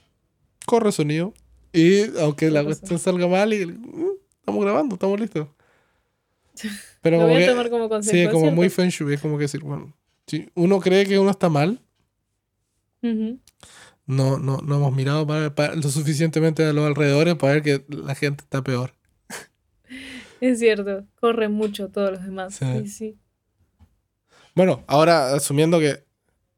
corre 0.66 0.92
sonido. 0.92 1.34
Y 1.74 2.18
aunque 2.20 2.50
la 2.50 2.64
cuestión 2.64 2.98
salga 3.00 3.28
mal, 3.28 3.54
y, 3.54 3.66
mm, 3.66 4.06
estamos 4.40 4.64
grabando, 4.64 4.96
estamos 4.96 5.20
listos. 5.20 5.48
Pero 7.02 7.18
Lo 7.18 7.24
como 7.24 7.34
voy 7.34 7.44
a 7.44 7.46
que- 7.46 7.52
tomar 7.52 7.70
como 7.70 7.90
consejo. 7.90 8.16
sí, 8.18 8.28
como 8.34 8.52
muy 8.52 8.70
feng 8.70 8.90
shui, 8.90 9.14
es 9.14 9.22
como 9.22 9.38
que 9.38 9.44
decir, 9.44 9.62
bueno, 9.62 9.94
si 10.28 10.50
uno 10.56 10.80
cree 10.80 11.06
que 11.06 11.18
uno 11.20 11.32
está 11.32 11.50
mal, 11.50 11.80
no, 13.02 14.38
no, 14.40 14.58
no 14.58 14.76
hemos 14.76 14.94
mirado 14.94 15.26
para, 15.28 15.54
para 15.54 15.76
lo 15.76 15.84
suficientemente 15.90 16.66
a 16.66 16.74
los 16.74 16.86
alrededores 16.86 17.36
para 17.36 17.54
ver 17.54 17.64
que 17.64 17.86
la 17.90 18.16
gente 18.16 18.44
está 18.44 18.64
peor. 18.64 18.94
Es 20.42 20.60
cierto. 20.60 21.06
Corren 21.20 21.52
mucho 21.52 21.90
todos 21.90 22.12
los 22.12 22.24
demás. 22.24 22.56
Sí. 22.56 22.66
Sí, 22.84 22.88
sí. 22.90 23.18
Bueno, 24.56 24.84
ahora 24.88 25.34
asumiendo 25.34 25.80
que 25.80 26.04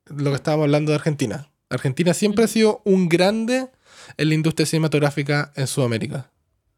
lo 0.06 0.30
que 0.32 0.36
estábamos 0.36 0.66
hablando 0.66 0.92
de 0.92 0.98
Argentina. 0.98 1.48
Argentina 1.70 2.14
siempre 2.14 2.44
ha 2.46 2.48
sido 2.48 2.82
un 2.86 3.10
grande 3.10 3.70
en 4.18 4.30
la 4.30 4.36
industria 4.36 4.66
cinematográfica 4.66 5.52
en 5.56 5.68
Sudamérica. 5.68 6.31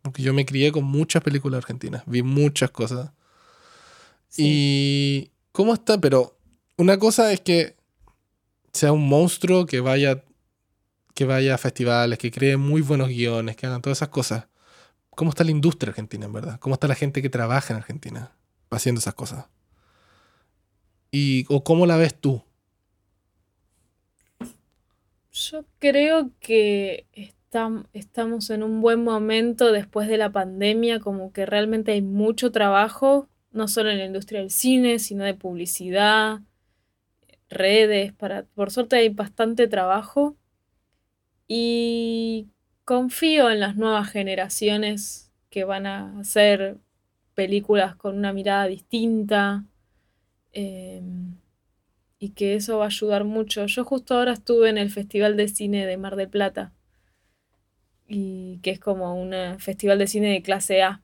Porque 0.03 0.21
yo 0.21 0.33
me 0.33 0.45
crié 0.45 0.71
con 0.71 0.83
muchas 0.83 1.23
películas 1.23 1.57
argentinas, 1.57 2.03
vi 2.05 2.21
muchas 2.21 2.69
cosas. 2.69 3.11
Sí. 4.29 4.43
Y 4.45 5.31
¿cómo 5.51 5.73
está? 5.73 5.99
Pero 5.99 6.37
una 6.77 6.99
cosa 6.99 7.33
es 7.33 7.41
que 7.41 7.75
sea 8.71 8.91
un 8.91 9.07
monstruo 9.07 9.65
que 9.65 9.79
vaya 9.79 10.23
que 11.13 11.25
vaya 11.25 11.55
a 11.55 11.57
festivales, 11.57 12.17
que 12.17 12.31
cree 12.31 12.57
muy 12.57 12.81
buenos 12.81 13.09
guiones, 13.09 13.55
que 13.55 13.67
hagan 13.67 13.81
todas 13.81 13.99
esas 13.99 14.09
cosas. 14.09 14.47
¿Cómo 15.11 15.29
está 15.29 15.43
la 15.43 15.51
industria 15.51 15.91
argentina, 15.91 16.25
en 16.25 16.33
verdad? 16.33 16.59
¿Cómo 16.59 16.73
está 16.73 16.87
la 16.87 16.95
gente 16.95 17.21
que 17.21 17.29
trabaja 17.29 17.73
en 17.73 17.77
Argentina 17.77 18.31
haciendo 18.71 18.99
esas 18.99 19.13
cosas? 19.13 19.45
¿Y 21.11 21.45
o 21.49 21.63
cómo 21.63 21.85
la 21.85 21.97
ves 21.97 22.19
tú? 22.19 22.43
Yo 25.31 25.65
creo 25.77 26.31
que 26.39 27.05
estam- 27.53 27.87
estamos 27.93 28.49
en 28.49 28.63
un 28.63 28.81
buen 28.81 29.03
momento 29.03 29.71
después 29.71 30.07
de 30.07 30.17
la 30.17 30.31
pandemia, 30.31 30.99
como 30.99 31.31
que 31.33 31.45
realmente 31.45 31.91
hay 31.93 32.01
mucho 32.01 32.51
trabajo, 32.51 33.29
no 33.51 33.67
solo 33.67 33.91
en 33.91 33.99
la 33.99 34.05
industria 34.05 34.39
del 34.41 34.51
cine, 34.51 34.99
sino 34.99 35.23
de 35.23 35.33
publicidad, 35.35 36.41
redes, 37.49 38.11
para, 38.13 38.43
por 38.55 38.71
suerte 38.71 38.95
hay 38.97 39.09
bastante 39.09 39.67
trabajo 39.67 40.35
y 41.47 42.47
confío 42.85 43.49
en 43.49 43.59
las 43.59 43.75
nuevas 43.75 44.09
generaciones 44.09 45.31
que 45.49 45.63
van 45.63 45.85
a 45.85 46.19
hacer 46.19 46.77
películas 47.35 47.95
con 47.95 48.17
una 48.17 48.33
mirada 48.33 48.67
distinta. 48.67 49.65
em, 50.53 51.35
y 52.19 52.29
que 52.31 52.55
eso 52.55 52.77
va 52.79 52.85
a 52.85 52.87
ayudar 52.87 53.25
mucho. 53.25 53.65
Yo 53.67 53.85
justo 53.85 54.15
ahora 54.15 54.33
estuve 54.33 54.69
en 54.69 54.77
el 54.79 54.91
Festival 54.91 55.37
de 55.37 55.47
Cine 55.49 55.85
de 55.87 55.97
Mar 55.97 56.15
del 56.17 56.29
Plata, 56.29 56.73
y 58.07 58.59
que 58.61 58.71
es 58.71 58.79
como 58.79 59.15
un 59.15 59.33
festival 59.59 59.99
de 59.99 60.07
cine 60.07 60.31
de 60.31 60.41
clase 60.41 60.81
A. 60.83 61.01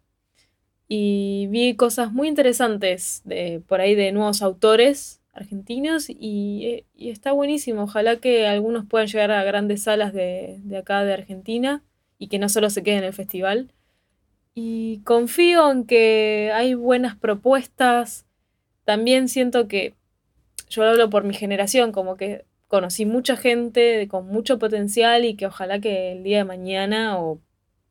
Y 0.87 1.47
vi 1.49 1.75
cosas 1.75 2.11
muy 2.11 2.27
interesantes 2.27 3.21
de, 3.23 3.61
por 3.67 3.81
ahí 3.81 3.95
de 3.95 4.11
nuevos 4.11 4.41
autores 4.41 5.21
argentinos 5.33 6.09
y, 6.09 6.85
y 6.95 7.09
está 7.09 7.31
buenísimo. 7.31 7.83
Ojalá 7.83 8.17
que 8.17 8.47
algunos 8.47 8.85
puedan 8.87 9.07
llegar 9.07 9.31
a 9.31 9.43
grandes 9.43 9.83
salas 9.83 10.13
de, 10.13 10.57
de 10.63 10.77
acá 10.77 11.03
de 11.05 11.13
Argentina 11.13 11.83
y 12.17 12.27
que 12.27 12.39
no 12.39 12.49
solo 12.49 12.69
se 12.69 12.83
queden 12.83 12.99
en 12.99 13.05
el 13.05 13.13
festival. 13.13 13.71
Y 14.55 15.01
confío 15.05 15.71
en 15.71 15.85
que 15.85 16.51
hay 16.53 16.73
buenas 16.73 17.15
propuestas. 17.15 18.25
También 18.83 19.29
siento 19.29 19.67
que 19.67 19.93
yo 20.69 20.83
hablo 20.83 21.09
por 21.09 21.23
mi 21.23 21.33
generación, 21.33 21.91
como 21.91 22.17
que 22.17 22.45
conocí 22.69 23.05
mucha 23.05 23.35
gente 23.35 24.07
con 24.09 24.27
mucho 24.27 24.59
potencial 24.59 25.25
y 25.25 25.35
que 25.35 25.47
ojalá 25.47 25.79
que 25.81 26.13
el 26.13 26.23
día 26.23 26.37
de 26.39 26.45
mañana 26.45 27.19
o 27.19 27.41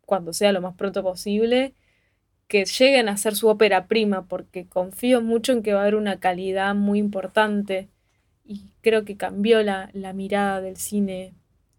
cuando 0.07 0.33
sea 0.33 0.53
lo 0.53 0.63
más 0.63 0.75
pronto 0.77 1.03
posible, 1.03 1.75
que 2.49 2.65
lleguen 2.65 3.09
a 3.09 3.13
hacer 3.13 3.37
su 3.37 3.49
ópera 3.49 3.89
prima, 3.89 4.27
porque 4.29 4.67
confío 4.69 5.21
mucho 5.21 5.53
en 5.53 5.63
que 5.63 5.75
va 5.75 5.81
a 5.81 5.83
haber 5.83 5.97
una 5.97 6.21
calidad 6.21 6.75
muy 6.75 6.99
importante 7.01 7.89
y 8.45 8.71
creo 8.81 9.05
que 9.05 9.17
cambió 9.17 9.63
la, 9.63 9.91
la 9.95 10.13
mirada 10.15 10.61
del 10.63 10.77
cine. 10.77 11.35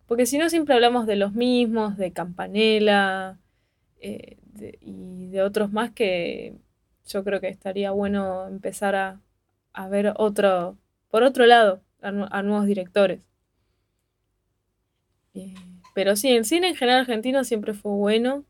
Porque 0.07 0.25
si 0.25 0.37
no, 0.37 0.49
siempre 0.49 0.75
hablamos 0.75 1.07
de 1.07 1.15
los 1.15 1.33
mismos, 1.33 1.97
de 1.97 2.11
Campanella 2.13 3.39
eh, 4.01 4.37
y 4.81 5.27
de 5.29 5.41
otros 5.41 5.71
más 5.71 5.91
que 5.91 6.55
yo 7.07 7.23
creo 7.23 7.41
que 7.41 7.47
estaría 7.49 7.91
bueno 7.91 8.47
empezar 8.47 8.95
a, 8.95 9.21
a 9.73 9.87
ver 9.89 10.13
otro, 10.17 10.77
por 11.09 11.23
otro 11.23 11.45
lado, 11.45 11.81
a, 12.01 12.11
nu- 12.11 12.27
a 12.29 12.43
nuevos 12.43 12.65
directores. 12.65 13.21
Eh, 15.33 15.53
pero 15.93 16.15
sí, 16.15 16.29
el 16.29 16.45
cine 16.45 16.69
en 16.69 16.75
general 16.75 17.01
argentino 17.01 17.43
siempre 17.43 17.73
fue 17.73 17.91
bueno 17.91 18.45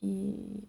y, 0.00 0.68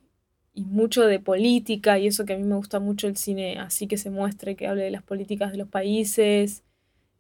y 0.54 0.64
mucho 0.66 1.04
de 1.06 1.20
política 1.20 1.98
y 2.00 2.08
eso 2.08 2.26
que 2.26 2.34
a 2.34 2.38
mí 2.38 2.44
me 2.44 2.56
gusta 2.56 2.80
mucho 2.80 3.08
el 3.08 3.18
cine 3.18 3.60
así 3.60 3.88
que 3.88 3.98
se 3.98 4.10
muestre, 4.10 4.56
que 4.56 4.68
hable 4.68 4.84
de 4.84 4.92
las 4.92 5.04
políticas 5.04 5.52
de 5.52 5.58
los 5.58 5.68
países. 5.70 6.64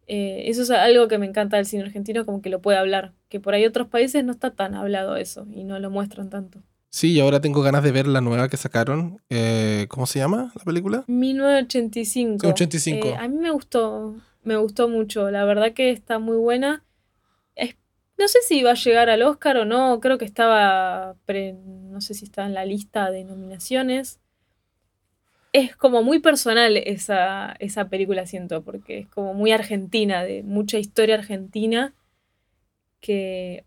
Eh, 0.08 0.44
eso 0.50 0.62
es 0.64 0.70
algo 0.72 1.08
que 1.10 1.18
me 1.18 1.26
encanta 1.26 1.58
del 1.58 1.66
cine 1.66 1.84
argentino, 1.84 2.26
como 2.26 2.42
que 2.42 2.50
lo 2.50 2.62
puede 2.62 2.78
hablar, 2.78 3.14
que 3.30 3.40
por 3.42 3.54
ahí 3.54 3.66
otros 3.66 3.88
países 3.88 4.24
no 4.24 4.32
está 4.32 4.52
tan 4.52 4.74
hablado 4.74 5.18
eso 5.18 5.46
y 5.54 5.64
no 5.66 5.80
lo 5.80 5.90
muestran 5.90 6.30
tanto. 6.30 6.62
Sí, 6.90 7.12
y 7.12 7.20
ahora 7.20 7.42
tengo 7.42 7.62
ganas 7.62 7.84
de 7.84 7.92
ver 7.92 8.08
la 8.08 8.22
nueva 8.22 8.48
que 8.48 8.56
sacaron. 8.56 9.22
Eh, 9.30 9.86
¿Cómo 9.90 10.06
se 10.08 10.20
llama 10.20 10.54
la 10.56 10.64
película? 10.64 11.04
1985. 11.08 12.48
85. 12.48 13.08
Eh, 13.10 13.16
a 13.20 13.28
mí 13.28 13.38
me 13.38 13.52
gustó, 13.52 14.16
me 14.48 14.58
gustó 14.58 14.90
mucho. 14.90 15.32
La 15.32 15.46
verdad 15.46 15.74
que 15.74 15.92
está 15.92 16.20
muy 16.20 16.38
buena. 16.38 16.84
Es- 17.56 17.78
no 18.18 18.28
sé 18.30 18.40
si 18.44 18.64
va 18.64 18.72
a 18.72 18.76
llegar 18.76 19.10
al 19.10 19.24
Oscar 19.24 19.58
o 19.58 19.66
no. 19.66 20.00
Creo 20.02 20.18
que 20.20 20.26
estaba, 20.26 21.16
pre- 21.26 21.54
no 21.56 22.02
sé 22.02 22.14
si 22.16 22.26
está 22.26 22.46
en 22.46 22.54
la 22.56 22.66
lista 22.66 23.12
de 23.12 23.24
nominaciones. 23.26 24.20
Es 25.52 25.76
como 25.76 26.04
muy 26.04 26.20
personal 26.20 26.78
esa, 26.78 27.52
esa 27.60 27.90
película, 27.90 28.26
siento, 28.26 28.64
porque 28.64 29.00
es 29.00 29.08
como 29.10 29.34
muy 29.34 29.52
argentina, 29.52 30.24
de 30.24 30.42
mucha 30.44 30.78
historia 30.80 31.16
argentina, 31.16 31.94
que 33.00 33.64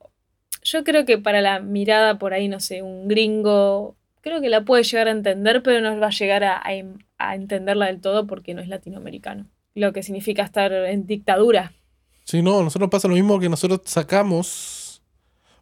yo 0.62 0.84
creo 0.84 1.04
que 1.06 1.18
para 1.18 1.40
la 1.42 1.60
mirada 1.60 2.18
por 2.18 2.34
ahí, 2.34 2.48
no 2.48 2.60
sé, 2.60 2.82
un 2.82 3.08
gringo, 3.08 3.96
creo 4.22 4.40
que 4.40 4.48
la 4.50 4.64
puede 4.64 4.84
llegar 4.84 5.08
a 5.08 5.12
entender, 5.12 5.62
pero 5.62 5.80
no 5.80 5.98
va 6.00 6.08
a 6.08 6.10
llegar 6.10 6.44
a, 6.44 6.58
a 6.58 6.70
a 7.18 7.34
entenderla 7.36 7.86
del 7.86 8.00
todo 8.00 8.26
porque 8.26 8.54
no 8.54 8.62
es 8.62 8.68
latinoamericano. 8.68 9.46
Lo 9.74 9.92
que 9.92 10.02
significa 10.02 10.42
estar 10.42 10.72
en 10.72 11.06
dictadura. 11.06 11.72
Sí, 12.24 12.42
no, 12.42 12.60
a 12.60 12.64
nosotros 12.64 12.90
pasa 12.90 13.08
lo 13.08 13.14
mismo 13.14 13.38
que 13.40 13.48
nosotros 13.48 13.80
sacamos 13.84 15.02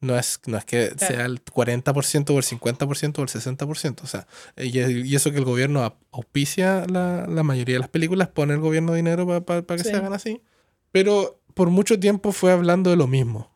No 0.00 0.18
es, 0.18 0.40
no 0.46 0.58
es 0.58 0.64
que 0.66 0.92
Claro. 0.96 1.14
sea 1.14 1.24
el 1.24 1.42
40% 1.42 2.30
o 2.34 2.38
el 2.38 2.44
50% 2.44 3.18
o 3.18 3.22
el 3.22 3.28
60%. 3.28 4.02
O 4.02 4.06
sea, 4.06 4.26
y, 4.56 4.78
y 4.78 5.14
eso 5.14 5.30
que 5.30 5.38
el 5.38 5.44
gobierno 5.46 5.80
au- 5.84 5.94
auspicia 6.12 6.84
la, 6.90 7.26
la 7.26 7.42
mayoría 7.42 7.76
de 7.76 7.80
las 7.80 7.88
películas, 7.88 8.28
pone 8.28 8.52
el 8.54 8.60
gobierno 8.60 8.92
dinero 8.92 9.44
para 9.44 9.62
que 9.64 9.78
Sí. 9.84 9.90
se 9.90 9.96
hagan 9.96 10.12
así. 10.12 10.42
Pero 10.92 11.40
por 11.54 11.70
mucho 11.70 11.98
tiempo 11.98 12.32
fue 12.32 12.52
hablando 12.52 12.90
de 12.90 12.96
lo 12.96 13.06
mismo. 13.06 13.50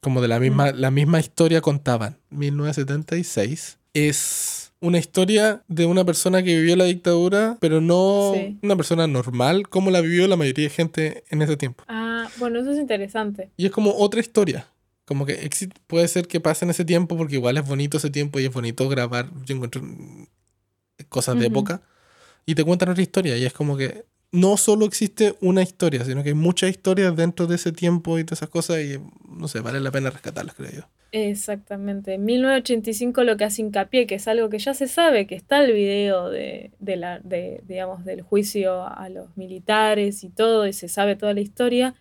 Como 0.00 0.20
de 0.22 0.28
la 0.28 0.38
misma, 0.40 0.72
la 0.72 0.90
misma 0.90 1.20
historia 1.20 1.60
contaban. 1.60 2.18
1976 2.30 3.78
es 3.92 4.53
una 4.80 4.98
historia 4.98 5.62
de 5.68 5.86
una 5.86 6.04
persona 6.04 6.42
que 6.42 6.56
vivió 6.56 6.76
la 6.76 6.84
dictadura, 6.84 7.56
pero 7.60 7.80
no 7.80 8.32
Sí. 8.34 8.58
una 8.62 8.76
persona 8.76 9.06
normal 9.06 9.68
como 9.68 9.90
la 9.90 10.00
vivió 10.02 10.26
la 10.28 10.36
mayoría 10.36 10.64
de 10.64 10.70
gente 10.70 11.24
en 11.30 11.40
ese 11.42 11.56
tiempo. 11.56 11.84
Ah, 11.88 12.28
bueno, 12.38 12.60
eso 12.60 12.72
es 12.72 12.78
interesante. 12.78 13.50
Y 13.56 13.66
es 13.66 13.72
como 13.72 13.94
otra 13.96 14.20
historia. 14.20 14.66
Como 15.06 15.26
que 15.26 15.50
puede 15.86 16.08
ser 16.08 16.26
que 16.28 16.40
pase 16.40 16.64
en 16.64 16.70
ese 16.70 16.84
tiempo 16.84 17.16
porque 17.16 17.34
igual 17.34 17.56
es 17.58 17.66
bonito 17.66 17.98
ese 17.98 18.10
tiempo 18.10 18.40
y 18.40 18.46
es 18.46 18.52
bonito 18.52 18.88
grabar. 18.88 19.30
Yo 19.44 19.54
encuentro 19.54 19.82
cosas 21.08 21.38
de 21.38 21.46
época 21.46 21.82
y 22.46 22.54
te 22.54 22.64
cuentan 22.64 22.88
otra 22.90 23.02
historia. 23.02 23.36
Y 23.36 23.44
es 23.44 23.52
como 23.52 23.76
que 23.76 24.04
no 24.32 24.56
solo 24.56 24.84
existe 24.86 25.34
una 25.40 25.62
historia, 25.62 26.04
sino 26.04 26.22
que 26.22 26.30
hay 26.30 26.34
muchas 26.34 26.70
historias 26.70 27.14
dentro 27.16 27.46
de 27.46 27.56
ese 27.56 27.72
tiempo 27.72 28.18
y 28.18 28.24
todas 28.24 28.38
esas 28.40 28.48
cosas 28.48 28.78
y 28.80 28.98
no 29.28 29.46
sé, 29.48 29.60
vale 29.60 29.80
la 29.80 29.90
pena 29.90 30.10
rescatarlas, 30.10 30.54
creo 30.56 30.70
yo. 30.72 30.82
Exactamente. 31.16 32.14
En 32.14 32.24
1985 32.24 33.22
lo 33.22 33.36
que 33.36 33.44
hace 33.44 33.62
hincapié, 33.62 34.06
que 34.08 34.16
es 34.16 34.26
algo 34.26 34.48
que 34.50 34.58
ya 34.58 34.74
se 34.74 34.88
sabe, 34.88 35.26
que 35.28 35.36
está 35.36 35.62
el 35.64 35.72
video 35.72 36.28
de, 36.28 36.72
de 36.80 36.96
la, 36.96 37.20
de, 37.20 37.60
digamos, 37.66 38.04
del 38.04 38.22
juicio 38.22 38.82
a 38.84 39.08
los 39.10 39.36
militares 39.36 40.24
y 40.24 40.30
todo, 40.30 40.66
y 40.66 40.72
se 40.72 40.88
sabe 40.88 41.14
toda 41.14 41.32
la 41.32 41.40
historia, 41.40 41.94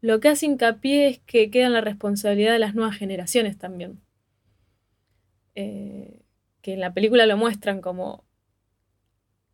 lo 0.00 0.20
que 0.20 0.28
hace 0.28 0.46
hincapié 0.46 1.08
es 1.08 1.18
que 1.26 1.50
queda 1.50 1.66
en 1.66 1.72
la 1.72 1.80
responsabilidad 1.80 2.52
de 2.52 2.60
las 2.60 2.74
nuevas 2.76 2.96
generaciones 2.96 3.58
también. 3.58 4.00
Eh, 5.54 6.22
que 6.62 6.72
en 6.74 6.80
la 6.80 6.92
película 6.94 7.26
lo 7.26 7.36
muestran 7.36 7.80
como 7.80 8.24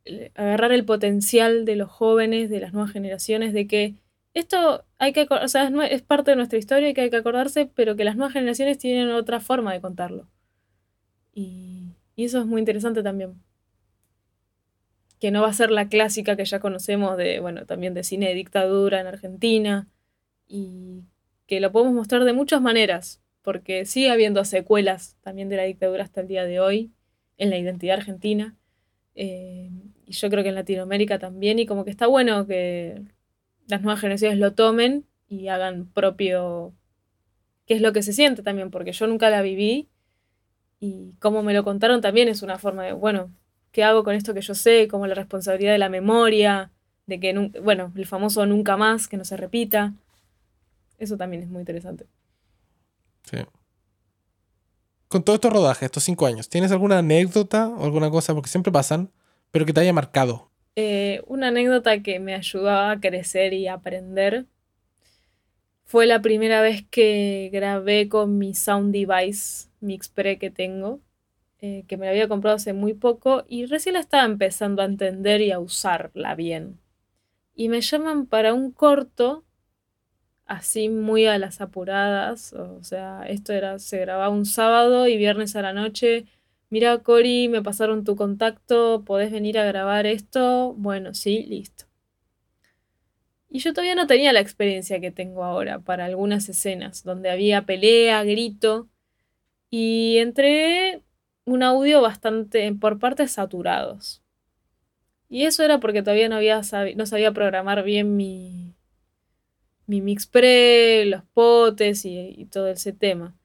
el- 0.04 0.30
agarrar 0.34 0.72
el 0.72 0.84
potencial 0.84 1.64
de 1.64 1.76
los 1.76 1.90
jóvenes, 1.90 2.48
de 2.50 2.60
las 2.60 2.72
nuevas 2.72 2.92
generaciones, 2.92 3.52
de 3.52 3.66
que 3.66 3.96
esto 4.36 4.84
hay 4.98 5.14
que, 5.14 5.26
o 5.30 5.48
sea, 5.48 5.70
es, 5.90 6.02
parte 6.02 6.32
de 6.32 6.36
nuestra 6.36 6.58
historia 6.58 6.90
y 6.90 6.94
que 6.94 7.00
hay 7.00 7.10
que 7.10 7.16
acordarse, 7.16 7.70
pero 7.74 7.96
que 7.96 8.04
las 8.04 8.16
nuevas 8.16 8.34
generaciones 8.34 8.76
tienen 8.76 9.10
otra 9.10 9.40
forma 9.40 9.72
de 9.72 9.80
contarlo. 9.80 10.28
Y, 11.32 11.94
y 12.16 12.24
eso 12.26 12.40
es 12.40 12.46
muy 12.46 12.60
interesante 12.60 13.02
también. 13.02 13.42
Que 15.18 15.30
no 15.30 15.40
va 15.40 15.48
a 15.48 15.54
ser 15.54 15.70
la 15.70 15.88
clásica 15.88 16.36
que 16.36 16.44
ya 16.44 16.60
conocemos 16.60 17.16
de, 17.16 17.40
bueno, 17.40 17.64
también 17.64 17.94
de 17.94 18.04
cine 18.04 18.28
de 18.28 18.34
dictadura 18.34 19.00
en 19.00 19.06
Argentina. 19.06 19.88
Y 20.46 21.04
que 21.46 21.58
lo 21.60 21.72
podemos 21.72 21.94
mostrar 21.94 22.24
de 22.24 22.34
muchas 22.34 22.60
maneras, 22.60 23.22
porque 23.40 23.86
sigue 23.86 24.10
habiendo 24.10 24.44
secuelas 24.44 25.16
también 25.22 25.48
de 25.48 25.56
la 25.56 25.62
dictadura 25.62 26.04
hasta 26.04 26.20
el 26.20 26.28
día 26.28 26.44
de 26.44 26.60
hoy, 26.60 26.92
en 27.38 27.48
la 27.48 27.56
identidad 27.56 27.96
argentina. 27.96 28.54
Eh, 29.14 29.70
y 30.04 30.12
yo 30.12 30.28
creo 30.28 30.42
que 30.42 30.50
en 30.50 30.56
Latinoamérica 30.56 31.18
también, 31.18 31.58
y 31.58 31.64
como 31.64 31.84
que 31.86 31.90
está 31.90 32.06
bueno 32.06 32.46
que 32.46 33.02
las 33.66 33.82
nuevas 33.82 34.00
generaciones 34.00 34.38
lo 34.38 34.52
tomen 34.54 35.04
y 35.28 35.48
hagan 35.48 35.86
propio 35.86 36.72
qué 37.66 37.74
es 37.74 37.80
lo 37.80 37.92
que 37.92 38.02
se 38.02 38.12
siente 38.12 38.42
también, 38.42 38.70
porque 38.70 38.92
yo 38.92 39.06
nunca 39.06 39.28
la 39.30 39.42
viví 39.42 39.88
y 40.78 41.12
como 41.18 41.42
me 41.42 41.54
lo 41.54 41.64
contaron 41.64 42.00
también 42.00 42.28
es 42.28 42.42
una 42.42 42.58
forma 42.58 42.84
de, 42.84 42.92
bueno, 42.92 43.30
¿qué 43.72 43.82
hago 43.82 44.04
con 44.04 44.14
esto 44.14 44.34
que 44.34 44.40
yo 44.40 44.54
sé? 44.54 44.88
Como 44.88 45.06
la 45.06 45.14
responsabilidad 45.14 45.72
de 45.72 45.78
la 45.78 45.88
memoria, 45.88 46.70
de 47.06 47.18
que, 47.20 47.34
nun- 47.34 47.52
bueno, 47.62 47.92
el 47.96 48.06
famoso 48.06 48.46
nunca 48.46 48.76
más, 48.76 49.08
que 49.08 49.16
no 49.16 49.24
se 49.24 49.36
repita. 49.36 49.94
Eso 50.98 51.16
también 51.16 51.42
es 51.42 51.48
muy 51.48 51.60
interesante. 51.60 52.06
Sí. 53.24 53.38
Con 55.08 55.22
todo 55.22 55.36
estos 55.36 55.52
rodajes, 55.52 55.84
estos 55.84 56.04
cinco 56.04 56.26
años, 56.26 56.48
¿tienes 56.48 56.72
alguna 56.72 56.98
anécdota 56.98 57.68
o 57.68 57.84
alguna 57.84 58.10
cosa? 58.10 58.34
Porque 58.34 58.50
siempre 58.50 58.72
pasan, 58.72 59.10
pero 59.50 59.64
que 59.66 59.72
te 59.72 59.80
haya 59.80 59.92
marcado. 59.92 60.50
Eh, 60.78 61.22
una 61.26 61.48
anécdota 61.48 62.02
que 62.02 62.20
me 62.20 62.34
ayudó 62.34 62.70
a 62.70 63.00
crecer 63.00 63.54
y 63.54 63.66
aprender 63.66 64.44
fue 65.84 66.06
la 66.06 66.20
primera 66.20 66.60
vez 66.60 66.84
que 66.90 67.48
grabé 67.50 68.08
con 68.10 68.36
mi 68.36 68.54
sound 68.54 68.92
device 68.92 69.68
Mixpre 69.80 70.38
que 70.38 70.50
tengo, 70.50 71.00
eh, 71.60 71.84
que 71.88 71.96
me 71.96 72.04
la 72.04 72.12
había 72.12 72.28
comprado 72.28 72.56
hace 72.56 72.74
muy 72.74 72.92
poco 72.92 73.44
y 73.48 73.64
recién 73.64 73.94
la 73.94 74.00
estaba 74.00 74.24
empezando 74.24 74.82
a 74.82 74.84
entender 74.84 75.40
y 75.40 75.50
a 75.50 75.60
usarla 75.60 76.34
bien. 76.34 76.78
Y 77.54 77.70
me 77.70 77.80
llaman 77.80 78.26
para 78.26 78.52
un 78.52 78.70
corto, 78.70 79.44
así 80.44 80.90
muy 80.90 81.26
a 81.26 81.38
las 81.38 81.62
apuradas, 81.62 82.52
o 82.52 82.82
sea, 82.84 83.22
esto 83.28 83.52
era, 83.54 83.78
se 83.78 83.98
grababa 83.98 84.28
un 84.28 84.44
sábado 84.44 85.08
y 85.08 85.16
viernes 85.16 85.56
a 85.56 85.62
la 85.62 85.72
noche 85.72 86.26
Mira, 86.68 86.98
Cori, 86.98 87.48
me 87.48 87.62
pasaron 87.62 88.02
tu 88.04 88.16
contacto, 88.16 89.04
¿podés 89.04 89.30
venir 89.30 89.56
a 89.58 89.64
grabar 89.64 90.04
esto? 90.06 90.74
Bueno, 90.74 91.14
sí, 91.14 91.44
listo. 91.44 91.86
Y 93.48 93.60
yo 93.60 93.72
todavía 93.72 93.94
no 93.94 94.08
tenía 94.08 94.32
la 94.32 94.40
experiencia 94.40 95.00
que 95.00 95.12
tengo 95.12 95.44
ahora 95.44 95.78
para 95.78 96.04
algunas 96.04 96.48
escenas, 96.48 97.04
donde 97.04 97.30
había 97.30 97.62
pelea, 97.66 98.24
grito, 98.24 98.88
y 99.70 100.18
entré 100.18 101.02
un 101.44 101.62
audio 101.62 102.02
bastante, 102.02 102.72
por 102.74 102.98
partes 102.98 103.32
saturados. 103.32 104.22
Y 105.28 105.44
eso 105.44 105.62
era 105.62 105.78
porque 105.80 106.02
todavía 106.02 106.28
no, 106.28 107.06
sabía 107.06 107.32
programar 107.32 107.84
bien 107.84 108.16
mi, 108.16 108.74
mi 109.86 110.00
mix 110.00 110.26
pre, 110.26 111.06
los 111.06 111.22
potes 111.32 112.04
y 112.04 112.46
todo 112.50 112.68
ese 112.68 112.92
tema. 112.92 113.36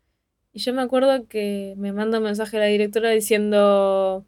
Y 0.54 0.60
yo 0.60 0.74
me 0.74 0.82
acuerdo 0.82 1.28
que 1.28 1.76
me 1.78 1.94
manda 1.94 2.18
un 2.18 2.26
mensaje 2.26 2.60
la 2.60 2.66
directora 2.66 3.10
diciendo, 3.12 4.26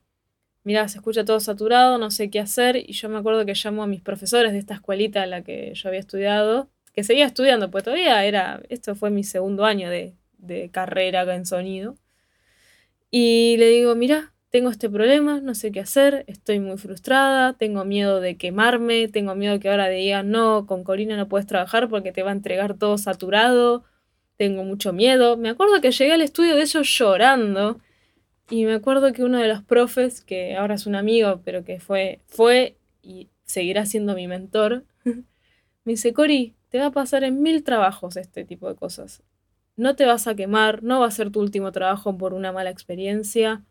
mira, 0.64 0.88
se 0.88 0.98
escucha 1.00 1.26
todo 1.26 1.40
saturado, 1.40 1.98
no 1.98 2.12
sé 2.12 2.30
qué 2.30 2.40
hacer. 2.40 2.78
Y 2.78 2.94
yo 2.94 3.10
me 3.10 3.18
acuerdo 3.18 3.46
que 3.46 3.54
llamo 3.56 3.84
a 3.84 3.88
mis 3.88 4.02
profesores 4.02 4.54
de 4.54 4.60
esta 4.60 4.76
escuelita 4.76 5.24
en 5.24 5.32
la 5.32 5.44
que 5.44 5.74
yo 5.76 5.90
había 5.90 6.00
estudiado, 6.00 6.70
que 6.94 7.04
seguía 7.04 7.26
estudiando, 7.26 7.72
pues 7.72 7.84
todavía 7.84 8.24
era, 8.26 8.62
esto 8.70 8.96
fue 8.96 9.10
mi 9.10 9.24
segundo 9.24 9.66
año 9.66 9.90
de, 9.90 10.16
de 10.38 10.70
carrera 10.72 11.24
en 11.36 11.46
sonido. 11.46 11.96
Y 13.12 13.58
le 13.58 13.68
digo, 13.68 13.96
mira, 13.96 14.34
tengo 14.50 14.70
este 14.70 14.90
problema, 14.90 15.42
no 15.42 15.56
sé 15.56 15.72
qué 15.72 15.80
hacer, 15.80 16.26
estoy 16.28 16.60
muy 16.60 16.78
frustrada, 16.78 17.54
tengo 17.54 17.86
miedo 17.86 18.22
de 18.22 18.38
quemarme, 18.38 19.08
tengo 19.08 19.36
miedo 19.36 19.60
que 19.60 19.70
ahora 19.70 19.90
digan, 19.90 20.32
no, 20.32 20.66
con 20.68 20.84
Corina 20.84 21.18
no 21.18 21.28
puedes 21.28 21.48
trabajar 21.48 21.90
porque 21.90 22.12
te 22.12 22.24
va 22.24 22.30
a 22.30 22.34
entregar 22.34 22.78
todo 22.78 22.98
saturado 22.98 23.84
tengo 24.44 24.66
mucho 24.66 24.92
miedo. 24.92 25.38
Me 25.38 25.48
acuerdo 25.48 25.80
que 25.80 25.92
llegué 25.92 26.12
al 26.12 26.22
estudio 26.22 26.58
de 26.58 26.64
ellos 26.64 26.86
llorando. 26.98 27.80
Y 28.50 28.66
me 28.66 28.74
acuerdo 28.74 29.14
que 29.14 29.24
uno 29.24 29.40
de 29.40 29.48
los 29.48 29.64
profes, 29.64 30.20
que 30.20 30.58
ahora 30.58 30.76
es 30.76 30.86
un 30.86 30.96
amigo, 30.96 31.42
pero 31.46 31.64
que 31.64 31.80
fue, 31.80 32.20
fue 32.28 32.76
y 33.02 33.30
seguirá 33.46 33.86
siendo 33.86 34.16
mi 34.16 34.28
mentor, 34.28 34.84
me 35.06 35.94
dice, 35.94 36.12
Cori, 36.12 36.56
te 36.68 36.78
va 36.80 36.88
a 36.88 36.92
pasar 36.92 37.24
en 37.24 37.42
mil 37.42 37.64
trabajos 37.64 38.18
este 38.18 38.44
tipo 38.44 38.68
de 38.68 38.76
cosas. 38.76 39.24
No 39.78 39.96
te 39.96 40.06
vas 40.06 40.28
a 40.28 40.36
quemar, 40.36 40.84
no 40.84 41.00
va 41.00 41.08
a 41.08 41.12
ser 41.12 41.32
tu 41.32 41.40
último 41.40 41.72
trabajo 41.72 42.18
por 42.18 42.34
una 42.34 42.52
mala 42.52 42.70
experiencia. 42.70 43.64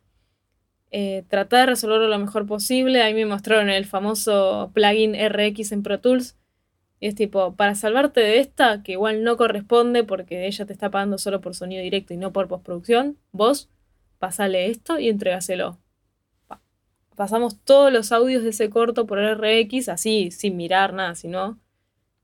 Eh, 0.90 1.22
de 1.30 1.66
resolverlo 1.66 2.08
lo 2.08 2.18
mejor 2.18 2.46
posible. 2.46 3.02
Ahí 3.02 3.12
me 3.12 3.26
mostraron 3.26 3.68
el 3.68 3.84
famoso 3.84 4.70
plugin 4.72 5.14
RX 5.14 5.72
en 5.72 5.82
Pro 5.82 6.00
Tools. 6.00 6.34
Es 7.02 7.16
tipo, 7.16 7.56
para 7.56 7.74
salvarte 7.74 8.20
de 8.20 8.38
esta, 8.38 8.84
que 8.84 8.92
igual 8.92 9.24
no 9.24 9.36
corresponde 9.36 10.04
porque 10.04 10.46
ella 10.46 10.66
te 10.66 10.72
está 10.72 10.88
pagando 10.88 11.18
solo 11.18 11.40
por 11.40 11.56
sonido 11.56 11.82
directo 11.82 12.14
y 12.14 12.16
no 12.16 12.32
por 12.32 12.46
postproducción, 12.46 13.18
vos 13.32 13.68
pasale 14.20 14.68
esto 14.68 15.00
y 15.00 15.08
entregaselo. 15.08 15.80
Pa. 16.46 16.62
pasamos 17.16 17.58
todos 17.64 17.92
los 17.92 18.12
audios 18.12 18.44
de 18.44 18.50
ese 18.50 18.70
corto 18.70 19.04
por 19.08 19.18
RX, 19.18 19.88
así, 19.88 20.30
sin 20.30 20.56
mirar 20.56 20.94
nada, 20.94 21.16
sino. 21.16 21.58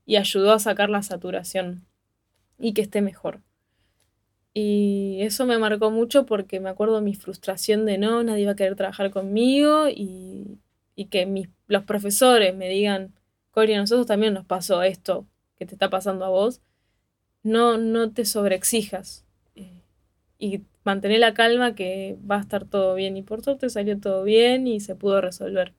Y 0.05 0.15
ayudó 0.15 0.53
a 0.53 0.59
sacar 0.59 0.89
la 0.89 1.03
saturación 1.03 1.85
y 2.57 2.73
que 2.73 2.81
esté 2.81 3.01
mejor. 3.01 3.41
Y 4.53 5.17
eso 5.23 5.45
me 5.45 5.57
marcó 5.57 5.91
mucho 5.91 6.25
porque 6.25 6.61
me 6.61 6.69
acuerdo 6.69 7.01
mi 7.01 7.15
frustración 7.15 7.85
de 7.85 7.97
no, 7.97 8.23
nadie 8.23 8.45
va 8.45 8.53
a 8.53 8.55
querer 8.55 8.77
trabajar 8.77 9.11
conmigo 9.11 9.89
y, 9.89 10.57
y 10.95 11.07
que 11.07 11.25
mis, 11.25 11.49
los 11.67 11.83
profesores 11.83 12.55
me 12.55 12.69
digan, 12.69 13.18
Cory, 13.59 13.73
a 13.73 13.79
nosotros 13.79 14.07
también 14.07 14.33
nos 14.33 14.45
pasó 14.45 14.83
esto 14.83 15.27
que 15.57 15.65
te 15.65 15.75
está 15.75 15.89
pasando 15.89 16.23
a 16.23 16.29
vos. 16.29 16.61
No, 17.43 17.77
no 17.77 18.09
te 18.13 18.23
sobreexijas. 18.23 19.25
Eh, 19.53 19.83
y 20.37 20.61
mantener 20.85 21.19
la 21.19 21.33
calma 21.33 21.75
que 21.75 22.17
va 22.29 22.37
a 22.37 22.39
estar 22.39 22.63
todo 22.63 22.95
bien. 22.95 23.17
Y 23.17 23.21
por 23.21 23.43
suerte 23.43 23.69
salió 23.69 23.99
todo 23.99 24.23
bien 24.23 24.65
y 24.65 24.79
se 24.79 24.95
pudo 24.95 25.19
resolver. 25.19 25.73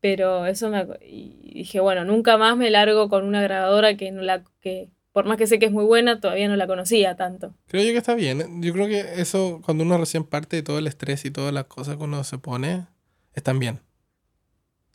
Pero 0.00 0.46
eso 0.46 0.70
me... 0.70 0.86
Y 1.04 1.54
dije, 1.54 1.80
bueno, 1.80 2.04
nunca 2.04 2.38
más 2.38 2.56
me 2.56 2.70
largo 2.70 3.08
con 3.08 3.24
una 3.24 3.42
grabadora 3.42 3.96
que 3.96 4.12
no 4.12 4.22
la... 4.22 4.44
que 4.60 4.90
por 5.10 5.24
más 5.24 5.38
que 5.38 5.48
sé 5.48 5.58
que 5.58 5.66
es 5.66 5.72
muy 5.72 5.84
buena, 5.84 6.20
todavía 6.20 6.46
no 6.46 6.54
la 6.54 6.68
conocía 6.68 7.16
tanto. 7.16 7.52
Creo 7.66 7.82
yo 7.82 7.90
que 7.90 7.98
está 7.98 8.14
bien. 8.14 8.62
Yo 8.62 8.72
creo 8.72 8.86
que 8.86 9.00
eso, 9.20 9.60
cuando 9.64 9.82
uno 9.82 9.98
recién 9.98 10.22
parte 10.22 10.54
de 10.54 10.62
todo 10.62 10.78
el 10.78 10.86
estrés 10.86 11.24
y 11.24 11.32
todas 11.32 11.52
las 11.52 11.64
cosas 11.64 11.96
que 11.96 12.04
uno 12.04 12.22
se 12.22 12.38
pone, 12.38 12.86
están 13.34 13.58
bien. 13.58 13.80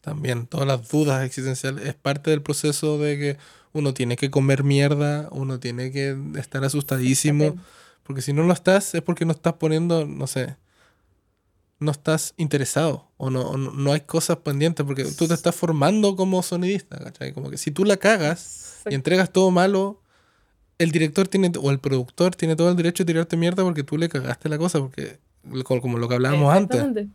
También, 0.05 0.45
todas 0.45 0.67
las 0.67 0.87
dudas 0.87 1.25
existenciales 1.25 1.83
es 1.87 1.95
parte 1.95 2.29
del 2.29 2.43
proceso 2.43 2.99
de 2.99 3.17
que 3.17 3.37
uno 3.73 3.95
tiene 3.95 4.17
que 4.17 4.29
comer 4.29 4.63
mierda, 4.63 5.27
uno 5.31 5.59
tiene 5.59 5.91
que 5.91 6.15
estar 6.35 6.63
asustadísimo. 6.63 7.55
Porque 8.03 8.21
si 8.21 8.31
no 8.31 8.43
lo 8.43 8.53
estás, 8.53 8.93
es 8.93 9.01
porque 9.01 9.25
no 9.25 9.31
estás 9.31 9.53
poniendo, 9.53 10.05
no 10.05 10.27
sé, 10.27 10.57
no 11.79 11.89
estás 11.89 12.35
interesado 12.37 13.07
o 13.17 13.31
no, 13.31 13.57
no, 13.57 13.91
hay 13.93 14.01
cosas 14.01 14.37
pendientes 14.37 14.85
porque 14.85 15.05
tú 15.05 15.27
te 15.27 15.33
estás 15.33 15.55
formando 15.55 16.15
como 16.15 16.43
sonidista, 16.43 16.99
¿cachai? 16.99 17.33
Como 17.33 17.49
que 17.49 17.57
si 17.57 17.71
tú 17.71 17.83
la 17.83 17.97
cagas 17.97 18.83
y 18.87 18.93
entregas 18.93 19.31
todo 19.31 19.49
malo, 19.49 20.03
el 20.77 20.91
director 20.91 21.27
tiene, 21.27 21.51
o 21.59 21.71
el 21.71 21.79
productor 21.79 22.35
tiene 22.35 22.55
todo 22.55 22.69
el 22.69 22.75
derecho 22.75 23.03
de 23.03 23.11
tirarte 23.11 23.37
mierda 23.37 23.63
porque 23.63 23.81
tú 23.81 23.97
le 23.97 24.07
cagaste 24.07 24.49
la 24.49 24.59
cosa, 24.59 24.79
porque 24.81 25.17
como 25.65 25.97
lo 25.97 26.07
que 26.07 26.13
hablábamos 26.13 26.53
antes, 26.53 27.07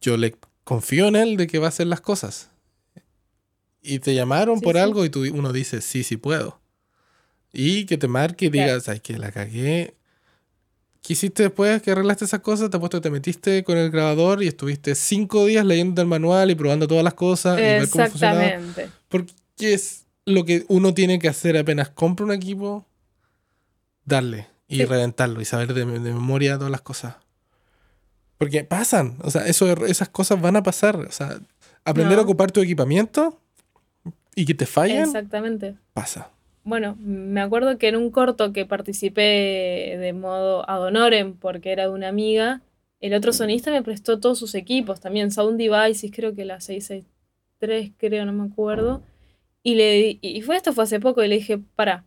yo 0.00 0.16
le 0.16 0.34
confío 0.64 1.08
en 1.08 1.16
él 1.16 1.36
de 1.36 1.46
que 1.46 1.58
va 1.58 1.66
a 1.66 1.68
hacer 1.68 1.86
las 1.86 2.00
cosas. 2.00 2.50
Y 3.80 3.98
te 3.98 4.14
llamaron 4.14 4.60
por 4.60 4.78
algo 4.78 5.04
y 5.04 5.10
tú, 5.10 5.24
uno 5.32 5.52
dice, 5.52 5.80
sí, 5.82 6.02
sí 6.02 6.16
puedo. 6.16 6.60
Y 7.52 7.84
que 7.84 7.98
te 7.98 8.08
marque 8.08 8.46
y 8.46 8.50
digas, 8.50 8.88
ay, 8.88 9.00
que 9.00 9.18
la 9.18 9.30
cagué. 9.30 9.94
¿Qué 11.02 11.12
hiciste 11.12 11.42
después 11.42 11.82
que 11.82 11.90
arreglaste 11.90 12.24
esas 12.24 12.40
cosas? 12.40 12.70
Te 12.70 12.78
apuesto 12.78 12.96
que 12.96 13.02
te 13.02 13.10
metiste 13.10 13.62
con 13.62 13.76
el 13.76 13.90
grabador 13.90 14.42
y 14.42 14.48
estuviste 14.48 14.94
cinco 14.94 15.44
días 15.44 15.66
leyendo 15.66 16.00
el 16.00 16.08
manual 16.08 16.50
y 16.50 16.54
probando 16.54 16.88
todas 16.88 17.04
las 17.04 17.12
cosas 17.12 17.58
y 17.58 17.62
ver 17.62 17.90
cómo 17.90 18.06
funcionaba. 18.06 18.58
Porque 19.08 19.34
es 19.58 20.06
lo 20.24 20.46
que 20.46 20.64
uno 20.68 20.94
tiene 20.94 21.18
que 21.18 21.28
hacer 21.28 21.56
apenas 21.58 21.90
compra 21.90 22.24
un 22.24 22.32
equipo, 22.32 22.86
darle 24.04 24.48
y 24.66 24.84
reventarlo 24.84 25.40
y 25.40 25.44
saber 25.44 25.74
de, 25.74 25.84
memoria 25.84 26.56
todas 26.56 26.70
las 26.70 26.80
cosas. 26.80 27.16
Porque 28.44 28.62
pasan, 28.62 29.16
o 29.22 29.30
sea, 29.30 29.46
eso, 29.46 29.72
esas 29.86 30.10
cosas 30.10 30.38
van 30.38 30.54
a 30.56 30.62
pasar. 30.62 30.96
O 30.96 31.10
sea, 31.10 31.38
aprender 31.82 32.18
a 32.18 32.22
ocupar 32.22 32.52
tu 32.52 32.60
equipamiento 32.60 33.40
y 34.34 34.44
que 34.44 34.52
te 34.52 34.66
fallen. 34.66 35.02
Exactamente. 35.02 35.76
Pasa. 35.94 36.30
Bueno, 36.62 36.94
me 37.00 37.40
acuerdo 37.40 37.78
que 37.78 37.88
en 37.88 37.96
un 37.96 38.10
corto 38.10 38.52
que 38.52 38.66
participé 38.66 39.96
de 39.98 40.12
modo 40.12 40.68
ad 40.68 40.82
honorem 40.82 41.34
porque 41.38 41.72
era 41.72 41.84
de 41.84 41.88
una 41.88 42.08
amiga, 42.08 42.60
el 43.00 43.14
otro 43.14 43.32
sonista 43.32 43.70
me 43.70 43.82
prestó 43.82 44.20
todos 44.20 44.38
sus 44.38 44.54
equipos, 44.54 45.00
también 45.00 45.30
Sound 45.30 45.56
Devices, 45.58 46.10
creo 46.14 46.34
que 46.34 46.44
la 46.44 46.60
663, 46.60 47.92
creo, 47.96 48.26
no 48.26 48.34
me 48.34 48.44
acuerdo. 48.50 49.02
Y, 49.62 49.76
le, 49.76 50.18
y 50.20 50.42
fue 50.42 50.56
esto 50.56 50.74
fue 50.74 50.84
hace 50.84 51.00
poco 51.00 51.24
y 51.24 51.28
le 51.28 51.36
dije, 51.36 51.58
para, 51.76 52.04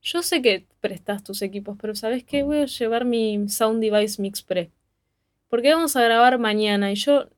yo 0.00 0.22
sé 0.22 0.40
que 0.40 0.66
prestas 0.80 1.22
tus 1.22 1.42
equipos, 1.42 1.76
pero 1.78 1.94
¿sabes 1.94 2.24
qué? 2.24 2.42
Voy 2.42 2.58
a 2.58 2.66
llevar 2.66 3.04
mi 3.04 3.50
Sound 3.50 3.82
Device 3.82 4.22
Mix 4.22 4.42
Pre. 4.42 4.70
Porque 5.54 5.72
vamos 5.72 5.94
a 5.94 6.02
grabar 6.02 6.40
mañana 6.40 6.90
y 6.90 6.96
yo 6.96 7.28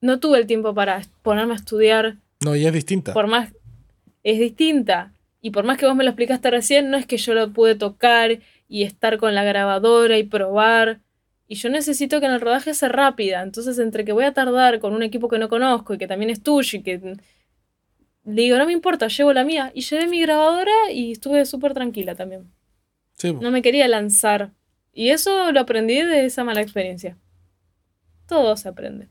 no 0.00 0.18
tuve 0.18 0.38
el 0.38 0.48
tiempo 0.48 0.74
para 0.74 1.00
ponerme 1.22 1.52
a 1.52 1.54
estudiar. 1.54 2.16
No, 2.44 2.56
y 2.56 2.66
es 2.66 2.72
distinta. 2.72 3.12
Por 3.12 3.28
más, 3.28 3.52
es 4.24 4.40
distinta. 4.40 5.12
Y 5.40 5.50
por 5.52 5.62
más 5.62 5.78
que 5.78 5.86
vos 5.86 5.94
me 5.94 6.02
lo 6.02 6.10
explicaste 6.10 6.50
recién, 6.50 6.90
no 6.90 6.96
es 6.96 7.06
que 7.06 7.18
yo 7.18 7.34
lo 7.34 7.52
pude 7.52 7.76
tocar 7.76 8.40
y 8.66 8.82
estar 8.82 9.16
con 9.16 9.36
la 9.36 9.44
grabadora 9.44 10.18
y 10.18 10.24
probar. 10.24 10.98
Y 11.46 11.54
yo 11.54 11.68
necesito 11.68 12.18
que 12.18 12.26
en 12.26 12.32
el 12.32 12.40
rodaje 12.40 12.74
sea 12.74 12.88
rápida. 12.88 13.42
Entonces, 13.42 13.78
entre 13.78 14.04
que 14.04 14.10
voy 14.10 14.24
a 14.24 14.34
tardar 14.34 14.80
con 14.80 14.92
un 14.92 15.04
equipo 15.04 15.28
que 15.28 15.38
no 15.38 15.48
conozco 15.48 15.94
y 15.94 15.98
que 15.98 16.08
también 16.08 16.30
es 16.30 16.42
tuyo 16.42 16.80
y 16.80 16.82
que 16.82 17.16
digo, 18.24 18.58
no 18.58 18.66
me 18.66 18.72
importa, 18.72 19.06
llevo 19.06 19.32
la 19.32 19.44
mía. 19.44 19.70
Y 19.72 19.82
llevé 19.82 20.08
mi 20.08 20.20
grabadora 20.20 20.90
y 20.92 21.12
estuve 21.12 21.46
súper 21.46 21.74
tranquila 21.74 22.16
también. 22.16 22.50
no 23.22 23.52
me 23.52 23.62
quería 23.62 23.86
lanzar. 23.86 24.50
Y 24.92 25.10
eso 25.10 25.52
lo 25.52 25.60
aprendí 25.60 26.02
de 26.02 26.24
esa 26.24 26.42
mala 26.42 26.60
experiencia. 26.60 27.16
Todo 28.26 28.56
se 28.56 28.68
aprende. 28.68 29.08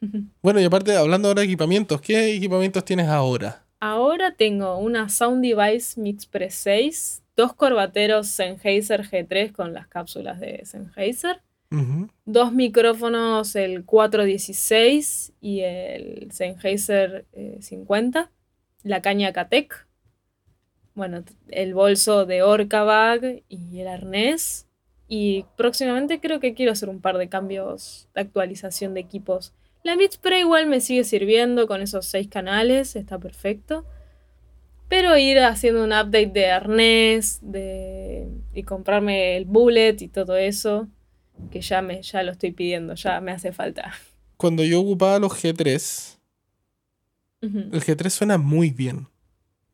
Bueno, 0.42 0.60
y 0.60 0.64
aparte, 0.64 0.94
hablando 0.94 1.28
ahora 1.28 1.40
de 1.40 1.46
equipamientos, 1.46 1.98
¿qué 2.02 2.34
equipamientos 2.34 2.84
tienes 2.84 3.08
ahora? 3.08 3.64
Ahora 3.80 4.34
tengo 4.34 4.76
una 4.76 5.08
Sound 5.08 5.42
Device 5.42 5.98
Mix 5.98 6.26
Pre 6.26 6.50
6, 6.50 7.22
dos 7.36 7.54
corbateros 7.54 8.28
Sennheiser 8.28 9.02
G3 9.02 9.52
con 9.52 9.72
las 9.72 9.86
cápsulas 9.86 10.40
de 10.40 10.64
Sennheiser, 10.66 11.40
dos 12.26 12.52
micrófonos 12.52 13.56
el 13.56 13.84
416 13.84 15.32
y 15.40 15.60
el 15.60 16.28
Sennheiser 16.30 17.24
50, 17.60 18.20
eh, 18.20 18.28
la 18.82 19.00
caña 19.00 19.32
Katec, 19.32 19.86
bueno, 20.94 21.24
el 21.48 21.74
bolso 21.74 22.24
de 22.24 22.42
Orca 22.42 22.84
Bag 22.84 23.42
y 23.48 23.80
el 23.80 23.88
arnés. 23.88 24.68
Y 25.08 25.44
próximamente 25.56 26.20
creo 26.20 26.40
que 26.40 26.54
quiero 26.54 26.72
hacer 26.72 26.88
un 26.88 27.00
par 27.00 27.18
de 27.18 27.28
cambios 27.28 28.08
de 28.14 28.22
actualización 28.22 28.94
de 28.94 29.00
equipos 29.00 29.52
la 29.84 29.96
Mix 29.96 30.16
Pro 30.16 30.34
igual 30.36 30.66
me 30.66 30.80
sigue 30.80 31.04
sirviendo 31.04 31.66
con 31.66 31.82
esos 31.82 32.06
seis 32.06 32.26
canales, 32.26 32.96
está 32.96 33.18
perfecto. 33.18 33.84
Pero 34.88 35.16
ir 35.18 35.38
haciendo 35.40 35.84
un 35.84 35.92
update 35.92 36.30
de 36.32 36.50
arnés 36.50 37.38
de, 37.42 38.28
y 38.54 38.62
comprarme 38.62 39.36
el 39.36 39.44
bullet 39.44 39.96
y 40.00 40.08
todo 40.08 40.36
eso, 40.36 40.88
que 41.50 41.60
ya, 41.60 41.82
me, 41.82 42.02
ya 42.02 42.22
lo 42.22 42.32
estoy 42.32 42.52
pidiendo, 42.52 42.94
ya 42.94 43.20
me 43.20 43.30
hace 43.32 43.52
falta. 43.52 43.92
Cuando 44.38 44.64
yo 44.64 44.80
ocupaba 44.80 45.18
los 45.18 45.32
G3, 45.32 46.16
el 47.42 47.82
G3 47.82 48.08
suena 48.08 48.38
muy 48.38 48.70
bien. 48.70 49.06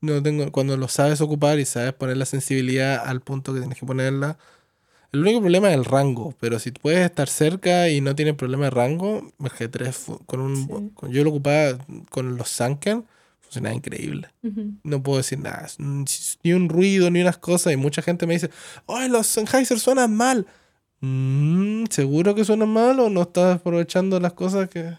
No 0.00 0.20
tengo, 0.20 0.50
cuando 0.50 0.76
lo 0.76 0.88
sabes 0.88 1.20
ocupar 1.20 1.60
y 1.60 1.64
sabes 1.64 1.92
poner 1.92 2.16
la 2.16 2.26
sensibilidad 2.26 3.06
al 3.06 3.20
punto 3.20 3.54
que 3.54 3.60
tienes 3.60 3.78
que 3.78 3.86
ponerla, 3.86 4.38
el 5.12 5.20
único 5.20 5.40
problema 5.40 5.68
es 5.70 5.74
el 5.74 5.84
rango, 5.84 6.34
pero 6.40 6.58
si 6.58 6.70
puedes 6.70 7.04
estar 7.04 7.28
cerca 7.28 7.88
y 7.88 8.00
no 8.00 8.14
tienes 8.14 8.34
problema 8.34 8.64
de 8.64 8.70
rango, 8.70 9.32
el 9.40 9.50
G3 9.50 10.24
con 10.26 10.40
un 10.40 10.92
yo 11.10 11.24
lo 11.24 11.30
ocupaba 11.30 11.78
con 12.10 12.36
los 12.36 12.48
Sanken, 12.48 13.04
funcionaba 13.40 13.74
increíble. 13.74 14.28
No 14.82 15.02
puedo 15.02 15.18
decir 15.18 15.38
nada, 15.38 15.66
ni 15.78 16.52
un 16.52 16.68
ruido, 16.68 17.10
ni 17.10 17.20
unas 17.20 17.38
cosas, 17.38 17.72
y 17.72 17.76
mucha 17.76 18.02
gente 18.02 18.26
me 18.26 18.34
dice, 18.34 18.50
"Ay, 18.86 19.08
los 19.08 19.26
Sennheiser 19.26 19.78
suenan 19.80 20.14
mal." 20.14 20.46
Mm, 21.00 21.84
¿Seguro 21.90 22.34
que 22.34 22.44
suenan 22.44 22.68
mal 22.68 23.00
o 23.00 23.08
no 23.08 23.22
estás 23.22 23.56
aprovechando 23.56 24.20
las 24.20 24.34
cosas 24.34 24.68
que 24.68 24.94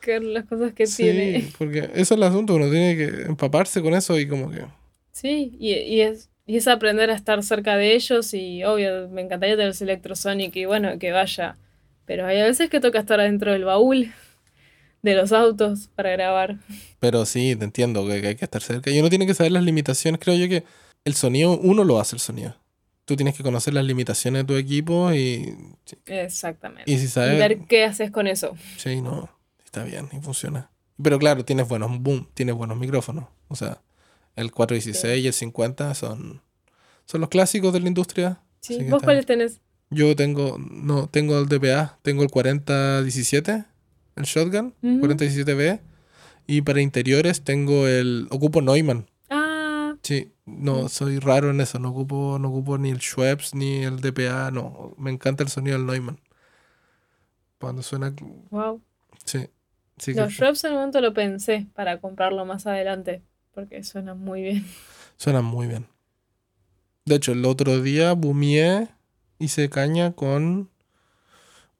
que 0.00 0.20
las 0.20 0.44
cosas 0.44 0.72
que 0.74 0.86
sí, 0.86 1.02
tiene? 1.02 1.50
porque 1.58 1.78
eso 1.78 1.92
es 1.94 2.10
el 2.12 2.22
asunto, 2.22 2.54
uno 2.54 2.70
tiene 2.70 2.96
que 2.96 3.22
empaparse 3.22 3.82
con 3.82 3.94
eso 3.94 4.18
y 4.18 4.28
como 4.28 4.50
que 4.50 4.64
Sí, 5.10 5.56
y, 5.58 5.72
y 5.72 6.00
es 6.02 6.30
y 6.48 6.56
es 6.56 6.66
aprender 6.66 7.10
a 7.10 7.14
estar 7.14 7.42
cerca 7.42 7.76
de 7.76 7.94
ellos 7.94 8.32
y 8.32 8.64
obvio, 8.64 9.06
me 9.10 9.20
encantaría 9.20 9.54
tener 9.54 9.72
ese 9.72 9.84
Electrosonic 9.84 10.56
y 10.56 10.64
bueno, 10.64 10.98
que 10.98 11.12
vaya. 11.12 11.58
Pero 12.06 12.24
hay 12.26 12.40
veces 12.40 12.70
que 12.70 12.80
toca 12.80 12.98
estar 12.98 13.20
adentro 13.20 13.52
del 13.52 13.64
baúl 13.64 14.14
de 15.02 15.14
los 15.14 15.32
autos 15.32 15.90
para 15.94 16.10
grabar. 16.12 16.56
Pero 17.00 17.26
sí, 17.26 17.54
te 17.54 17.66
entiendo 17.66 18.06
que, 18.06 18.14
hay 18.14 18.34
que 18.34 18.46
estar 18.46 18.62
cerca. 18.62 18.90
Y 18.90 18.98
uno 18.98 19.10
tiene 19.10 19.26
que 19.26 19.34
saber 19.34 19.52
las 19.52 19.62
limitaciones. 19.62 20.18
Creo 20.24 20.36
yo 20.36 20.48
que 20.48 20.64
el 21.04 21.14
sonido, 21.14 21.58
uno 21.58 21.84
lo 21.84 22.00
hace 22.00 22.16
el 22.16 22.20
sonido. 22.20 22.56
Tú 23.04 23.14
tienes 23.14 23.36
que 23.36 23.42
conocer 23.42 23.74
las 23.74 23.84
limitaciones 23.84 24.44
de 24.44 24.46
tu 24.46 24.54
equipo 24.54 25.12
y... 25.12 25.54
Exactamente. 26.06 26.90
Y 26.90 26.96
si 26.96 27.08
sabes... 27.08 27.38
ver 27.38 27.58
qué 27.66 27.84
haces 27.84 28.10
con 28.10 28.26
eso. 28.26 28.56
Sí, 28.78 29.02
no, 29.02 29.28
está 29.62 29.84
bien 29.84 30.08
y 30.12 30.20
funciona. 30.20 30.70
Pero 31.02 31.18
claro, 31.18 31.44
tienes 31.44 31.68
buenos 31.68 31.90
boom, 32.00 32.26
tienes 32.32 32.54
buenos 32.54 32.78
micrófonos. 32.78 33.26
O 33.48 33.54
sea, 33.54 33.82
el 34.38 34.52
416 34.52 35.24
y 35.24 35.26
el 35.26 35.32
50 35.32 35.94
son, 35.94 36.42
son 37.04 37.20
los 37.20 37.28
clásicos 37.28 37.72
de 37.72 37.80
la 37.80 37.88
industria. 37.88 38.40
Sí. 38.60 38.78
¿Vos 38.88 39.02
cuáles 39.02 39.26
tenés? 39.26 39.60
Yo 39.90 40.14
tengo, 40.14 40.58
no, 40.58 41.08
tengo 41.08 41.38
el 41.38 41.48
DPA, 41.48 41.98
tengo 42.02 42.22
el 42.22 42.30
4017, 42.30 43.64
el 44.16 44.24
Shotgun, 44.24 44.74
4017B. 44.82 45.80
Y 46.46 46.62
para 46.62 46.80
interiores 46.80 47.42
tengo 47.42 47.86
el, 47.86 48.26
ocupo 48.30 48.62
Neumann. 48.62 49.06
Ah. 49.28 49.94
Sí, 50.02 50.32
no, 50.46 50.88
soy 50.88 51.18
raro 51.18 51.50
en 51.50 51.60
eso, 51.60 51.78
no 51.78 51.90
ocupo, 51.90 52.38
no 52.38 52.48
ocupo 52.48 52.78
ni 52.78 52.90
el 52.90 53.00
Schweppes 53.00 53.54
ni 53.54 53.84
el 53.84 54.00
DPA, 54.00 54.50
no, 54.50 54.94
me 54.96 55.10
encanta 55.10 55.42
el 55.42 55.50
sonido 55.50 55.76
del 55.76 55.86
Neumann. 55.86 56.20
Cuando 57.58 57.82
suena... 57.82 58.14
Wow. 58.50 58.80
Sí. 59.24 59.46
sí 59.98 60.14
Los 60.14 60.28
que- 60.28 60.34
Shrubs 60.34 60.64
en 60.64 60.72
un 60.72 60.78
momento 60.78 61.00
lo 61.00 61.12
pensé 61.12 61.66
para 61.74 62.00
comprarlo 62.00 62.46
más 62.46 62.66
adelante, 62.66 63.22
porque 63.58 63.82
suena 63.82 64.14
muy 64.14 64.42
bien. 64.42 64.64
suena 65.16 65.42
muy 65.42 65.66
bien. 65.66 65.86
De 67.04 67.16
hecho, 67.16 67.32
el 67.32 67.44
otro 67.44 67.82
día 67.82 68.12
bumié, 68.12 68.86
hice 69.40 69.68
caña 69.68 70.12
con 70.12 70.70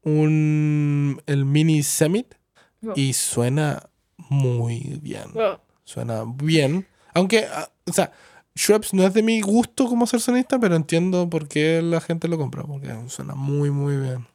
un 0.02 1.22
el 1.26 1.44
mini 1.44 1.82
Semit 1.84 2.34
Wow. 2.80 2.94
y 2.96 3.12
suena 3.12 3.90
muy 4.30 4.98
bien. 5.02 5.32
Wow. 5.34 5.58
Suena 5.84 6.24
bien. 6.24 6.86
Aunque, 7.14 7.44
ah, 7.52 7.70
o 7.86 7.92
sea, 7.92 8.12
Schweppes 8.56 8.94
no 8.94 9.04
es 9.04 9.14
de 9.14 9.22
mi 9.22 9.40
gusto 9.40 9.86
como 9.86 10.06
ser 10.06 10.20
sonista, 10.20 10.58
pero 10.60 10.74
entiendo 10.76 11.28
por 11.30 11.46
qué 11.48 11.80
la 11.82 12.00
gente 12.00 12.26
lo 12.28 12.38
compra. 12.38 12.62
Porque 12.64 12.92
suena 13.08 13.34
muy, 13.34 13.70
muy 13.72 13.96
bien. 13.96 14.26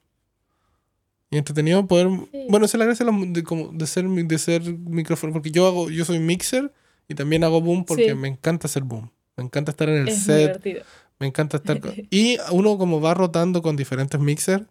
Y 1.29 1.37
entretenido 1.37 1.87
poder. 1.87 2.07
Sí. 2.31 2.47
Bueno, 2.49 2.65
esa 2.65 2.75
es 2.77 2.79
la 2.79 2.85
gracia 2.85 3.05
de, 3.05 3.43
como- 3.43 3.67
de 3.73 3.87
ser, 3.87 4.05
de 4.07 4.37
ser 4.37 4.61
micrófono. 4.77 5.31
Porque 5.33 5.51
yo 5.51 5.67
hago, 5.67 5.89
yo 5.89 6.03
soy 6.05 6.19
mixer 6.19 6.73
y 7.07 7.15
también 7.15 7.43
hago 7.43 7.61
boom 7.61 7.85
porque 7.85 8.09
Sí. 8.09 8.15
me 8.15 8.27
encanta 8.27 8.67
hacer 8.67 8.83
boom. 8.83 9.09
Me 9.37 9.43
encanta 9.43 9.71
estar 9.71 9.89
en 9.89 10.03
el 10.03 10.07
Es 10.09 10.23
set. 10.23 10.39
divertido. 10.47 10.83
Me 11.19 11.27
encanta 11.27 11.57
estar 11.57 11.79
con... 11.79 11.93
Y 12.11 12.37
uno 12.51 12.77
como 12.77 13.01
va 13.01 13.13
rotando 13.13 13.61
con 13.61 13.75
diferentes 13.75 14.19
mixers, 14.19 14.63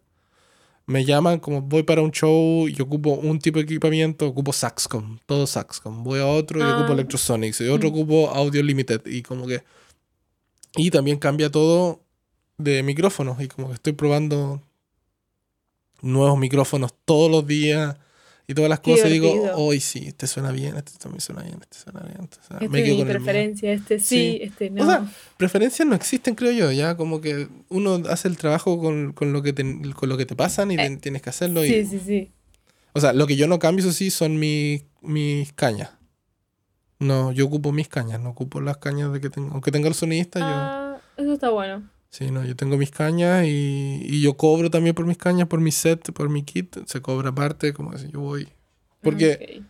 me 0.85 1.05
llaman 1.05 1.39
como 1.39 1.61
voy 1.61 1.83
para 1.83 2.01
un 2.01 2.11
show 2.11 2.67
y 2.67 2.79
ocupo 2.81 3.11
un 3.11 3.39
tipo 3.39 3.57
de 3.59 3.63
equipamiento, 3.63 4.27
ocupo 4.27 4.51
Saxcom, 4.51 5.19
todo 5.25 5.47
Saxcom. 5.47 6.03
Voy 6.03 6.19
a 6.19 6.27
otro 6.27 6.59
y 6.59 6.63
ocupo 6.63 6.89
Ah. 6.89 6.93
Electrosonics 6.93 7.61
y 7.61 7.67
otro 7.69 7.89
Mm. 7.89 7.93
ocupo 7.93 8.29
Audio 8.31 8.61
Limited 8.61 9.01
y 9.05 9.21
como 9.23 9.47
que... 9.47 9.63
Y 10.75 10.91
también 10.91 11.17
cambia 11.19 11.49
todo 11.51 12.01
de 12.57 12.83
micrófonos 12.83 13.41
y 13.41 13.47
como 13.47 13.67
que 13.69 13.75
estoy 13.75 13.93
probando 13.93 14.61
nuevos 16.01 16.37
micrófonos 16.37 16.93
todos 17.05 17.31
los 17.31 17.47
días 17.47 17.95
y 18.47 18.53
todas 18.53 18.69
las 18.69 18.81
cosas 18.81 19.09
y 19.09 19.13
digo, 19.13 19.31
hoy 19.55 19.79
sí, 19.79 20.03
este 20.07 20.27
suena 20.27 20.51
bien, 20.51 20.75
este 20.75 20.91
también 20.97 21.21
suena 21.21 21.43
bien, 21.43 21.59
este 21.61 21.77
suena 21.77 22.01
bien. 22.01 22.17
Este 22.23 22.37
suena... 22.45 22.59
Este 22.65 22.69
me 22.69 22.79
es 22.79 22.85
quedo 22.85 22.95
mi 22.95 23.01
con 23.01 23.09
el 23.11 23.15
preferencia, 23.17 23.71
este 23.73 23.99
sí, 23.99 24.05
Sí. 24.05 24.39
este 24.41 24.69
no. 24.69 24.83
O 24.83 24.85
sea, 24.85 25.07
preferencias 25.37 25.87
no 25.87 25.95
existen, 25.95 26.35
creo 26.35 26.51
yo, 26.51 26.71
ya 26.71 26.97
como 26.97 27.21
que 27.21 27.47
uno 27.69 28.01
hace 28.09 28.27
el 28.27 28.37
trabajo 28.37 28.79
con, 28.79 29.13
con 29.13 29.31
lo, 29.33 29.41
que 29.41 29.53
te, 29.53 29.63
con 29.95 30.09
lo 30.09 30.17
que 30.17 30.25
te 30.25 30.35
pasan 30.35 30.71
y 30.71 30.75
te- 30.77 30.97
tienes 30.97 31.21
que 31.21 31.29
hacerlo. 31.29 31.63
Y, 31.65 31.69
Eh, 31.73 31.85
sí, 31.89 31.99
sí, 31.99 32.05
sí. 32.05 32.31
O 32.93 32.99
sea, 32.99 33.13
lo 33.13 33.25
que 33.27 33.35
yo 33.35 33.47
no 33.47 33.59
cambio, 33.59 33.83
eso 33.85 33.93
sí, 33.93 34.11
son 34.11 34.37
mis, 34.39 34.83
mis 35.01 35.51
cañas. 35.53 35.91
No, 36.99 37.31
yo 37.31 37.45
ocupo 37.47 37.71
mis 37.71 37.87
cañas, 37.87 38.19
no 38.21 38.29
ocupo 38.29 38.61
las 38.61 38.77
cañas 38.77 39.11
de 39.11 39.19
que 39.19 39.29
tengo. 39.29 39.51
Aunque 39.51 39.71
tenga 39.71 39.87
el 39.87 39.93
sonidista, 39.95 40.39
yo... 40.39 40.45
Ah, 40.47 40.97
eso 41.17 41.33
está 41.33 41.49
bueno. 41.49 41.89
Sí, 42.13 42.29
no, 42.29 42.45
yo 42.45 42.55
tengo 42.55 42.77
mis 42.77 42.91
cañas 42.91 43.43
y, 43.47 44.01
y 44.03 44.21
yo 44.21 44.37
cobro 44.37 44.69
también 44.69 44.93
por 44.93 45.07
mis 45.07 45.17
cañas, 45.17 45.47
por 45.47 45.59
mi 45.59 45.71
set, 45.71 46.11
por 46.11 46.29
mi 46.29 46.43
kit. 46.43 46.77
Se 46.85 47.01
cobra 47.01 47.29
aparte, 47.31 47.73
como 47.73 47.97
si 47.97 48.11
yo 48.11 48.19
voy... 48.19 48.47
Porque 49.01 49.33
Ok. 49.33 49.65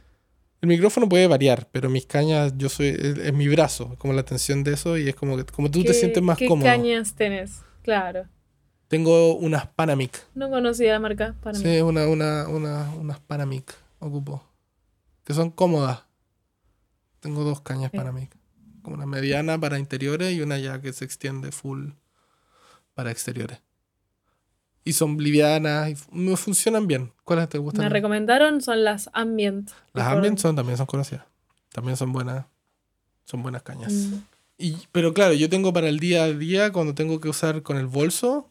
el 0.63 0.67
micrófono 0.67 1.07
puede 1.07 1.25
variar, 1.27 1.69
pero 1.71 1.89
mis 1.89 2.05
cañas, 2.05 2.53
yo 2.57 2.67
soy... 2.67 2.87
Es, 2.89 3.17
es 3.17 3.33
mi 3.33 3.47
brazo, 3.47 3.95
como 3.97 4.11
la 4.13 4.23
tensión 4.25 4.65
de 4.65 4.73
eso 4.73 4.97
y 4.97 5.07
es 5.07 5.15
como 5.15 5.37
que 5.37 5.45
como 5.45 5.71
tú 5.71 5.83
te 5.83 5.87
¿Qué- 5.87 5.93
sientes 5.93 6.21
más 6.21 6.37
¿Qué 6.37 6.47
cómodo. 6.49 6.65
cañas 6.65 7.13
tenés? 7.15 7.61
Claro. 7.81 8.27
Tengo 8.89 9.35
unas 9.37 9.67
Panamic. 9.67 10.11
No 10.35 10.49
conocía 10.49 10.91
la 10.91 10.99
marca 10.99 11.35
para 11.41 11.57
Sí, 11.57 11.79
una, 11.79 12.09
una, 12.09 12.49
una, 12.49 12.93
unas 12.95 13.21
Panamic 13.21 13.73
ocupo. 13.99 14.43
Que 15.23 15.33
son 15.33 15.49
cómodas. 15.49 16.03
Tengo 17.21 17.45
dos 17.45 17.61
cañas. 17.61 17.89
Panamic. 17.91 18.35
Como 18.81 18.97
una 18.97 19.05
mediana 19.05 19.57
para 19.57 19.79
interiores 19.79 20.33
y 20.33 20.41
una 20.41 20.57
ya 20.59 20.81
que 20.81 20.91
se 20.91 21.05
extiende 21.05 21.53
full 21.53 21.91
para 22.93 23.11
exteriores. 23.11 23.61
Y 24.85 24.93
son 24.93 25.17
livianas 25.17 25.89
y 25.91 25.95
me 26.11 26.35
funcionan 26.35 26.87
bien. 26.87 27.13
¿Cuáles 27.23 27.47
te 27.49 27.57
gustan? 27.57 27.85
Me 27.85 27.89
recomendaron 27.89 28.61
son 28.61 28.83
las 28.83 29.09
Ambient. 29.13 29.71
Las 29.93 30.07
Ambient 30.07 30.37
son, 30.39 30.55
también 30.55 30.77
son 30.77 30.85
conocidas. 30.87 31.23
También 31.71 31.95
son 31.97 32.11
buenas. 32.11 32.45
Son 33.25 33.41
buenas 33.41 33.63
cañas. 33.63 33.93
Mm. 33.93 34.13
Y, 34.57 34.77
pero 34.91 35.13
claro, 35.13 35.33
yo 35.33 35.49
tengo 35.49 35.71
para 35.73 35.87
el 35.87 35.99
día 35.99 36.25
a 36.25 36.33
día, 36.33 36.71
cuando 36.73 36.93
tengo 36.93 37.19
que 37.21 37.29
usar 37.29 37.63
con 37.63 37.77
el 37.77 37.87
bolso, 37.87 38.49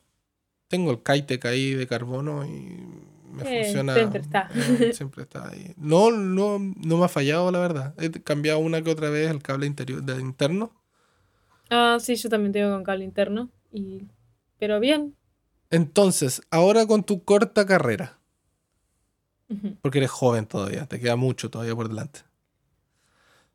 tengo 0.69 0.91
el 0.91 0.99
Kitec 1.03 1.45
ahí 1.45 1.75
de 1.75 1.87
carbono 1.87 2.45
y 2.47 2.51
me 3.31 3.43
Eh, 3.45 3.65
funciona. 3.65 3.95
siempre 3.95 4.21
está. 4.21 4.49
eh, 4.55 4.93
siempre 4.95 5.23
está 5.25 5.49
ahí. 5.51 5.75
No, 5.77 6.11
no, 6.11 6.59
no 6.59 6.97
me 6.97 7.05
ha 7.05 7.09
fallado, 7.09 7.51
la 7.53 7.59
verdad. 7.59 7.95
He 7.99 8.11
cambiado 8.11 8.59
una 8.59 8.81
que 8.83 8.91
otra 8.91 9.11
vez 9.11 9.31
el 9.31 9.43
cable 9.43 9.67
interior, 9.67 10.03
de 10.03 10.19
interno. 10.21 10.73
Ah, 11.71 11.99
sí, 12.01 12.17
yo 12.17 12.29
también 12.31 12.53
tengo 12.53 12.73
con 12.73 12.85
cable 12.85 13.05
interno. 13.05 13.51
Y... 13.71 14.07
Pero 14.63 14.79
bien. 14.79 15.17
Entonces, 15.71 16.41
ahora 16.49 16.87
con 16.87 17.03
tu 17.03 17.25
corta 17.25 17.67
carrera, 17.67 18.21
porque 19.81 19.99
eres 19.99 20.11
joven 20.13 20.47
todavía, 20.47 20.87
te 20.87 21.01
queda 21.01 21.17
mucho 21.17 21.51
todavía 21.51 21.75
por 21.75 21.89
delante. 21.89 22.21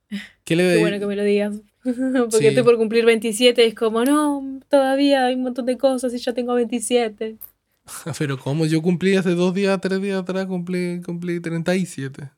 ¿Qué 0.43 0.57
le 0.57 0.73
Qué 0.73 0.79
bueno 0.79 0.99
que 0.99 1.05
me 1.05 1.15
lo 1.15 1.23
digas. 1.23 1.61
Porque 1.85 2.37
Sí. 2.39 2.47
estoy 2.47 2.63
por 2.63 2.75
cumplir 2.75 3.05
27 3.05 3.63
y 3.63 3.69
es 3.69 3.73
como, 3.73 4.03
no, 4.03 4.59
todavía 4.67 5.27
hay 5.27 5.35
un 5.35 5.43
montón 5.43 5.65
de 5.65 5.77
cosas 5.77 6.13
y 6.13 6.17
ya 6.17 6.33
tengo 6.33 6.53
27. 6.55 7.37
Pero 8.19 8.37
¿cómo? 8.37 8.65
Yo 8.65 8.81
cumplí 8.81 9.15
hace 9.15 9.29
dos 9.29 9.53
días, 9.53 9.79
tres 9.79 10.01
días 10.01 10.19
atrás, 10.19 10.45
cumplí, 10.47 11.01
cumplí 11.05 11.39
37. 11.39 12.31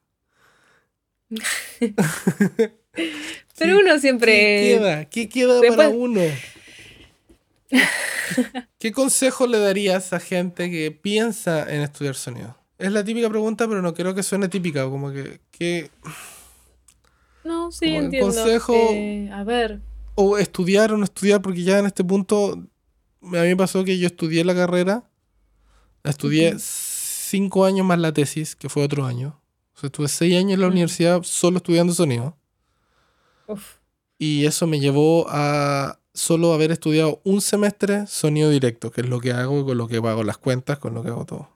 Pero 3.57 3.79
uno 3.79 3.93
¿Qué 3.95 3.99
siempre... 3.99 4.61
queda? 4.61 5.05
¿Qué 5.05 5.27
queda 5.27 5.55
después- 5.59 5.75
para 5.75 5.89
uno? 5.89 6.21
¿Qué 8.79 8.91
consejo 8.91 9.47
le 9.47 9.59
darías 9.59 10.13
a 10.13 10.19
gente 10.19 10.69
que 10.71 10.91
piensa 10.91 11.71
en 11.73 11.81
estudiar 11.81 12.15
sonido? 12.15 12.55
Es 12.77 12.91
la 12.91 13.03
típica 13.03 13.29
pregunta, 13.29 13.67
pero 13.67 13.81
no 13.81 13.93
creo 13.93 14.15
que 14.15 14.23
suene 14.23 14.47
típica. 14.47 14.83
Como 14.85 15.11
que, 15.11 15.41
que- 15.51 15.91
No, 17.43 17.71
sí, 17.71 17.87
Como 17.87 17.99
entiendo. 17.99 18.27
consejo- 18.31 18.73
Eh, 18.93 19.29
a 19.33 19.43
ver, 19.43 19.81
O 20.15 20.37
estudiar 20.37 20.91
o 20.91 20.97
no 20.97 21.05
estudiar, 21.05 21.41
porque 21.41 21.63
ya 21.63 21.79
en 21.79 21.85
este 21.85 22.03
punto 22.03 22.51
a 22.51 23.25
mí 23.25 23.47
me 23.47 23.55
pasó 23.55 23.83
que 23.85 23.97
yo 23.97 24.07
estudié 24.07 24.43
la 24.43 24.53
carrera. 24.53 25.09
Estudié 26.03 26.49
Ujú. 26.51 26.59
cinco 26.61 27.63
años 27.65 27.85
más 27.85 27.99
la 27.99 28.11
tesis, 28.11 28.55
que 28.55 28.67
fue 28.69 28.83
otro 28.83 29.05
año. 29.05 29.39
O 29.75 29.79
sea, 29.79 29.87
estuve 29.87 30.07
seis 30.09 30.35
años 30.37 30.53
en 30.55 30.61
la 30.61 30.67
Mm. 30.67 30.71
universidad 30.71 31.23
solo 31.23 31.57
estudiando 31.57 31.93
sonido. 31.93 32.37
uf, 33.47 33.75
Y 34.17 34.45
eso 34.45 34.67
me 34.67 34.79
llevó 34.81 35.25
a 35.29 35.97
solo 36.19 36.53
haber 36.53 36.71
estudiado 36.71 37.21
un 37.23 37.41
semestre 37.41 38.05
sonido 38.07 38.49
directo, 38.49 38.91
que 38.91 39.01
es 39.01 39.09
lo 39.09 39.19
que 39.19 39.31
hago, 39.31 39.65
con 39.65 39.77
lo 39.77 39.87
que 39.87 40.01
pago 40.01 40.23
las 40.23 40.37
cuentas, 40.37 40.77
con 40.77 40.93
lo 40.93 41.01
que 41.01 41.09
hago 41.09 41.25
todo. 41.25 41.49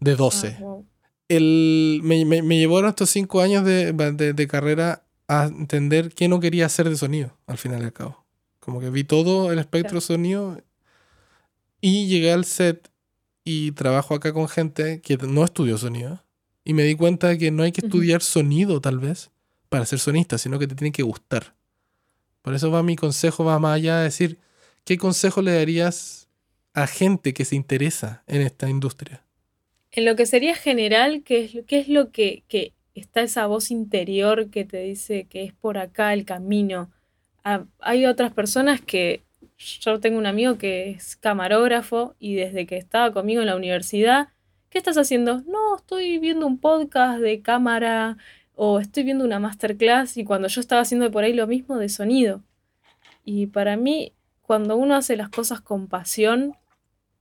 De 0.00 0.14
12. 0.14 0.58
ah. 0.60 0.76
El, 1.28 2.00
me, 2.02 2.24
me, 2.26 2.42
me 2.42 2.58
llevaron 2.58 2.90
estos 2.90 3.08
cinco 3.08 3.40
años 3.40 3.64
de, 3.64 3.92
de, 3.92 4.32
de 4.34 4.46
carrera 4.46 5.04
a 5.28 5.44
entender 5.46 6.12
qué 6.14 6.28
no 6.28 6.40
quería 6.40 6.66
hacer 6.66 6.88
de 6.90 6.96
sonido, 6.96 7.38
al 7.46 7.56
final 7.56 7.80
y 7.80 7.84
al 7.84 7.92
cabo. 7.92 8.24
Como 8.60 8.80
que 8.80 8.90
vi 8.90 9.04
todo 9.04 9.50
el 9.50 9.58
espectro 9.58 10.00
sonido 10.00 10.60
y 11.80 12.06
llegué 12.08 12.32
al 12.32 12.44
set 12.44 12.90
y 13.44 13.72
trabajo 13.72 14.14
acá 14.14 14.32
con 14.32 14.48
gente 14.48 15.00
que 15.00 15.16
no 15.16 15.44
estudió 15.44 15.78
sonido. 15.78 16.22
Y 16.64 16.74
me 16.74 16.84
di 16.84 16.94
cuenta 16.94 17.28
de 17.28 17.38
que 17.38 17.50
no 17.50 17.62
hay 17.62 17.72
que 17.72 17.80
estudiar 17.80 18.22
sonido, 18.22 18.80
tal 18.80 18.98
vez, 18.98 19.30
para 19.68 19.86
ser 19.86 19.98
sonista, 19.98 20.36
sino 20.38 20.58
que 20.58 20.68
te 20.68 20.74
tiene 20.74 20.92
que 20.92 21.02
gustar. 21.02 21.54
Por 22.42 22.54
eso 22.54 22.70
va 22.70 22.82
mi 22.82 22.96
consejo, 22.96 23.44
va 23.44 23.58
más 23.58 23.76
allá 23.76 23.98
de 23.98 24.04
decir, 24.04 24.38
¿qué 24.84 24.98
consejo 24.98 25.42
le 25.42 25.54
darías 25.54 26.28
a 26.74 26.86
gente 26.86 27.32
que 27.32 27.44
se 27.44 27.56
interesa 27.56 28.24
en 28.26 28.42
esta 28.42 28.68
industria? 28.68 29.24
En 29.92 30.04
lo 30.04 30.16
que 30.16 30.26
sería 30.26 30.54
general, 30.54 31.22
¿qué 31.24 31.44
es, 31.44 31.64
es 31.68 31.88
lo 31.88 32.10
que, 32.10 32.44
que 32.48 32.72
está 32.94 33.22
esa 33.22 33.46
voz 33.46 33.70
interior 33.70 34.50
que 34.50 34.64
te 34.64 34.78
dice 34.78 35.26
que 35.28 35.44
es 35.44 35.52
por 35.52 35.78
acá 35.78 36.12
el 36.12 36.24
camino? 36.24 36.90
Hay 37.78 38.06
otras 38.06 38.32
personas 38.32 38.80
que, 38.80 39.22
yo 39.80 40.00
tengo 40.00 40.18
un 40.18 40.26
amigo 40.26 40.58
que 40.58 40.90
es 40.90 41.16
camarógrafo 41.16 42.14
y 42.18 42.34
desde 42.34 42.66
que 42.66 42.76
estaba 42.76 43.12
conmigo 43.12 43.40
en 43.40 43.46
la 43.46 43.56
universidad, 43.56 44.28
¿qué 44.70 44.78
estás 44.78 44.96
haciendo? 44.96 45.42
No, 45.42 45.76
estoy 45.76 46.18
viendo 46.18 46.46
un 46.46 46.58
podcast 46.58 47.20
de 47.20 47.42
cámara 47.42 48.16
o 48.54 48.78
estoy 48.80 49.02
viendo 49.04 49.24
una 49.24 49.38
masterclass 49.38 50.16
y 50.16 50.24
cuando 50.24 50.48
yo 50.48 50.60
estaba 50.60 50.82
haciendo 50.82 51.10
por 51.10 51.24
ahí 51.24 51.32
lo 51.32 51.46
mismo 51.46 51.78
de 51.78 51.88
sonido. 51.88 52.42
Y 53.24 53.46
para 53.46 53.76
mí, 53.76 54.12
cuando 54.42 54.76
uno 54.76 54.94
hace 54.94 55.16
las 55.16 55.28
cosas 55.28 55.60
con 55.60 55.88
pasión, 55.88 56.54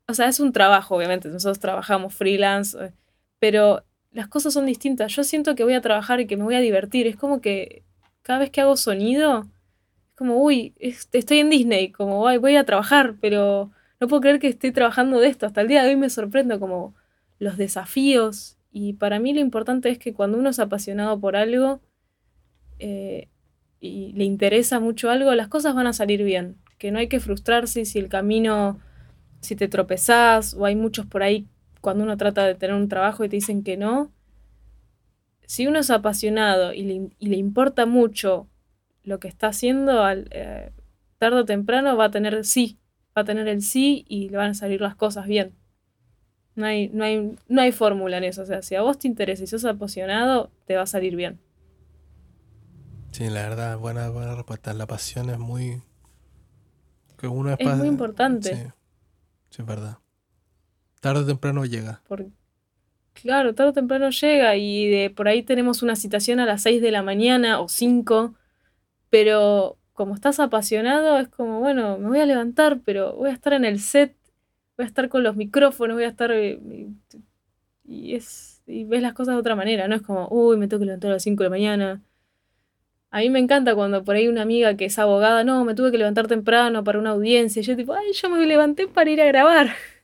o 0.08 0.14
sea, 0.14 0.28
es 0.28 0.40
un 0.40 0.52
trabajo, 0.52 0.96
obviamente, 0.96 1.30
nosotros 1.30 1.60
trabajamos 1.60 2.14
freelance, 2.14 2.78
eh, 2.86 2.92
pero 3.40 3.84
las 4.12 4.28
cosas 4.28 4.54
son 4.54 4.66
distintas. 4.66 5.16
Yo 5.16 5.24
siento 5.24 5.56
que 5.56 5.64
voy 5.64 5.74
a 5.74 5.82
trabajar 5.82 6.20
y 6.20 6.28
que 6.28 6.36
me 6.38 6.44
voy 6.44 6.56
a 6.56 6.60
divertir. 6.60 7.08
Es 7.08 7.16
como 7.16 7.40
que 7.40 7.84
cada 8.24 8.40
vez 8.40 8.50
que 8.52 8.62
hago 8.62 8.76
sonido, 8.76 9.42
es 10.10 10.16
como, 10.16 10.38
uy, 10.44 10.74
es- 10.80 11.08
estoy 11.14 11.40
en 11.40 11.50
Disney, 11.50 11.92
como, 11.92 12.28
"Ay, 12.28 12.38
voy 12.38 12.56
a 12.58 12.66
trabajar, 12.66 13.16
pero 13.22 13.72
no 14.00 14.08
puedo 14.08 14.22
creer 14.22 14.40
que 14.40 14.48
estoy 14.48 14.72
trabajando 14.72 15.20
de 15.20 15.28
esto. 15.30 15.46
Hasta 15.46 15.62
el 15.62 15.68
día 15.70 15.84
de 15.84 15.90
hoy 15.92 15.96
me 15.96 16.10
sorprendo 16.10 16.60
como 16.60 16.94
los 17.40 17.56
desafíos. 17.58 18.58
Y 18.72 18.94
para 18.94 19.20
mí 19.20 19.34
lo 19.34 19.42
importante 19.42 19.90
es 19.90 20.00
que 20.00 20.14
cuando 20.14 20.38
uno 20.38 20.50
es 20.50 20.60
apasionado 20.60 21.20
por 21.20 21.36
algo 21.36 21.82
eh, 22.80 23.28
y 23.80 24.14
le 24.14 24.24
interesa 24.24 24.80
mucho 24.80 25.10
algo, 25.10 25.34
las 25.36 25.50
cosas 25.50 25.76
van 25.76 25.88
a 25.88 25.94
salir 25.94 26.24
bien. 26.24 26.58
Que 26.78 26.92
no 26.92 27.00
hay 27.00 27.08
que 27.08 27.20
frustrarse 27.20 27.86
si 27.86 28.00
el 28.00 28.08
camino 28.10 28.80
si 29.42 29.56
te 29.56 29.68
tropezás 29.68 30.54
o 30.54 30.66
hay 30.66 30.76
muchos 30.76 31.06
por 31.06 31.24
ahí 31.24 31.48
cuando 31.82 32.04
uno 32.04 32.16
trata 32.16 32.46
de 32.46 32.56
tener 32.56 32.76
un 32.76 32.88
trabajo 32.88 33.26
y 33.26 33.30
te 33.30 33.36
dicen 33.36 33.64
que 33.64 33.76
no, 33.76 34.12
si 35.46 35.68
uno 35.68 35.80
es 35.80 35.90
apasionado 35.90 36.74
y 36.74 36.84
le, 36.84 37.10
y 37.18 37.28
le 37.28 37.38
importa 37.38 37.86
mucho 37.86 38.48
lo 39.04 39.20
que 39.20 39.28
está 39.28 39.48
haciendo, 39.48 40.04
al, 40.04 40.30
eh, 40.32 40.72
tarde 41.18 41.40
o 41.40 41.46
temprano 41.46 41.98
va 41.98 42.06
a 42.06 42.12
tener 42.12 42.46
sí, 42.46 42.80
va 43.18 43.24
a 43.24 43.26
tener 43.26 43.48
el 43.48 43.62
sí 43.62 44.06
y 44.08 44.30
le 44.30 44.38
van 44.38 44.52
a 44.52 44.54
salir 44.54 44.80
las 44.80 44.96
cosas 44.96 45.26
bien. 45.26 45.56
No 46.56 46.66
hay, 46.66 46.90
no 46.90 47.04
hay, 47.04 47.36
no 47.48 47.62
hay 47.62 47.72
fórmula 47.72 48.18
en 48.18 48.26
eso. 48.26 48.42
O 48.42 48.46
sea, 48.46 48.62
si 48.62 48.76
a 48.76 48.82
vos 48.82 49.00
te 49.00 49.08
interesa 49.08 49.44
y 49.44 49.48
sos 49.48 49.66
apasionado, 49.66 50.52
te 50.66 50.76
va 50.76 50.84
a 50.84 50.88
salir 50.88 51.16
bien. 51.16 51.40
Sí, 53.12 53.26
la 53.30 53.44
verdad, 53.44 53.78
buena, 53.78 54.10
buena 54.10 54.36
respuesta. 54.36 54.74
La 54.74 54.88
pasión 54.88 55.30
es 55.30 55.38
muy. 55.38 55.82
Que 57.18 57.28
uno 57.28 57.52
es, 57.54 57.60
Es 57.60 57.76
muy 57.76 57.88
importante. 57.88 58.56
Sí, 58.56 58.62
sí, 59.50 59.62
es 59.62 59.66
verdad. 59.66 59.98
Tarde 61.02 61.22
o 61.22 61.26
temprano 61.26 61.66
llega. 61.66 62.02
Por- 62.08 62.28
claro, 63.14 63.54
tarde 63.56 63.72
o 63.72 63.74
temprano 63.74 64.10
llega 64.10 64.56
y 64.56 64.90
de 64.90 65.10
por 65.10 65.28
ahí 65.28 65.44
tenemos 65.44 65.84
una 65.84 65.96
citación 65.96 66.40
a 66.40 66.46
las 66.46 66.64
6 66.64 66.82
de 66.82 66.92
la 66.92 67.04
mañana 67.04 67.60
o 67.60 67.68
5, 67.68 68.36
pero 69.10 69.78
como 69.94 70.16
estás 70.16 70.40
apasionado 70.40 71.20
es 71.20 71.28
como, 71.30 71.60
bueno, 71.60 71.98
me 71.98 72.08
voy 72.10 72.20
a 72.20 72.26
levantar, 72.26 72.80
pero 72.86 73.16
voy 73.16 73.30
a 73.30 73.34
estar 73.34 73.54
en 73.54 73.66
el 73.66 73.80
set, 73.80 74.16
voy 74.82 74.86
a 74.86 74.88
estar 74.88 75.10
con 75.10 75.24
los 75.24 75.36
micrófonos, 75.36 75.96
voy 75.96 76.06
a 76.06 76.10
estar... 76.10 76.32
eh, 76.32 76.60
Y, 77.84 78.16
es, 78.16 78.62
y 78.68 78.86
ves 78.86 79.02
las 79.02 79.14
cosas 79.14 79.36
de 79.36 79.40
otra 79.42 79.56
manera, 79.56 79.88
no 79.88 79.96
es 79.96 80.02
como, 80.02 80.28
uy, 80.30 80.58
me 80.58 80.68
tengo 80.68 80.80
que 80.82 80.86
levantar 80.88 81.12
a 81.12 81.14
las 81.16 81.24
5 81.24 81.44
de 81.44 81.50
la 81.50 81.56
mañana. 81.56 82.02
A 83.12 83.20
mí 83.20 83.30
me 83.30 83.40
encanta 83.40 83.76
cuando 83.76 84.04
por 84.04 84.16
ahí 84.16 84.28
una 84.28 84.42
amiga 84.44 84.76
que 84.78 84.86
es 84.86 84.98
abogada, 84.98 85.44
no, 85.44 85.66
me 85.66 85.76
tuve 85.76 85.92
que 85.92 85.98
levantar 85.98 86.28
temprano 86.28 86.84
para 86.84 86.98
una 87.00 87.12
audiencia. 87.12 87.62
Yo 87.62 87.76
tipo, 87.76 87.94
ay, 87.94 88.14
yo 88.14 88.30
me 88.30 88.46
levanté 88.46 88.88
para 88.88 89.10
ir 89.12 89.22
a 89.22 89.26
grabar. 89.26 89.70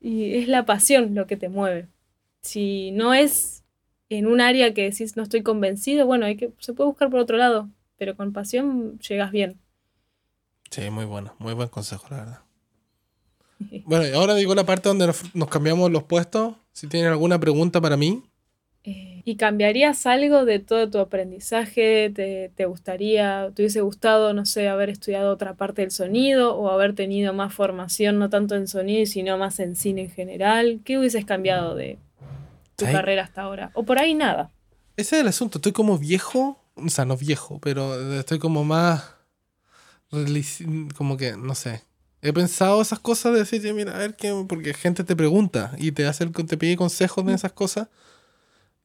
Y 0.00 0.36
es 0.36 0.48
la 0.48 0.64
pasión 0.64 1.14
lo 1.14 1.26
que 1.26 1.36
te 1.36 1.48
mueve. 1.48 1.88
Si 2.42 2.92
no 2.92 3.14
es 3.14 3.64
en 4.08 4.26
un 4.26 4.40
área 4.40 4.74
que 4.74 4.82
decís 4.90 5.16
no 5.16 5.22
estoy 5.24 5.42
convencido, 5.42 6.06
bueno, 6.06 6.26
hay 6.26 6.36
que, 6.36 6.52
se 6.58 6.72
puede 6.74 6.88
buscar 6.88 7.10
por 7.10 7.20
otro 7.20 7.36
lado, 7.36 7.70
pero 7.98 8.16
con 8.16 8.32
pasión 8.32 8.98
llegas 9.00 9.32
bien. 9.32 9.60
Sí, 10.70 10.90
muy 10.90 11.04
bueno. 11.06 11.34
Muy 11.40 11.54
buen 11.54 11.68
consejo, 11.68 12.06
la 12.10 12.16
verdad. 12.18 12.45
Bueno, 13.84 14.06
y 14.06 14.12
ahora 14.12 14.34
digo 14.34 14.54
la 14.54 14.64
parte 14.64 14.88
donde 14.88 15.06
nos, 15.06 15.34
nos 15.34 15.48
cambiamos 15.48 15.90
los 15.90 16.02
puestos. 16.02 16.54
Si 16.72 16.86
tienen 16.88 17.10
alguna 17.10 17.38
pregunta 17.38 17.80
para 17.80 17.96
mí. 17.96 18.22
Eh, 18.84 19.22
¿Y 19.24 19.36
cambiarías 19.36 20.06
algo 20.06 20.44
de 20.44 20.60
todo 20.60 20.88
tu 20.88 20.98
aprendizaje? 20.98 22.10
¿Te, 22.14 22.52
te 22.54 22.66
gustaría, 22.66 23.50
te 23.54 23.62
hubiese 23.62 23.80
gustado, 23.80 24.32
no 24.32 24.46
sé, 24.46 24.68
haber 24.68 24.90
estudiado 24.90 25.32
otra 25.32 25.54
parte 25.54 25.82
del 25.82 25.90
sonido 25.90 26.54
o 26.54 26.70
haber 26.70 26.94
tenido 26.94 27.32
más 27.32 27.52
formación, 27.52 28.18
no 28.20 28.30
tanto 28.30 28.54
en 28.54 28.68
sonido, 28.68 29.04
sino 29.06 29.38
más 29.38 29.58
en 29.58 29.74
cine 29.74 30.02
en 30.02 30.10
general? 30.10 30.80
¿Qué 30.84 30.98
hubieses 30.98 31.24
cambiado 31.24 31.74
de 31.74 31.98
tu 32.76 32.84
carrera 32.84 33.24
hasta 33.24 33.42
ahora? 33.42 33.72
O 33.74 33.82
por 33.82 33.98
ahí 33.98 34.14
nada. 34.14 34.52
Ese 34.96 35.16
es 35.16 35.22
el 35.22 35.28
asunto. 35.28 35.58
Estoy 35.58 35.72
como 35.72 35.98
viejo. 35.98 36.58
O 36.76 36.88
sea, 36.88 37.04
no 37.04 37.16
viejo, 37.16 37.58
pero 37.60 38.14
estoy 38.18 38.38
como 38.38 38.64
más. 38.64 39.14
Como 40.96 41.16
que, 41.16 41.36
no 41.36 41.54
sé. 41.54 41.82
He 42.26 42.32
pensado 42.32 42.82
esas 42.82 42.98
cosas 43.00 43.32
de 43.32 43.40
decir, 43.40 43.62
"Ya, 43.62 43.72
mira, 43.74 43.94
a 43.94 43.98
ver 43.98 44.16
qué. 44.16 44.32
Porque 44.48 44.74
gente 44.74 45.04
te 45.04 45.16
pregunta 45.16 45.72
y 45.78 45.92
te 45.92 46.06
hace 46.06 46.24
el- 46.24 46.32
te 46.32 46.56
pide 46.58 46.76
consejos 46.76 47.24
de 47.26 47.34
esas 47.34 47.52
cosas. 47.52 47.88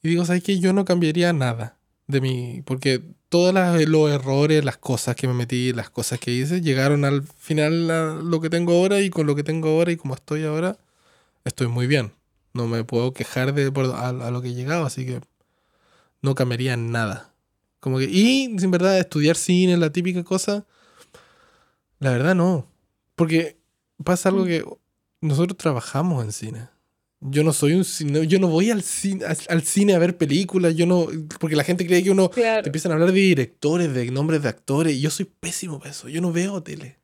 Y 0.04 0.10
digo, 0.10 0.26
¿sabes 0.26 0.44
qué? 0.44 0.60
Yo 0.60 0.74
no 0.74 0.86
cambiaría 0.86 1.34
nada 1.34 1.78
de 2.08 2.22
mí. 2.22 2.62
Porque 2.66 3.04
todos 3.30 3.54
los 3.88 4.12
errores, 4.12 4.66
las 4.66 4.78
cosas 4.78 5.16
que 5.16 5.28
me 5.28 5.34
metí, 5.34 5.74
las 5.74 5.90
cosas 5.90 6.20
que 6.20 6.32
hice, 6.32 6.62
llegaron 6.62 7.06
al 7.06 7.24
final 7.24 8.30
lo 8.30 8.42
que 8.42 8.50
tengo 8.50 8.74
ahora. 8.74 9.00
Y 9.02 9.10
con 9.10 9.28
lo 9.28 9.36
que 9.36 9.44
tengo 9.44 9.70
ahora 9.70 9.92
y 9.92 9.98
como 9.98 10.16
estoy 10.16 10.44
ahora, 10.46 10.78
estoy 11.46 11.68
muy 11.68 11.88
bien. 11.88 12.14
No 12.54 12.68
me 12.68 12.84
puedo 12.84 13.14
quejar 13.14 13.54
de 13.54 13.72
por, 13.72 13.86
a 13.96 14.12
lo 14.32 14.42
que 14.42 14.50
he 14.50 14.54
llegado, 14.56 14.86
así 14.86 15.06
que 15.06 15.22
no 16.22 16.36
cambiaría 16.36 16.78
nada. 16.78 17.34
Como 17.80 17.98
que, 17.98 18.06
y 18.06 18.56
sin 18.60 18.72
verdad, 18.72 18.98
estudiar 19.00 19.36
cine, 19.36 19.78
la 19.78 19.92
típica 19.92 20.24
cosa, 20.24 20.66
la 22.00 22.12
verdad 22.12 22.36
no. 22.36 22.68
Porque 23.16 23.58
pasa 24.04 24.30
algo 24.30 24.44
Mm. 24.44 24.48
que 24.48 24.66
nosotros 25.22 25.58
trabajamos 25.58 26.24
en 26.26 26.32
cine. 26.32 26.68
Yo 27.24 27.44
no 27.44 27.54
soy 27.54 27.74
un 27.74 27.86
cine, 27.86 28.26
yo 28.26 28.40
no 28.40 28.48
voy 28.48 28.72
al 28.72 28.82
cine, 28.82 29.24
al, 29.26 29.62
cine 29.62 29.94
a 29.94 30.00
ver 30.00 30.18
películas, 30.18 30.74
yo 30.76 30.88
no, 30.88 31.06
porque 31.40 31.56
la 31.56 31.64
gente 31.64 31.86
cree 31.86 32.02
que 32.04 32.10
uno, 32.10 32.32
Claro. 32.32 32.64
te 32.64 32.70
empiezan 32.70 32.92
a 32.92 32.96
hablar 32.96 33.12
de 33.12 33.20
directores, 33.20 33.94
de 33.94 34.10
nombres 34.10 34.42
de 34.42 34.50
actores, 34.50 34.94
y 34.96 35.02
yo 35.02 35.12
soy 35.12 35.26
pésimo 35.40 35.78
para 35.78 35.92
eso, 35.92 36.10
yo 36.10 36.20
no 36.20 36.32
veo 36.32 36.64
tele. 36.64 36.98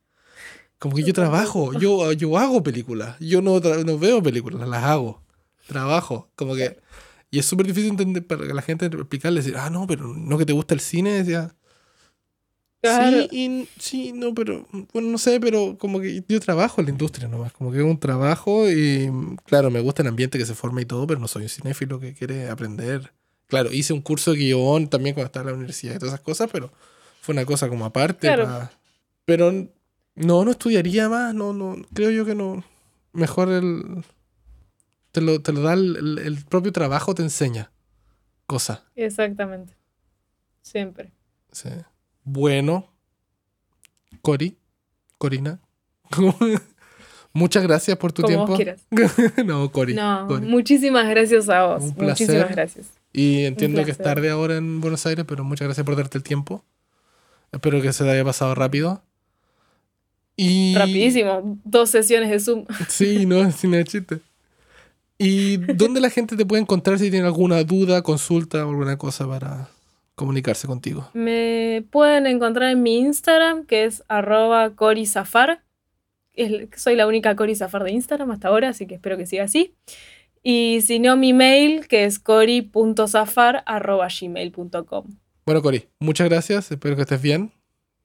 Como 0.80 0.96
que 0.96 1.04
yo 1.04 1.12
trabajo, 1.12 1.72
yo, 1.78 2.10
yo 2.12 2.36
hago 2.36 2.64
películas, 2.64 3.16
yo 3.20 3.42
no, 3.42 3.60
no 3.60 3.98
veo 3.98 4.20
películas, 4.20 4.68
las 4.68 4.82
hago, 4.82 5.22
trabajo, 5.68 6.30
como 6.34 6.56
que... 6.56 6.80
Y 7.30 7.38
es 7.38 7.46
súper 7.46 7.66
difícil 7.66 7.90
entender 7.90 8.26
para 8.26 8.46
que 8.46 8.54
la 8.54 8.62
gente 8.62 8.86
explicarle, 8.86 9.40
decir, 9.40 9.56
ah, 9.56 9.70
no, 9.70 9.86
pero 9.86 10.08
no 10.16 10.36
que 10.38 10.46
te 10.46 10.52
gusta 10.52 10.74
el 10.74 10.80
cine, 10.80 11.10
decía, 11.12 11.54
Claro. 12.80 13.22
Sí, 13.22 13.28
y, 13.32 13.68
sí, 13.80 14.12
no, 14.12 14.32
pero, 14.34 14.66
bueno, 14.92 15.08
no 15.08 15.18
sé, 15.18 15.40
pero 15.40 15.76
como 15.78 16.00
que 16.00 16.22
yo 16.28 16.38
trabajo 16.40 16.80
en 16.80 16.86
la 16.86 16.92
industria 16.92 17.26
nomás, 17.26 17.52
como 17.52 17.72
que 17.72 17.78
es 17.78 17.84
un 17.84 17.98
trabajo 17.98 18.70
y, 18.70 19.10
claro, 19.46 19.70
me 19.70 19.80
gusta 19.80 20.02
el 20.02 20.08
ambiente 20.08 20.38
que 20.38 20.46
se 20.46 20.54
forma 20.54 20.80
y 20.80 20.84
todo, 20.84 21.06
pero 21.06 21.18
no 21.18 21.26
soy 21.26 21.42
un 21.42 21.48
cinéfilo 21.48 21.98
que 21.98 22.14
quiere 22.14 22.48
aprender. 22.48 23.12
Claro, 23.48 23.72
hice 23.72 23.92
un 23.92 24.00
curso 24.00 24.30
de 24.32 24.38
guion 24.38 24.88
también 24.88 25.14
cuando 25.14 25.26
estaba 25.26 25.44
en 25.44 25.48
la 25.48 25.56
universidad 25.56 25.94
y 25.96 25.98
todas 25.98 26.14
esas 26.14 26.24
cosas, 26.24 26.50
pero 26.52 26.70
fue 27.20 27.32
una 27.32 27.44
cosa 27.44 27.68
como 27.68 27.84
aparte. 27.84 28.28
Claro. 28.28 28.44
pa- 28.44 28.70
Pero 29.24 29.50
no, 30.14 30.44
no 30.44 30.50
estudiaría 30.50 31.08
más, 31.08 31.34
no, 31.34 31.52
no, 31.52 31.76
creo 31.94 32.10
yo 32.10 32.24
que 32.24 32.34
no. 32.36 32.62
Mejor 33.12 33.48
el... 33.48 34.04
Te 35.10 35.20
lo, 35.20 35.40
te 35.42 35.52
lo 35.52 35.62
da 35.62 35.72
el, 35.72 35.96
el- 35.96 36.18
el 36.18 36.44
propio 36.44 36.72
trabajo, 36.72 37.14
te 37.14 37.22
enseña 37.22 37.72
cosas. 38.46 38.82
Exactamente. 38.94 39.74
Siempre. 40.62 41.10
Sí. 41.50 41.70
Bueno, 42.30 42.92
Cori, 44.20 44.58
Corina, 45.16 45.60
muchas 47.32 47.62
gracias 47.62 47.96
por 47.96 48.12
tu 48.12 48.20
Como 48.20 48.44
tiempo. 48.44 48.46
vos 48.48 48.56
quieras. 48.56 49.36
no, 49.46 49.72
Cori. 49.72 49.94
No, 49.94 50.26
Cori. 50.28 50.46
muchísimas 50.46 51.08
gracias 51.08 51.48
a 51.48 51.64
vos. 51.64 51.82
Un 51.84 51.94
placer. 51.94 52.26
Muchísimas 52.26 52.50
gracias. 52.50 52.86
Y 53.14 53.44
entiendo 53.44 53.82
que 53.82 53.92
es 53.92 53.96
tarde 53.96 54.28
ahora 54.28 54.58
en 54.58 54.82
Buenos 54.82 55.06
Aires, 55.06 55.24
pero 55.26 55.42
muchas 55.42 55.68
gracias 55.68 55.86
por 55.86 55.96
darte 55.96 56.18
el 56.18 56.22
tiempo. 56.22 56.62
Espero 57.50 57.80
que 57.80 57.94
se 57.94 58.04
te 58.04 58.10
haya 58.10 58.24
pasado 58.26 58.54
rápido. 58.54 59.02
Y... 60.36 60.74
Rapidísimo. 60.76 61.58
Dos 61.64 61.88
sesiones 61.88 62.28
de 62.28 62.40
Zoom. 62.40 62.66
Sí, 62.88 63.24
no, 63.24 63.50
sin 63.52 63.72
el 63.72 63.84
chiste. 63.84 64.20
¿Y 65.16 65.56
dónde 65.56 66.02
la 66.02 66.10
gente 66.10 66.36
te 66.36 66.44
puede 66.44 66.60
encontrar 66.60 66.98
si 66.98 67.10
tiene 67.10 67.26
alguna 67.26 67.64
duda, 67.64 68.02
consulta 68.02 68.66
o 68.66 68.68
alguna 68.68 68.98
cosa 68.98 69.26
para 69.26 69.70
comunicarse 70.18 70.66
contigo? 70.66 71.08
Me 71.14 71.86
pueden 71.90 72.26
encontrar 72.26 72.70
en 72.70 72.82
mi 72.82 72.98
Instagram, 72.98 73.64
que 73.64 73.84
es 73.84 74.04
arroba 74.08 74.74
corizafar. 74.74 75.62
Soy 76.76 76.94
la 76.94 77.06
única 77.06 77.34
corizafar 77.34 77.84
de 77.84 77.92
Instagram 77.92 78.30
hasta 78.32 78.48
ahora, 78.48 78.68
así 78.68 78.86
que 78.86 78.96
espero 78.96 79.16
que 79.16 79.24
siga 79.24 79.44
así. 79.44 79.74
Y 80.42 80.80
si 80.82 80.98
no, 80.98 81.16
mi 81.16 81.32
mail, 81.32 81.88
que 81.88 82.04
es 82.04 82.18
cori.zafar 82.18 83.62
arroba 83.66 84.08
gmail.com. 84.08 85.06
Bueno, 85.46 85.62
Cori, 85.62 85.88
muchas 85.98 86.28
gracias. 86.28 86.70
Espero 86.70 86.94
que 86.94 87.02
estés 87.02 87.22
bien. 87.22 87.52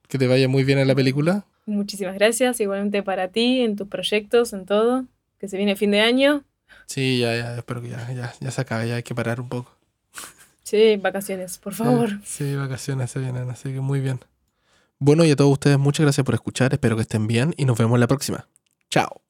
Que 0.08 0.18
te 0.18 0.28
vaya 0.28 0.48
muy 0.48 0.64
bien 0.64 0.80
en 0.80 0.88
la 0.88 0.96
película. 0.96 1.46
Muchísimas 1.66 2.16
gracias, 2.16 2.60
igualmente 2.60 3.04
para 3.04 3.30
ti, 3.30 3.62
en 3.62 3.76
tus 3.76 3.88
proyectos, 3.88 4.54
en 4.54 4.66
todo. 4.66 5.06
Que 5.40 5.48
se 5.48 5.58
viene 5.58 5.76
fin 5.76 5.92
de 5.92 6.02
año. 6.02 6.44
Sí, 6.86 7.20
ya, 7.20 7.36
ya, 7.36 7.58
espero 7.58 7.82
que 7.82 7.90
ya, 7.90 8.12
ya, 8.14 8.34
ya 8.40 8.52
se 8.52 8.62
acabe, 8.62 8.88
ya 8.88 8.96
hay 8.96 9.04
que 9.04 9.16
parar 9.16 9.40
un 9.40 9.50
poco. 9.50 9.78
Sí, 10.74 10.98
vacaciones, 10.98 11.60
por 11.60 11.76
favor. 11.76 12.10
Sí, 12.24 12.56
vacaciones 12.56 13.12
se 13.12 13.20
vienen, 13.20 13.48
así 13.52 13.72
que 13.72 13.80
muy 13.80 14.00
bien. 14.00 14.20
Bueno, 14.98 15.24
y 15.24 15.30
a 15.30 15.36
todos 15.36 15.52
ustedes, 15.52 15.78
muchas 15.78 16.04
gracias 16.04 16.26
por 16.26 16.34
escuchar, 16.34 16.74
espero 16.74 16.96
que 16.96 17.04
estén 17.04 17.28
bien 17.28 17.54
y 17.58 17.66
nos 17.66 17.78
vemos 17.78 18.00
la 18.00 18.08
próxima. 18.08 18.50
Chao. 18.90 19.24